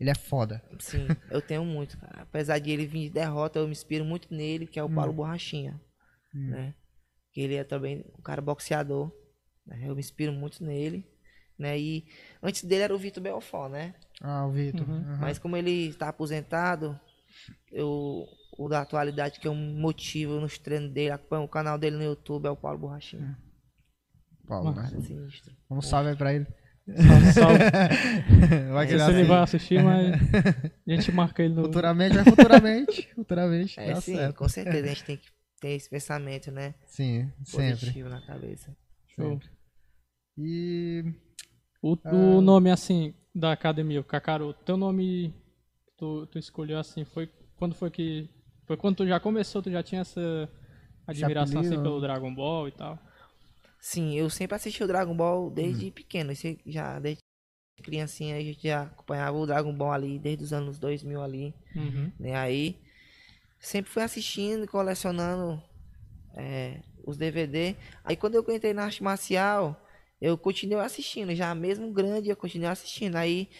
[0.00, 0.62] Ele é foda.
[0.80, 2.22] Sim, eu tenho muito, cara.
[2.22, 5.12] Apesar de ele vir de derrota, eu me inspiro muito nele, que é o Paulo
[5.12, 5.80] Borrachinha.
[6.34, 6.50] Hum.
[6.50, 6.74] Né?
[7.32, 9.12] Que ele é também um cara boxeador.
[9.64, 9.82] né?
[9.84, 11.06] Eu me inspiro muito nele.
[11.56, 11.78] Né?
[11.78, 12.08] E
[12.42, 13.94] antes dele era o Vitor Belfort, né?
[14.20, 14.88] Ah, o Vitor.
[14.88, 14.96] Uhum.
[14.96, 15.18] Aham.
[15.20, 16.98] Mas como ele está aposentado,
[17.70, 18.26] eu,
[18.56, 22.46] o da atualidade que eu motivo nos treinos dele, acompanho o canal dele no YouTube,
[22.46, 23.36] é o Paulo Borrachinha.
[24.46, 24.82] Paulo, né?
[24.82, 25.54] Cara, sinistro.
[25.68, 26.46] Vamos salve aí pra ele.
[26.86, 27.58] Salve, salve.
[28.74, 30.12] Vai sei se ele vai assistir, mas
[30.86, 31.62] a gente marca ele no.
[31.64, 33.08] Futuramente, vai futuramente.
[33.16, 33.80] Futuramente.
[33.80, 34.36] É, sim, certo.
[34.36, 35.28] com certeza a gente tem que
[35.60, 36.74] ter esse pensamento, né?
[36.86, 37.80] Sim, sempre.
[37.80, 38.76] Positivo na cabeça.
[39.14, 39.40] Show.
[40.36, 41.04] E.
[41.82, 42.14] O, Ah.
[42.14, 45.34] o nome, assim, da academia, o Kakaroto, teu nome
[45.86, 48.28] que tu, tu escolheu assim, foi quando foi que.
[48.66, 50.48] Foi quando tu já começou, tu já tinha essa
[51.06, 52.98] admiração assim pelo Dragon Ball e tal.
[53.80, 56.32] Sim, eu sempre assisti o Dragon Ball desde pequeno.
[56.32, 57.20] Esse já desde
[57.82, 62.10] criancinha a gente já acompanhava o Dragon Ball ali desde os anos 2000 ali, Uhum.
[62.18, 62.34] né?
[62.34, 62.80] Aí
[63.60, 65.62] sempre fui assistindo, e colecionando
[66.34, 67.76] é, os DVD.
[68.02, 69.78] Aí quando eu entrei na arte marcial,
[70.20, 73.16] eu continuei assistindo, já mesmo grande, eu continuei assistindo.
[73.16, 73.50] Aí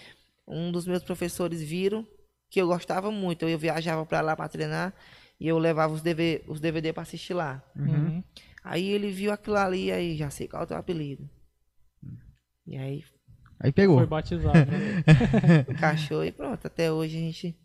[0.46, 2.06] um dos meus professores viram
[2.54, 3.48] que eu gostava muito.
[3.48, 4.94] Eu viajava pra lá pra treinar
[5.40, 7.60] e eu levava os DVD, os DVD para assistir lá.
[7.74, 8.22] Uhum.
[8.62, 11.28] Aí ele viu aquilo ali, aí já sei qual é o teu apelido.
[12.64, 13.04] E aí
[13.58, 13.96] Aí pegou.
[13.98, 14.56] Foi batizado.
[14.70, 15.04] né?
[15.68, 16.64] encaixou e pronto.
[16.64, 17.56] Até hoje a gente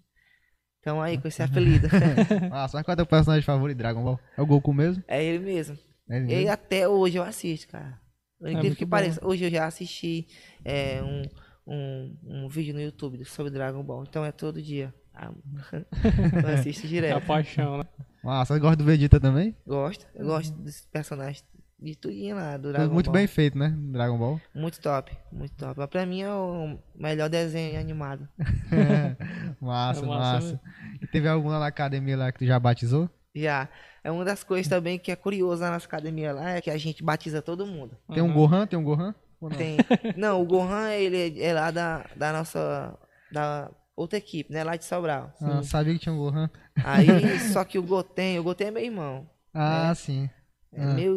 [0.77, 1.87] estamos aí com esse apelido.
[2.49, 4.19] Nossa, mas qual é teu personagem favorito de Dragon Ball?
[4.35, 5.03] É o Goku mesmo?
[5.07, 5.77] é ele mesmo.
[6.09, 6.51] É ele E mesmo?
[6.51, 8.01] até hoje eu assisto, cara.
[8.41, 8.89] Incrível muito que bom.
[8.89, 9.19] pareça.
[9.23, 10.25] Hoje eu já assisti
[10.65, 11.21] é, um,
[11.69, 14.03] um, um vídeo no YouTube sobre Dragon Ball.
[14.07, 14.93] Então é todo dia.
[15.13, 15.31] Ah,
[16.43, 17.25] eu assisto É a direto.
[17.27, 17.83] paixão, né?
[18.23, 19.55] Nossa, você gosta do Vegeta também?
[19.67, 20.05] Gosto.
[20.15, 21.43] Eu gosto desses personagens
[21.81, 23.13] de tudinho lá do Dragon muito Ball.
[23.13, 23.73] bem feito, né?
[23.77, 24.41] Dragon Ball.
[24.53, 25.15] Muito top.
[25.31, 25.75] Muito top.
[25.77, 28.27] Mas pra mim é o melhor desenho animado.
[29.61, 30.61] massa, É massa massa.
[31.01, 33.09] E teve alguma na academia lá que tu já batizou?
[33.35, 33.69] Já.
[34.03, 36.77] É uma das coisas também que é curioso na nossa academia lá, é que a
[36.77, 37.97] gente batiza todo mundo.
[38.13, 38.33] Tem um Uhum.
[38.33, 38.67] Gohan?
[38.67, 39.13] Tem um Gohan?
[39.41, 39.57] Ou não?
[39.57, 39.77] Tem.
[40.17, 42.97] Não, o Gohan, ele é lá da, da nossa.
[43.31, 44.63] Da outra equipe, né?
[44.63, 45.31] Lá de Sobral.
[45.41, 46.49] Ah, sabia que tinha um Gohan.
[46.83, 47.07] Aí,
[47.53, 49.29] só que o Goten, o Goten é meu irmão.
[49.53, 50.29] Ah, sim.
[50.71, 50.93] É Ah.
[50.93, 51.15] meio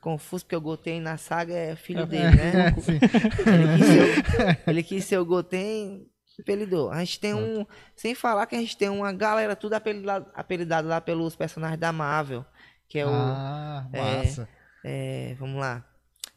[0.00, 2.74] confuso, porque o Goten na saga é filho É, dele, né?
[2.82, 2.98] sim.
[3.46, 6.06] Ele quis ser o, ele quis ser o Goten,
[6.40, 6.90] apelidou.
[6.90, 7.64] A gente tem um.
[7.96, 11.92] Sem falar que a gente tem uma galera tudo apelidado, apelidado lá pelos personagens da
[11.92, 12.44] Marvel.
[12.88, 13.10] Que é o.
[13.12, 14.48] Ah, é, massa.
[14.84, 15.84] é, vamos lá.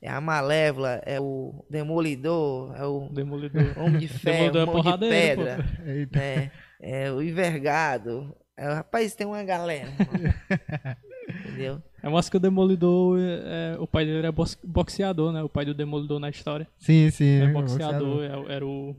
[0.01, 3.61] É a Malévola, é o Demolidor, é o Demolidor.
[3.77, 5.09] Homem de Ferro, Demolidor é Mão de.
[5.09, 6.19] Pedra, Eita.
[6.19, 8.35] é, é o Envergado.
[8.57, 9.89] É, rapaz, tem uma galera.
[11.45, 11.81] Entendeu?
[12.01, 15.43] É mais que o Demolidor, é, é, o pai dele era box- boxeador, né?
[15.43, 16.67] O pai do Demolidor na história.
[16.79, 17.41] Sim, sim.
[17.41, 17.53] É viu?
[17.53, 18.95] boxeador, é- era o.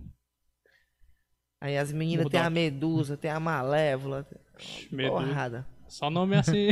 [1.61, 4.27] Aí as meninas tem a Medusa, tem a Malévola.
[4.91, 5.27] Medusa.
[5.27, 5.67] Porrada.
[5.93, 6.69] Só nome assim.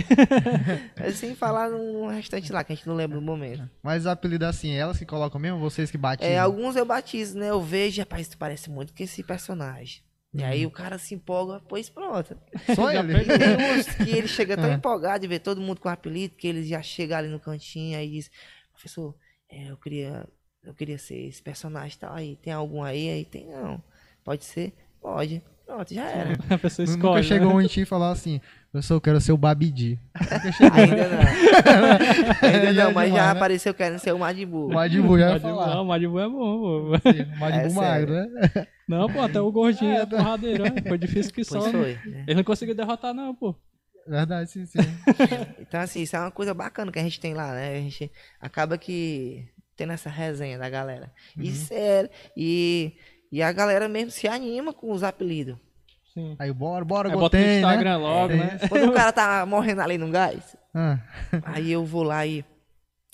[1.14, 3.68] Sem falar no restante lá, que a gente não lembra do momento.
[3.82, 5.58] Mas o apelido assim, elas que colocam mesmo?
[5.58, 6.32] Vocês que batizam?
[6.32, 7.50] É, alguns eu batizo, né?
[7.50, 10.02] Eu vejo, rapaz, tu parece muito com esse personagem.
[10.32, 12.34] E aí o cara se empolga, pois pronto.
[12.74, 13.12] Só ele?
[13.12, 14.74] E tem uns que ele chega tão É.
[14.74, 18.08] empolgado de ver todo mundo com apelido, que ele já chega ali no cantinho aí
[18.10, 18.30] diz,
[18.72, 19.14] professor,
[19.50, 20.26] é, eu queria.
[20.62, 22.14] Eu queria ser esse personagem e tal.
[22.14, 23.10] Aí tem algum aí?
[23.10, 23.82] Aí tem não.
[24.24, 24.72] Pode ser?
[25.00, 25.42] Pode.
[25.66, 26.38] Pronto, já era.
[26.54, 27.24] a pessoa Nunca escolhe.
[27.24, 27.54] chegou né?
[27.54, 28.40] um em ti e falou assim,
[28.72, 29.98] eu sou, eu quero ser o Babidi.
[30.74, 32.48] Ainda não.
[32.48, 33.30] Ainda é não, mas já né?
[33.30, 34.66] apareceu querendo ser o Madibu.
[34.66, 35.74] O Madibu já ia Madibu, falar.
[35.74, 36.92] não, Madibu é bom, pô.
[37.12, 38.66] Sim, o Madibu É magro, né?
[38.88, 40.82] Não, pô, até o gordinho é porradeiro, né?
[40.86, 41.60] Foi difícil que só.
[41.60, 41.98] Pois foi.
[42.10, 42.24] né?
[42.26, 43.54] Ele não conseguiu derrotar, não, pô.
[44.04, 44.78] Verdade, sim, sim.
[45.60, 47.76] Então, assim, isso é uma coisa bacana que a gente tem lá, né?
[47.76, 48.10] A gente
[48.40, 51.12] acaba que tendo essa resenha da galera.
[51.38, 52.10] E sério.
[52.36, 52.94] E,
[53.30, 55.56] e a galera mesmo se anima com os apelidos.
[56.14, 56.34] Sim.
[56.38, 57.96] Aí, bora, bora, Aí bota no Goten, Instagram né?
[57.96, 58.58] logo, É né?
[58.68, 60.98] Quando o cara tá morrendo ali no gás, Ah,
[61.44, 62.44] aí eu vou lá e.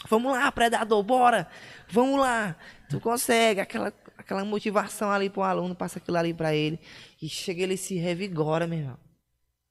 [0.08, 1.48] Vamos lá, predador, bora!
[1.90, 2.54] Vamos lá!
[2.88, 3.60] Tu consegue!
[3.60, 6.78] Aquela, aquela motivação ali pro aluno, passa aquilo ali pra ele.
[7.20, 8.98] E chega ele se revigora, meu irmão.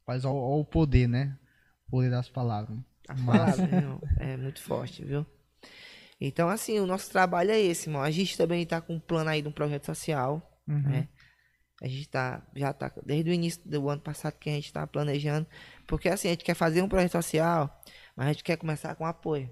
[0.07, 1.37] Mas ó, ó o poder, né?
[1.87, 2.77] O poder das palavras.
[3.07, 3.39] A Massa.
[3.39, 5.25] palavra, meu irmão, é muito forte, viu?
[6.19, 8.01] Então, assim, o nosso trabalho é esse, irmão.
[8.01, 10.81] A gente também tá com um plano aí de um projeto social, Uhum.
[10.81, 11.07] né?
[11.85, 14.87] A gente tá, já tá, desde o início do ano passado que a gente tá
[14.87, 15.45] planejando.
[15.85, 17.79] Porque, assim, a gente quer fazer um projeto social,
[18.15, 19.47] mas a gente quer começar com apoio.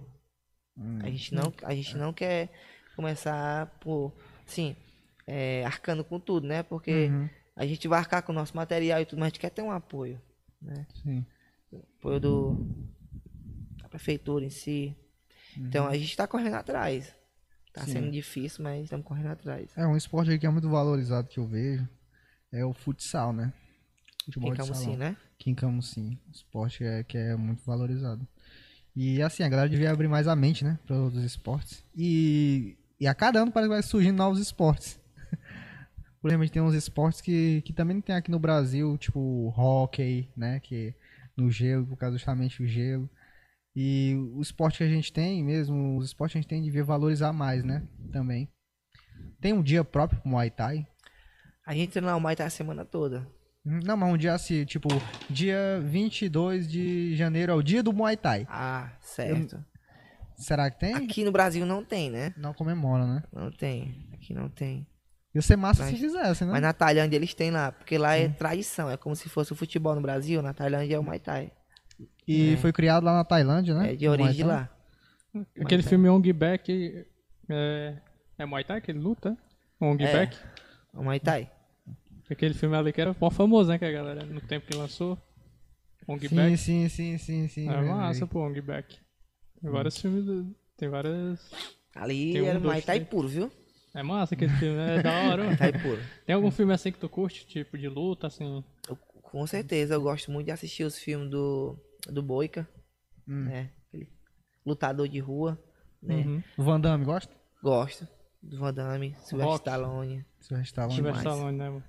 [0.76, 0.98] Hum.
[1.04, 2.50] A gente não, a gente não quer
[2.96, 4.12] começar por,
[4.48, 4.76] assim,
[5.28, 6.64] é, arcando com tudo, né?
[6.64, 7.30] Porque Uhum.
[7.56, 9.62] a gente vai arcar com o nosso material e tudo, mas a gente quer ter
[9.62, 10.20] um apoio,
[10.60, 10.88] né?
[11.04, 11.24] Sim.
[12.00, 12.68] Apoio do,
[13.80, 14.98] da prefeitura em si,
[15.56, 17.16] Então a gente tá correndo atrás.
[17.72, 17.92] Tá Sim.
[17.92, 19.72] sendo difícil, mas estamos correndo atrás.
[19.78, 21.88] É um esporte aí que é muito valorizado que eu vejo.
[22.54, 23.52] É o futsal, né?
[24.26, 24.98] Futebol de Ficamos salão.
[24.98, 25.18] né?
[25.34, 26.20] Aqui em Camusim.
[26.32, 28.26] Esporte é, que é muito valorizado.
[28.96, 30.78] E assim, a galera devia abrir mais a mente, né?
[30.86, 31.84] Para outros esportes.
[31.96, 35.00] E, e a cada ano parece que vai surgindo novos esportes.
[36.22, 38.98] Por exemplo, a gente tem uns esportes que, que também não tem aqui no Brasil,
[39.00, 40.60] tipo o hockey, né?
[40.60, 40.94] Que
[41.36, 43.10] no gelo, por causa justamente do gelo.
[43.76, 46.84] E o esporte que a gente tem mesmo, os esportes que a gente tem devia
[46.84, 47.86] valorizar mais, né?
[48.12, 48.48] Também.
[49.42, 50.88] Tem um dia próprio pro Muay Thai?
[51.65, 53.26] A gente treina o Muay Thai a semana toda.
[53.65, 54.90] Não, mas um dia assim, tipo,
[55.30, 58.45] dia 22 de janeiro é o dia do Muay Thai.
[58.49, 59.64] Ah, certo.
[60.35, 60.94] Será que tem?
[60.94, 62.34] Aqui no Brasil não tem, né?
[62.35, 63.23] Não comemora, né?
[63.31, 64.10] Não tem.
[64.14, 64.85] Aqui não tem.
[65.34, 66.52] Ia ser massa Mas- se fizesse, né?
[66.52, 68.90] Mas na Tailândia eles têm lá, porque lá é tradição.
[68.90, 71.52] É como se fosse o futebol no Brasil, na Tailândia é o Muay Thai.
[72.27, 73.94] E foi criado lá na Tailândia, né?
[73.94, 74.69] É de origem de lá.
[75.60, 77.06] Aquele filme Ong Bak
[77.49, 77.95] é,
[78.38, 79.38] é Muay Thai que ele luta?
[79.80, 80.11] Ong É.
[80.26, 80.38] Bak?
[80.94, 81.52] O Muay Thai.
[82.30, 83.78] Aquele filme ali que era mó famoso, né?
[83.78, 85.18] Que a galera, no tempo que lançou.
[86.07, 86.57] Ong Sim, Bak.
[86.57, 87.70] sim, sim, sim, sim.
[87.70, 88.98] É massa, pô, Ong Bak.
[89.61, 91.40] Tem vários filmes, do- tem várias...
[91.95, 93.10] Ali Tem um, era dois, Muay Thai três.
[93.10, 93.52] puro, viu?
[93.94, 95.44] É massa aquele filme, é da hora.
[95.44, 95.56] Muay.
[95.57, 96.02] Thai puro.
[96.26, 98.64] Tem algum filme assim que tu curte, tipo, de luta, assim?
[98.90, 101.78] Eu- com certeza, eu gosto muito de assistir os filmes do,
[102.10, 102.68] do Boica,
[103.28, 103.45] Hum.
[103.45, 103.70] né?
[103.88, 104.10] Aquele
[104.65, 105.57] lutador de rua,
[106.02, 106.24] né?
[106.26, 106.44] Uhum.
[106.57, 107.34] O Van Damme gosta?
[107.61, 108.07] Gosto.
[108.44, 109.56] Do Van Damme, Sylvester.
[109.56, 110.26] Stallone.
[110.40, 110.95] Sylvester Stallone.
[110.95, 111.32] Sylvester.
[111.32, 111.84] Stallone, né, mano?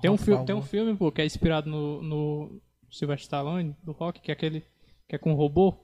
[0.00, 2.60] Tem um, filme, tem um filme, pô, que é inspirado no, no
[2.90, 4.60] Sylvester Stallone, do Rock, que é aquele
[5.08, 5.74] que é com robô,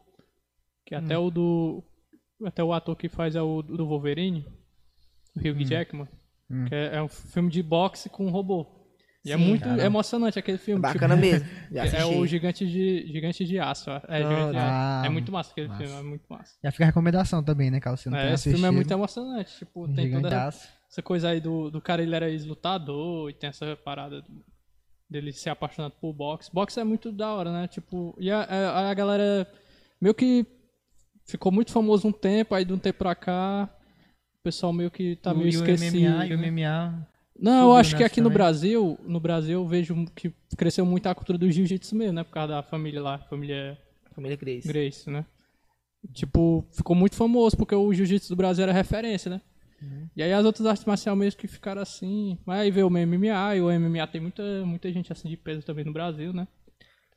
[0.84, 1.26] que até Hum.
[1.26, 1.84] o do
[2.44, 4.44] até o ator que faz é o do Wolverine,
[5.36, 6.09] o Hugh Jackman,
[6.51, 6.64] Hum.
[6.66, 8.66] que é, é um filme de boxe com um robô.
[9.24, 9.44] E é Sim.
[9.44, 9.85] muito Caramba.
[9.85, 10.81] emocionante aquele filme.
[10.82, 11.49] tipo, Bacana mesmo.
[11.70, 13.89] Já é o Gigante de Gigante de Aço.
[14.09, 15.07] É, Gigante de Ah, Aço.
[15.07, 15.82] é muito massa aquele massa.
[15.85, 16.55] filme, é muito massa.
[16.65, 18.74] Já fica a recomendação também, né, caso você não É, esse filme é assistido.
[18.74, 20.69] muito emocionante, tipo, tem toda Gigantaço.
[20.90, 24.44] essa coisa aí do, do cara, ele era ex-lutador e tem essa parada do-
[25.09, 26.51] dele ser apaixonado por boxe.
[26.53, 27.69] Boxe é muito da hora, né?
[27.69, 29.47] Tipo, e a, a, a galera
[30.01, 30.44] meio que
[31.27, 33.69] ficou muito famoso um tempo, aí de um tempo pra cá,
[34.40, 35.97] o pessoal meio que tá meio e o esquecido.
[35.97, 36.51] MMA, e o né?
[36.51, 37.07] MMA
[37.38, 38.38] Não, eu acho que aqui no também.
[38.38, 42.24] Brasil, no Brasil eu vejo que cresceu muito a cultura do jiu-jitsu mesmo, né?
[42.24, 43.78] Por causa da família lá, família
[44.14, 44.68] Família Grace.
[44.68, 45.24] Grace, né?
[46.12, 49.40] Tipo, ficou muito famoso porque o jiu-jitsu do Brasil era referência, né?
[50.14, 52.38] E aí as outras artes marciais mesmo que ficaram assim.
[52.44, 55.62] Mas aí veio o MMA, e o MMA tem muita, muita gente assim de peso
[55.64, 56.46] também no Brasil, né?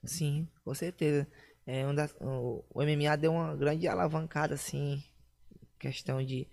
[0.04, 1.28] Sim, com certeza.
[1.68, 5.04] É, um das- o, o MMA deu uma grande alavancada, assim,
[5.80, 6.48] questão de,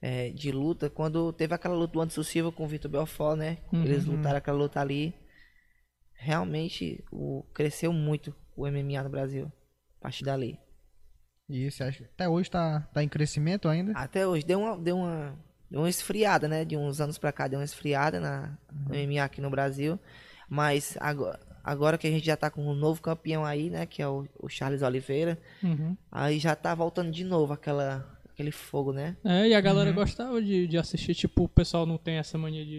[0.00, 0.88] é, de luta.
[0.88, 3.58] Quando teve aquela luta do Anderson Silva com o Vitor Belfort, né?
[3.72, 3.82] Uhum.
[3.82, 5.14] Eles lutaram aquela luta ali.
[6.14, 9.52] Realmente o, cresceu muito o MMA no Brasil.
[10.00, 10.58] A partir dali.
[11.48, 13.92] Isso, acho que até hoje tá, tá em crescimento ainda.
[13.92, 15.34] Até hoje deu uma, deu uma,
[15.70, 16.64] deu uma esfriada, né?
[16.64, 19.98] De uns anos pra cá deu uma esfriada na no MMA aqui no Brasil.
[20.48, 23.86] Mas agora, agora que a gente já tá com um novo campeão aí, né?
[23.86, 25.38] Que é o, o Charles Oliveira.
[25.62, 25.96] Uhum.
[26.12, 29.16] Aí já tá voltando de novo aquela, aquele fogo, né?
[29.24, 29.96] É, e a galera Uhum.
[29.96, 32.78] gostava de, de assistir, tipo, o pessoal não tem essa mania de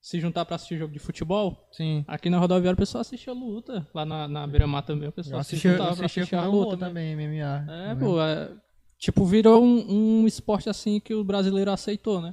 [0.00, 1.68] se juntar pra assistir jogo de futebol.
[1.72, 2.04] Sim.
[2.06, 3.86] Aqui na rodoviária o pessoal assistia luta.
[3.92, 6.46] Lá na, na Beira-Mar também o pessoal se assisti, eu juntava pra assisti assistir a
[6.46, 6.76] luta.
[6.76, 6.86] né?
[6.86, 7.66] também, MMA.
[7.68, 8.56] É, pô, é,
[8.96, 12.32] tipo, virou um, um esporte assim que o brasileiro aceitou, né?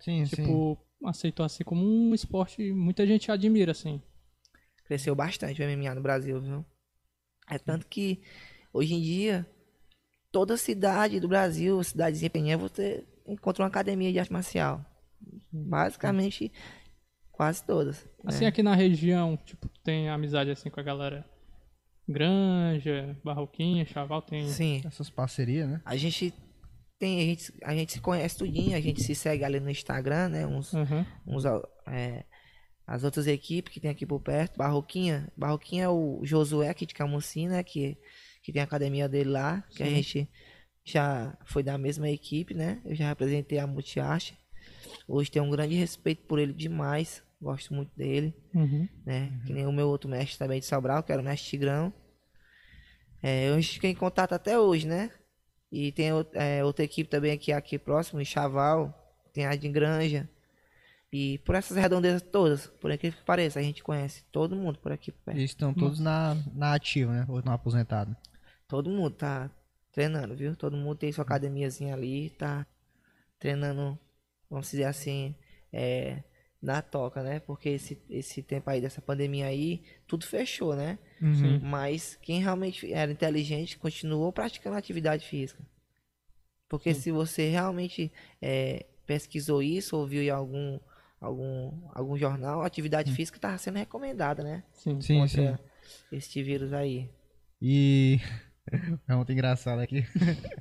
[0.00, 0.36] Sim, sim.
[0.36, 4.00] Tipo, aceitou assim como um esporte muita gente admira, assim.
[4.86, 6.64] Cresceu bastante o MMA no Brasil, viu?
[7.48, 8.22] É tanto que
[8.72, 9.46] hoje em dia,
[10.34, 14.84] toda cidade do Brasil, cidadezinha pequenininha, você encontra uma academia de arte marcial.
[15.52, 16.50] Basicamente,
[17.30, 18.04] quase todas.
[18.26, 18.48] Assim, né?
[18.48, 21.24] aqui na região, tipo, tem amizade assim com a galera
[22.08, 24.48] Granja, Barroquinha, Chaval, tem...
[24.48, 24.82] Sim.
[24.84, 25.80] Essas parcerias, né?
[25.84, 26.34] A gente
[26.98, 30.30] tem, a gente, a gente se conhece tudinho, a gente se segue ali no Instagram,
[30.30, 30.46] né?
[30.48, 31.06] Uns, Aham.
[31.24, 31.44] uns
[31.86, 32.24] é,
[32.84, 34.58] as outras equipes que tem aqui por perto.
[34.58, 37.62] Barroquinha, Barroquinha é o Josué aqui de Camusim, né?
[37.62, 37.96] Que,
[38.44, 39.94] que tem a academia dele lá, que a Sim.
[39.96, 40.28] gente
[40.84, 42.80] já foi da mesma equipe, né?
[42.84, 44.38] Eu já representei a Multiarte.
[45.08, 47.22] Hoje tenho um grande respeito por ele demais.
[47.40, 48.86] Gosto muito dele, Uhum.
[49.04, 49.32] né?
[49.46, 51.92] Que nem o meu outro mestre também de Sobral, que era o mestre Tigrão.
[53.22, 55.10] É, a gente fica em contato até hoje, né?
[55.72, 58.94] E tem é, outra equipe também aqui, aqui próximo, em Chaval.
[59.32, 60.28] Tem a de Granja.
[61.12, 64.92] E por essas redondezas todas, por incrível que pareça, a gente conhece todo mundo por
[64.92, 65.38] aqui perto.
[65.38, 67.24] Eles estão todos na, na ativa, né?
[67.28, 68.14] Ou no aposentado.
[68.66, 69.50] Todo mundo tá
[69.92, 70.56] treinando, viu?
[70.56, 72.66] Todo mundo tem sua academiazinha ali, tá
[73.38, 73.98] treinando,
[74.50, 75.34] vamos dizer assim,
[75.72, 76.22] é,
[76.60, 77.40] na toca, né?
[77.40, 80.98] Porque esse, esse tempo aí dessa pandemia aí, tudo fechou, né?
[81.20, 81.60] Sim.
[81.62, 85.62] Mas quem realmente era inteligente continuou praticando atividade física.
[86.68, 88.10] Porque se você realmente
[88.40, 90.80] é, pesquisou isso, ouviu em algum,
[91.20, 94.64] algum, algum jornal, atividade física está sendo recomendada, né?
[94.72, 95.00] Sim.
[95.00, 96.16] Sim, Contra sim.
[96.16, 97.10] este vírus aí.
[97.60, 98.18] E.
[99.08, 100.04] É muito engraçado aqui.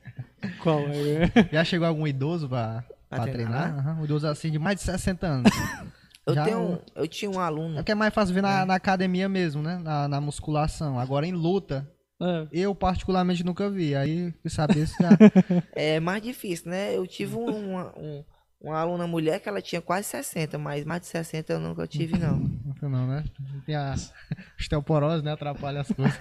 [0.61, 1.31] Qual é?
[1.51, 3.63] Já chegou algum idoso pra, Pra pra treinar?
[3.71, 3.79] treinar?
[3.87, 5.51] Aham, Um idoso assim de mais de 60 anos.
[6.25, 7.73] Eu, Já tenho, um- eu tinha um aluno.
[7.73, 9.77] É porque é mais fácil ver na, na academia mesmo, né?
[9.83, 10.97] Na, na musculação.
[10.97, 11.85] Agora em luta,
[12.21, 13.93] É, eu particularmente nunca vi.
[13.93, 15.09] Aí, saber se já.
[15.75, 16.95] É mais difícil, né?
[16.95, 18.23] Eu tive um- um,
[18.63, 22.17] uma aluna mulher que ela tinha quase 60, mas mais de 60 eu nunca tive,
[22.17, 22.37] não.
[22.65, 23.23] Nunca não, né?
[23.65, 23.93] Tem a
[24.59, 25.33] osteoporose, né?
[25.33, 26.17] Atrapalha as coisas.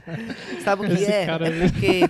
[0.64, 1.26] Sabe o que Esse é?
[1.26, 2.00] cara É porque,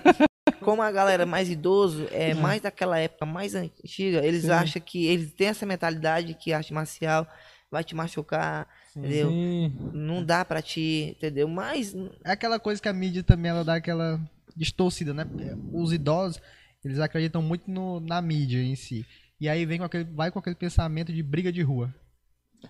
[0.61, 4.51] como a galera mais idoso, é mais daquela época mais antiga, eles Sim.
[4.51, 7.27] acham que eles têm essa mentalidade que arte marcial
[7.69, 9.29] vai te machucar, entendeu?
[9.31, 9.73] sim.
[9.93, 11.47] Não dá pra te, entendeu?
[11.47, 11.93] Mas
[12.23, 14.19] É aquela coisa que a mídia também ela dá aquela
[14.55, 15.25] distorcida, né?
[15.73, 16.39] Os idosos,
[16.85, 19.05] eles acreditam muito no, na mídia em si.
[19.43, 21.93] E aí vem com aquele, vai com aquele pensamento de briga de rua.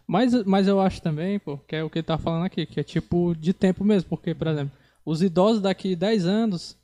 [0.08, 2.80] Mas, mas eu acho também, pô, que é o que ele tá falando aqui, que
[2.80, 4.72] é tipo de tempo mesmo, porque, por exemplo,
[5.06, 6.76] os idosos daqui 10 anos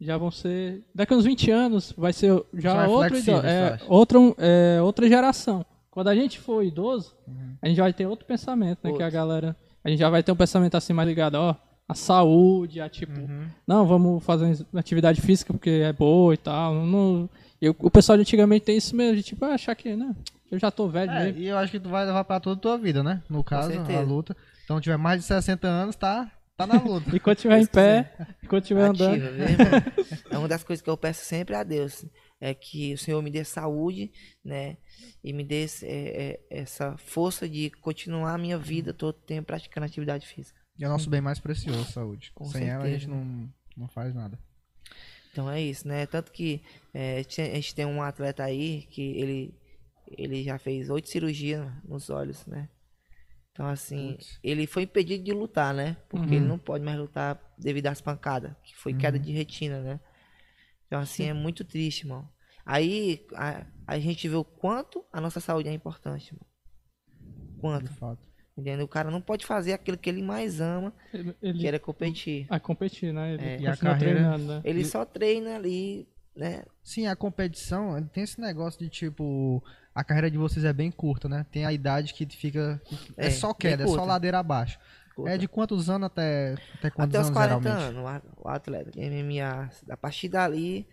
[0.00, 0.82] já vão ser.
[0.94, 5.66] Daqui uns 20 anos vai ser já mais outro idoso, é, outra, é, outra geração.
[5.90, 7.56] Quando a gente for idoso, Uhum.
[7.60, 8.90] a gente vai ter outro pensamento, né?
[8.90, 9.10] Que a Outro.
[9.12, 9.54] galera.
[9.84, 11.54] A gente já vai ter um pensamento assim mais ligado, ó,
[11.86, 13.48] a saúde, a tipo, Uhum.
[13.66, 16.74] não, vamos fazer uma atividade física porque é boa e tal.
[16.86, 17.28] Não,
[17.60, 20.14] e o- o pessoal de antigamente tem isso mesmo, de tipo, ah, achar que, né?
[20.50, 21.40] Eu já tô velho É, mesmo.
[21.40, 23.22] e eu acho que tu vai levar pra toda a tua vida, né?
[23.28, 24.00] No caso, a certeza.
[24.00, 24.36] luta.
[24.64, 27.06] Então, tiver mais de 60 anos, tá, tá na luta.
[27.14, 28.12] Enquanto estiver em pé,
[28.42, 29.14] enquanto estiver andando.
[29.14, 29.82] ativa, viu, irmão?
[30.30, 32.04] É uma das coisas que eu peço sempre a Deus.
[32.40, 34.10] É que o Senhor me dê saúde,
[34.44, 34.76] né?
[35.22, 39.84] E me dê é, é, essa força de continuar a minha vida todo tempo praticando
[39.86, 40.58] atividade física.
[40.78, 42.32] E é o nosso bem mais precioso, saúde.
[42.34, 43.22] Com Sem ela, a gente certeza.
[43.24, 44.38] não, não faz nada.
[45.32, 46.06] Então é isso, né?
[46.06, 46.62] Tanto que
[46.92, 49.54] é, a gente tem um atleta aí que ele,
[50.06, 52.68] ele já fez oito cirurgias nos olhos, né?
[53.52, 54.38] Então, assim, Putz.
[54.42, 55.96] ele foi impedido de lutar, né?
[56.08, 56.40] Porque Uhum.
[56.40, 60.00] ele não pode mais lutar devido às pancadas, que foi queda de retina, né?
[60.86, 62.28] Então, assim, é muito triste, irmão.
[62.64, 66.34] Aí a, a gente vê o quanto a nossa saúde é importante.
[66.34, 68.29] De Quanto, fato.
[68.60, 68.84] Entendeu?
[68.84, 72.46] O cara não pode fazer aquilo que ele mais ama, Ele, ele que era competir.
[72.48, 73.34] a competir, né?
[73.34, 73.60] Ele É.
[73.60, 74.60] E a carreira- treinando, né?
[74.64, 76.06] Ele só treina ali,
[76.36, 76.62] né?
[76.82, 79.62] Sim, a competição tem esse negócio de tipo.
[79.94, 81.44] A carreira de vocês é bem curta, né?
[81.50, 82.80] Tem a idade que fica.
[83.16, 84.06] É, É, só queda, é só curta.
[84.06, 84.78] ladeira abaixo.
[85.26, 87.98] É de quantos anos até, até quantos Até os anos 40 geralmente?
[87.98, 89.68] anos, o atleta de MMA.
[89.90, 90.86] A partir dali,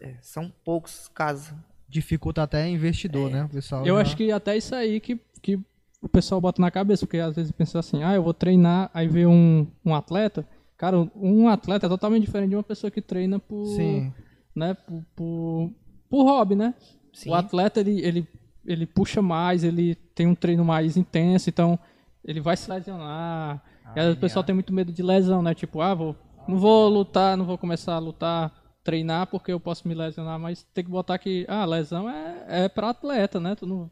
[0.00, 1.52] é, são poucos casos.
[1.88, 3.44] Dificulta até investidor, né?
[3.44, 5.58] O pessoal Eu já- acho que até isso aí que, que
[6.02, 9.06] o pessoal bota na cabeça, porque às vezes pensa assim, ah, eu vou treinar, aí
[9.06, 10.46] vê um, um atleta.
[10.76, 14.12] Cara, um atleta é totalmente diferente de uma pessoa que treina por, Sim.
[14.54, 15.70] né, por, por,
[16.08, 16.74] por hobby, né?
[17.12, 17.30] Sim.
[17.30, 18.28] O atleta, ele, ele,
[18.64, 21.78] ele puxa mais, ele tem um treino mais intenso, então
[22.24, 23.62] ele vai se lesionar.
[23.94, 25.54] e às vezes o pessoal tem muito medo de lesão, né?
[25.54, 26.16] Tipo, ah, vou,
[26.48, 28.50] não vou lutar, não vou começar a lutar,
[28.82, 32.68] treinar porque eu posso me lesionar, mas tem que botar que, ah, lesão é, é
[32.70, 33.54] pra atleta, né?
[33.54, 33.90] Tu não...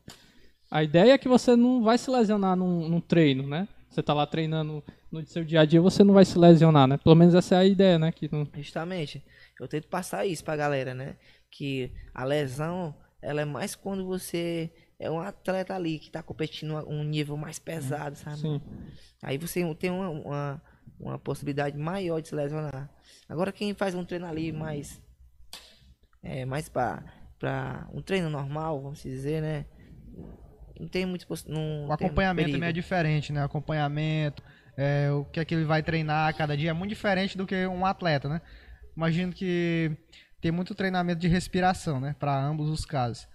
[0.70, 3.66] A ideia é que você não vai se lesionar num, num treino, né?
[3.88, 6.98] Você tá lá treinando no seu dia a dia, você não vai se lesionar, né?
[6.98, 8.12] Pelo menos essa é a ideia, né?
[8.12, 8.46] Que não...
[8.54, 9.24] Justamente.
[9.58, 11.16] Eu tento passar isso pra galera, né?
[11.50, 16.76] Que a lesão, ela é mais quando você é um atleta ali que tá competindo
[16.76, 18.38] a um nível mais pesado, sabe?
[18.38, 18.60] Sim.
[19.22, 20.62] Aí você tem uma, uma,
[21.00, 22.90] uma possibilidade maior de se lesionar.
[23.28, 25.00] Agora quem faz um treino ali mais.
[26.22, 27.02] É, mais pra,
[27.38, 29.66] pra um treino normal, vamos dizer, né?
[30.78, 31.26] Não tem muito.
[31.46, 33.42] Não O acompanhamento também é diferente, né?
[33.42, 34.42] O acompanhamento,
[34.76, 37.66] é, o que é que ele vai treinar cada dia é muito diferente do que
[37.66, 38.40] um atleta, né?
[38.96, 39.90] Imagino que
[40.40, 42.14] tem muito treinamento de respiração, né?
[42.18, 43.26] Para ambos os casos.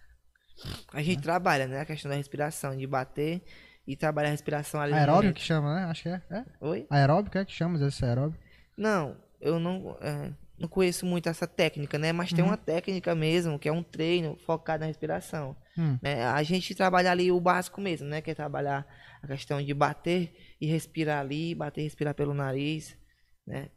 [0.93, 1.81] A gente trabalha, né?
[1.81, 3.41] A questão da respiração, de bater
[3.85, 4.93] e trabalhar a respiração ali.
[5.25, 5.35] momento.
[5.35, 5.85] que chama, né?
[5.85, 6.21] Acho que é.
[6.31, 6.45] é?
[6.61, 6.87] Oi?
[6.89, 8.39] Aeróbico é que chama, esse aeróbio.
[8.77, 12.13] Não, eu não, é, não conheço muito essa técnica, né?
[12.13, 15.55] Mas tem uma técnica mesmo, que é um treino focado na respiração.
[15.77, 15.97] Hum.
[16.01, 16.25] né?
[16.25, 18.21] A gente trabalha ali o básico mesmo, né?
[18.21, 18.85] Que é trabalhar
[19.21, 22.97] a questão de bater e respirar ali, bater e respirar pelo nariz,
[23.45, 23.69] né?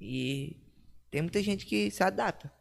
[0.00, 0.56] E
[1.10, 2.52] tem muita gente que se adapta,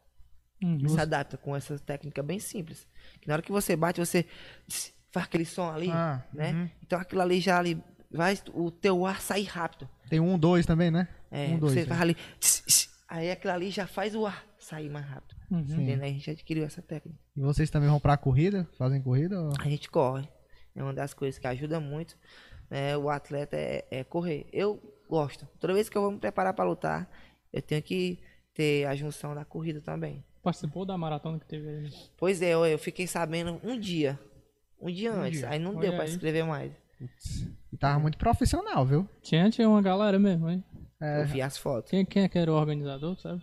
[0.63, 0.89] Uhum.
[0.89, 2.87] se adapta com essa técnica bem simples.
[3.21, 4.25] Que na hora que você bate, você
[5.11, 6.51] faz aquele som ali, Ah, né?
[6.53, 6.69] uhum.
[6.83, 9.87] Então aquilo ali já ali vai o teu ar sair rápido.
[10.09, 11.07] Tem um, dois também, né?
[11.29, 11.73] É, um, dois.
[11.73, 11.85] você é.
[11.85, 12.17] faz ali,
[13.07, 15.35] aí aquilo ali já faz o ar sair mais rápido.
[15.51, 15.59] Uhum.
[15.59, 16.03] Entendeu?
[16.03, 17.19] A gente adquiriu essa técnica.
[17.37, 18.67] E vocês também vão pra corrida?
[18.77, 19.39] Fazem corrida?
[19.39, 20.27] ou- A gente corre.
[20.75, 22.17] É uma das coisas que ajuda muito.
[22.69, 24.45] né, o atleta é, é correr.
[24.51, 25.47] Eu gosto.
[25.59, 27.09] Toda vez que eu vou me preparar para lutar,
[27.53, 28.19] eu tenho que
[28.53, 30.21] ter a junção da corrida também.
[30.43, 31.81] participou da maratona que teve aí.
[31.83, 31.89] né?
[32.17, 34.19] Pois é, eu, eu fiquei sabendo um dia.
[34.81, 35.39] Um dia Um antes.
[35.39, 35.49] dia.
[35.49, 36.09] Aí não Olha deu pra aí.
[36.09, 36.73] escrever mais.
[36.99, 37.47] Putz.
[37.71, 39.07] E tava muito profissional, viu?
[39.21, 40.63] Tinha, tinha uma galera mesmo, hein?
[40.99, 41.89] É, Eu vi as fotos.
[41.91, 43.41] Quem, quem é que era o organizador, sabe?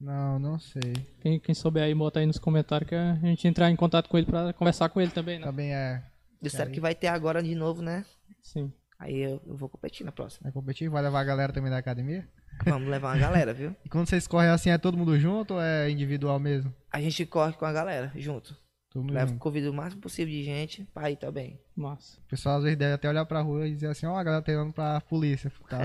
[0.00, 0.94] Não, não sei.
[1.20, 4.16] Quem, quem souber aí, bota aí nos comentários que a gente entrar em contato com
[4.16, 5.44] ele pra conversar com ele também, né?
[5.44, 6.02] Também é,
[6.40, 8.04] Disseram que vai ter agora de novo, né?
[8.42, 8.72] Sim.
[8.98, 10.48] Aí eu, eu vou competir na próxima.
[10.48, 12.28] é competitivo, vai levar a galera também da academia.
[12.64, 13.74] Vamos levar uma galera, viu?
[13.84, 16.74] E quando vocês correm assim, é todo mundo junto ou é individual mesmo?
[16.92, 18.56] A gente corre com a galera junto.
[19.00, 19.38] Mundo Leva, junto.
[19.40, 21.58] convido o máximo possível de gente pra ir também.
[21.76, 22.18] Massa.
[22.26, 24.42] O pessoal às vezes deve até olhar pra rua e dizer assim, ó, a galera
[24.42, 25.50] tá indo pra polícia.
[25.68, 25.78] Tá?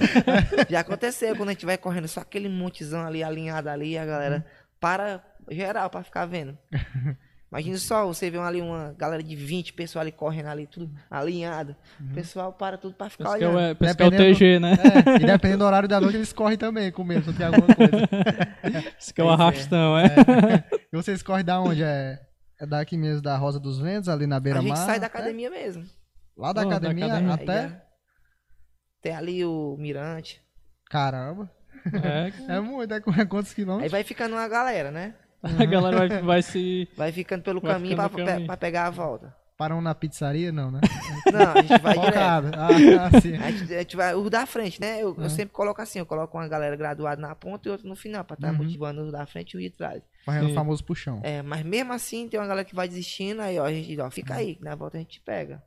[0.68, 4.44] Já aconteceu quando a gente vai correndo só aquele montezão ali alinhado ali, a galera
[4.80, 6.56] para geral pra ficar vendo.
[7.48, 11.76] Imagina só, você vê ali uma galera de 20 pessoas ali correndo ali, tudo alinhado.
[12.00, 13.70] O pessoal para tudo pra ficar Pensa que é o, olhando.
[13.70, 14.72] é, pensa é o Dependendo- TG, né?
[14.72, 17.92] É, e dependendo do horário da noite, eles correm também com medo de alguma coisa.
[18.98, 19.42] Isso que é o Pois é.
[19.42, 20.06] arrastão, é.
[20.92, 21.84] E vocês correm da onde?
[21.84, 22.20] É,
[22.60, 24.76] é daqui mesmo, da Rosa dos Ventos, ali na A beira-mar?
[24.76, 25.08] gente sai da É?
[25.08, 25.84] academia mesmo.
[26.36, 27.34] Lá da Oh, da academia, academia.
[27.34, 27.82] Aí até?
[29.02, 30.42] Tem ali o mirante.
[30.90, 31.50] Caramba.
[32.02, 33.92] É, É muito, é é quantos Aí quilômetros?
[33.92, 35.14] vai ficando uma galera, né?
[35.42, 36.88] a galera vai, vai se.
[36.96, 38.46] Vai ficando pelo Vai caminho ficando pra, caminho.
[38.46, 39.34] pra pegar a volta.
[39.56, 40.50] Param na pizzaria?
[40.52, 40.80] Não, né?
[41.32, 42.50] Não, a gente vai direto.
[42.58, 43.36] Ah, sim.
[43.36, 45.02] A gente, a gente vai, os da frente, né?
[45.02, 45.24] Eu, É.
[45.24, 48.22] eu sempre coloco assim, eu coloco uma galera graduada na ponta e outra no final,
[48.24, 48.58] pra estar Uhum.
[48.58, 50.02] motivando os da frente e os de trás.
[50.26, 50.54] Fazendo o Sim.
[50.54, 51.20] famoso puxão.
[51.22, 54.10] É, mas mesmo assim tem uma galera que vai desistindo, aí ó, a gente, ó,
[54.10, 55.62] fica aí, que na volta a gente pega.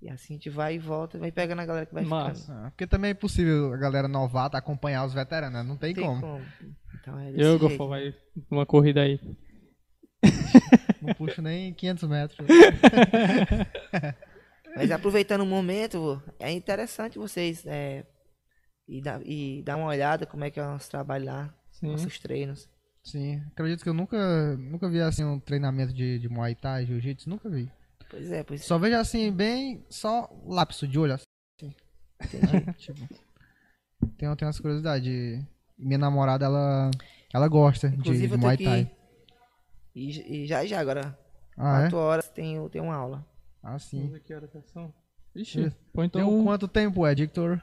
[0.00, 2.42] E assim a gente vai e volta e vai pegando a galera que vai Massa.
[2.42, 2.66] ficando.
[2.66, 5.64] Ah, porque também é impossível a galera novata acompanhar os veteranos, né?
[5.64, 6.20] Não tem, Tem como.
[6.20, 6.44] como.
[7.00, 7.58] Então é Eu.
[7.58, 8.14] Gofo, vai
[8.48, 9.18] uma corrida aí.
[11.02, 12.46] Não puxo nem 500 metros.
[14.76, 18.04] Mas aproveitando o momento, é interessante vocês é,
[18.86, 21.92] e, dar, e dar uma olhada como é que é o nosso trabalho lá, Sim.
[21.92, 22.68] nossos treinos.
[23.06, 27.30] Sim, acredito que eu nunca, nunca vi assim um treinamento de, de Muay Thai, Jiu-Jitsu,
[27.30, 27.70] nunca vi.
[28.10, 31.24] Pois é, pois Só vejo assim, bem, só lapso de olho, assim.
[32.20, 32.72] entendi.
[32.78, 32.98] tipo,
[34.18, 35.40] tem, tem umas curiosidades.
[35.78, 36.90] Minha namorada, ela,
[37.32, 38.56] ela gosta de, Inclusive de tô Muay.
[38.56, 38.90] Thai.
[39.94, 41.16] E, e já já agora,
[41.56, 41.80] Ah, é?
[41.82, 43.24] 4 horas tem, tem uma aula.
[43.62, 44.08] Ah, Vamos sim.
[44.08, 44.92] ver que hora que são.
[45.34, 45.76] Ixi, Isso.
[45.92, 46.40] põe Tem então.
[46.40, 47.62] um quanto tempo é, Victor?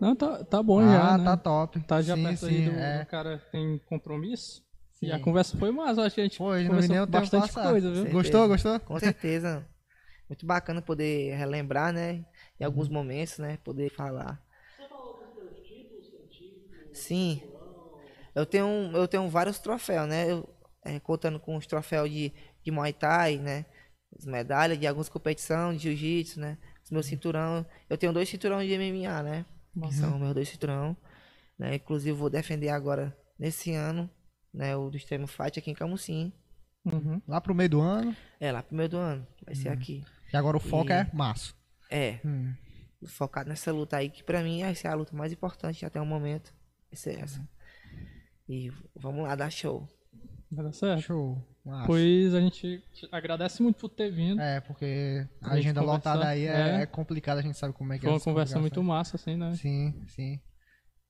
[0.00, 1.18] Não, tá, tá bom ah, já.
[1.18, 1.24] né?
[1.24, 1.80] tá top.
[1.80, 3.00] Tá já sim, perto sim, aí do, é.
[3.00, 4.62] do cara tem compromisso.
[5.02, 5.12] E Sim.
[5.12, 7.18] a conversa foi massa, eu acho que a gente Foi, não conversou nem o tempo
[7.18, 7.70] bastante passar.
[7.70, 8.12] coisa, viu?
[8.12, 8.80] Gostou, gostou?
[8.80, 9.66] Com certeza.
[10.28, 12.24] Muito bacana poder relembrar, né?
[12.58, 12.94] Em alguns Uhum.
[12.94, 13.58] momentos, né?
[13.64, 14.40] Poder falar.
[16.92, 17.42] Sim.
[18.34, 20.30] Eu tenho, eu tenho vários troféus, né?
[20.30, 20.48] Eu,
[20.84, 22.32] é, contando com os troféus de,
[22.62, 23.64] de Muay Thai, né?
[24.16, 26.58] As medalhas de algumas competições, de Jiu-Jitsu, né?
[26.84, 27.66] Os meus cinturão.
[27.88, 29.46] Eu tenho dois cinturões de MMA, né?
[29.80, 30.00] Que Massa.
[30.08, 30.96] são meus dois cinturão.
[31.58, 31.74] Né?
[31.76, 34.08] Inclusive vou defender agora, nesse ano,
[34.52, 34.76] né?
[34.76, 36.32] O do Extremo Fight aqui em Camusim.
[36.84, 37.20] Uhum.
[37.28, 38.16] Lá pro meio do ano.
[38.40, 39.26] É, lá primeiro do ano.
[39.44, 39.60] Vai Uhum.
[39.60, 40.02] ser aqui.
[40.32, 41.54] E agora o foco E- é maço.
[41.90, 42.54] É, Hum.
[43.06, 46.06] focado nessa luta aí, que pra mim essa é a luta mais importante até o
[46.06, 46.54] momento.
[46.90, 47.46] Vai ser essa.
[48.48, 49.86] E vamos lá, dar show.
[50.50, 51.02] Vai dar certo.
[51.02, 51.49] Show.
[51.64, 51.86] Maço.
[51.86, 54.40] Pois a gente te agradece muito por ter vindo.
[54.40, 56.82] É, porque a agenda lotada aí é, É.
[56.82, 58.12] é complicada, a gente sabe como é que Foi é.
[58.12, 59.52] uma essa conversa muito massa, assim, né?
[59.56, 60.40] Sim, sim.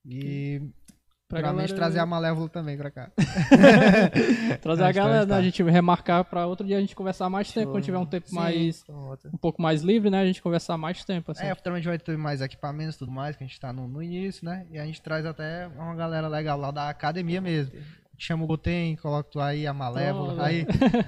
[0.05, 0.61] E
[1.29, 3.09] Pra galera- trazer a Malévola também pra cá.
[4.61, 5.25] Trazer a galera, né?
[5.33, 5.37] tá.
[5.37, 7.71] A gente remarcar pra outro dia a gente conversar mais tempo, Show.
[7.73, 8.35] quando tiver um tempo Sim.
[8.35, 8.83] mais.
[9.33, 10.19] Um pouco mais livre, né?
[10.21, 11.45] A gente conversar mais tempo, assim.
[11.45, 14.03] É, futuramente vai ter mais equipamentos e tudo mais, que a gente tá no, no
[14.03, 14.65] início, né?
[14.69, 17.79] E a gente traz até uma galera legal lá da academia mesmo.
[18.23, 20.63] Chama o Goten, coloca tu aí, a Malévola, Oh, aí,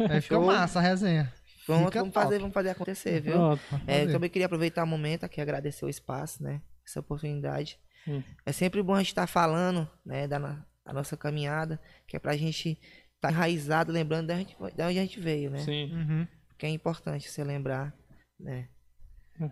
[0.10, 0.45] aí fica Show.
[0.48, 1.31] massa a resenha.
[1.65, 2.26] Pronto, Fica vamos top.
[2.26, 3.34] fazer, vamos fazer acontecer, viu?
[3.34, 3.61] Pronto.
[3.85, 4.11] É, fazer.
[4.11, 6.60] também queria aproveitar o momento aqui e agradecer o espaço, né?
[6.85, 7.77] Essa oportunidade.
[8.03, 8.23] Sim.
[8.45, 12.19] É sempre bom a gente estar falando, né, da, na- da nossa caminhada, que é
[12.19, 12.77] pra gente
[13.15, 15.60] estar enraizado, lembrando da, gente, da onde a gente veio, né?
[15.60, 16.27] Sim, Uhum.
[16.57, 17.94] Que é importante você lembrar,
[18.40, 18.68] né?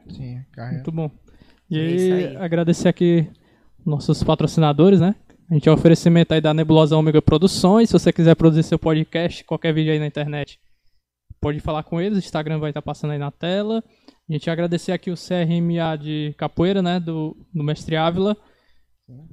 [0.10, 0.76] Sim, carrega.
[0.78, 1.12] muito bom.
[1.70, 2.38] E É aí.
[2.38, 3.30] agradecer aqui
[3.86, 5.16] nossos patrocinadores, né?
[5.52, 7.90] A gente é um oferecimento aí da Nebulosa Ômega Produções.
[7.90, 10.58] Se você quiser produzir seu podcast, qualquer vídeo aí na internet,
[11.42, 12.18] pode falar com eles.
[12.18, 13.84] O Instagram vai estar passando aí na tela.
[14.30, 17.02] A gente agradecer aqui o CRMA de Capoeira, né?
[17.02, 18.38] Do, do Mestre Ávila.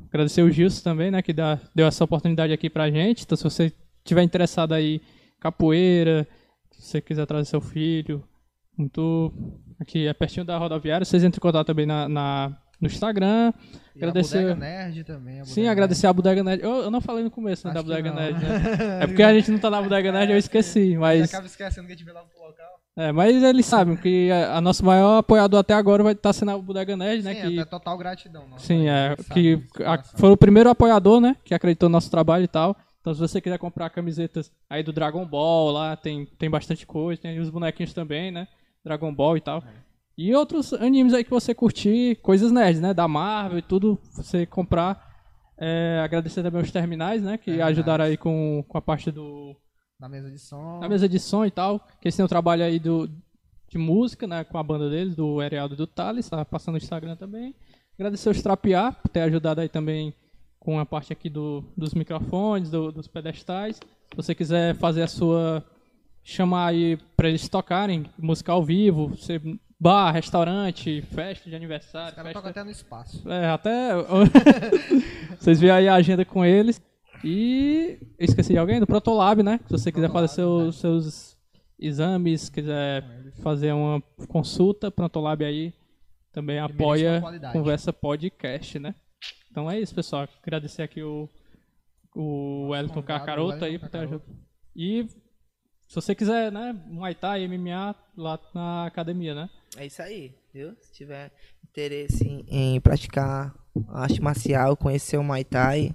[0.09, 1.23] Agradecer o Gilson também, né?
[1.23, 3.23] Que dá, deu essa oportunidade aqui pra gente.
[3.23, 3.73] Então, se você
[4.05, 5.01] tiver interessado aí
[5.39, 6.27] capoeira,
[6.73, 8.25] se você quiser trazer seu filho,
[8.77, 9.33] muito
[9.79, 11.05] aqui é pertinho da rodoviária.
[11.05, 13.53] Vocês entram em contato também na, na- no Instagram.
[13.95, 15.41] E Agradecer- A Bodega Nerd também.
[15.41, 16.63] a Sim, Bodega agradecer a Bodega Nerd.
[16.63, 18.13] Eu, eu não falei no começo né, da Acho Bodega.
[18.13, 18.49] Nerd, né?
[19.03, 20.81] É porque a gente não tá na Bodega Nerd, eu esqueci.
[20.81, 20.99] Nerd.
[20.99, 22.81] Mas, acaba esquecendo que a gente vê lá pro local.
[22.97, 26.53] é, mas eles sabem que a, a nosso maior apoiador até agora vai estar sendo
[26.53, 27.35] a Bodega Nerd, né?
[27.35, 28.47] Sim, que, até total gratidão.
[28.49, 31.35] nossa, sim, é, que a- foi o primeiro apoiador, né?
[31.45, 32.77] Que acreditou no nosso trabalho e tal.
[33.01, 37.21] Então, se você quiser comprar camisetas aí do Dragon Ball, lá tem, tem bastante coisa,
[37.23, 38.47] tem os bonequinhos também, né?
[38.85, 39.63] Dragon Ball e tal.
[40.19, 42.93] E outros animes aí que você curtir, coisas nerds, né?
[42.93, 45.07] Da Marvel e tudo, você comprar.
[45.57, 47.39] É, agradecer também aos terminais, né?
[47.39, 47.71] Que Terminais.
[47.71, 49.55] ajudaram aí com, com a parte do,
[49.99, 50.81] Na mesa de som.
[50.81, 53.09] na mesa de som e tal, que eles têm o trabalho aí do,
[53.69, 56.79] de música, né, com a banda deles, do Erialdo e do Thales, tá passando no
[56.79, 57.55] Instagram também.
[57.95, 60.15] Agradecer os Trapear por ter ajudado aí também
[60.61, 63.77] com a parte aqui do, dos microfones, do- dos pedestais.
[63.77, 65.65] Se você quiser fazer a sua.
[66.23, 69.41] chamar aí pra eles tocarem, música ao vivo, você,
[69.79, 73.29] bar, restaurante, festa de aniversário, Os caras festa até no espaço.
[73.31, 73.91] é, até.
[75.39, 76.83] Vocês veem aí a agenda com eles.
[77.25, 77.99] E.
[78.19, 78.81] eu Esqueci de alguém?
[78.81, 79.61] Do Protolab, né?
[79.67, 81.37] Se você quiser fazer seus, seus
[81.79, 83.05] exames, quiser
[83.43, 85.73] fazer uma consulta, Protolab aí
[86.33, 87.23] também apoia.
[87.53, 88.95] Conversa Podcast, né?
[89.51, 90.29] Então é isso, pessoal.
[90.43, 91.29] Agradecer aqui o,
[92.15, 94.23] o Wellington Cacaroto aí por ter ajudado.
[94.77, 95.09] E
[95.89, 96.73] se você quiser, né?
[96.87, 99.51] Muay Thai, MMA lá na academia, né?
[99.77, 100.75] É isso aí, viu?
[100.81, 101.31] Se tiver
[101.71, 103.55] interesse em, em praticar
[103.89, 105.93] arte marcial, conhecer o Muay Thai,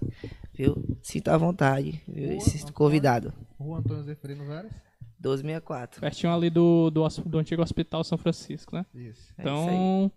[0.53, 0.97] viu?
[1.01, 2.27] Sinta à vontade, viu?
[2.27, 2.73] Boa, E se Antônio.
[2.73, 3.33] convidado.
[3.59, 4.71] Rua Antônio Zeferino Veras.
[5.19, 6.01] 1264.
[6.01, 8.85] Pertinho ali do, do, do antigo Hospital São Francisco, né?
[8.93, 9.01] Isso.
[9.01, 9.41] É isso aí.
[9.41, 10.11] Então,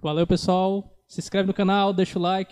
[0.00, 0.94] valeu pessoal.
[1.08, 2.46] Se inscreve no canal, deixa o like.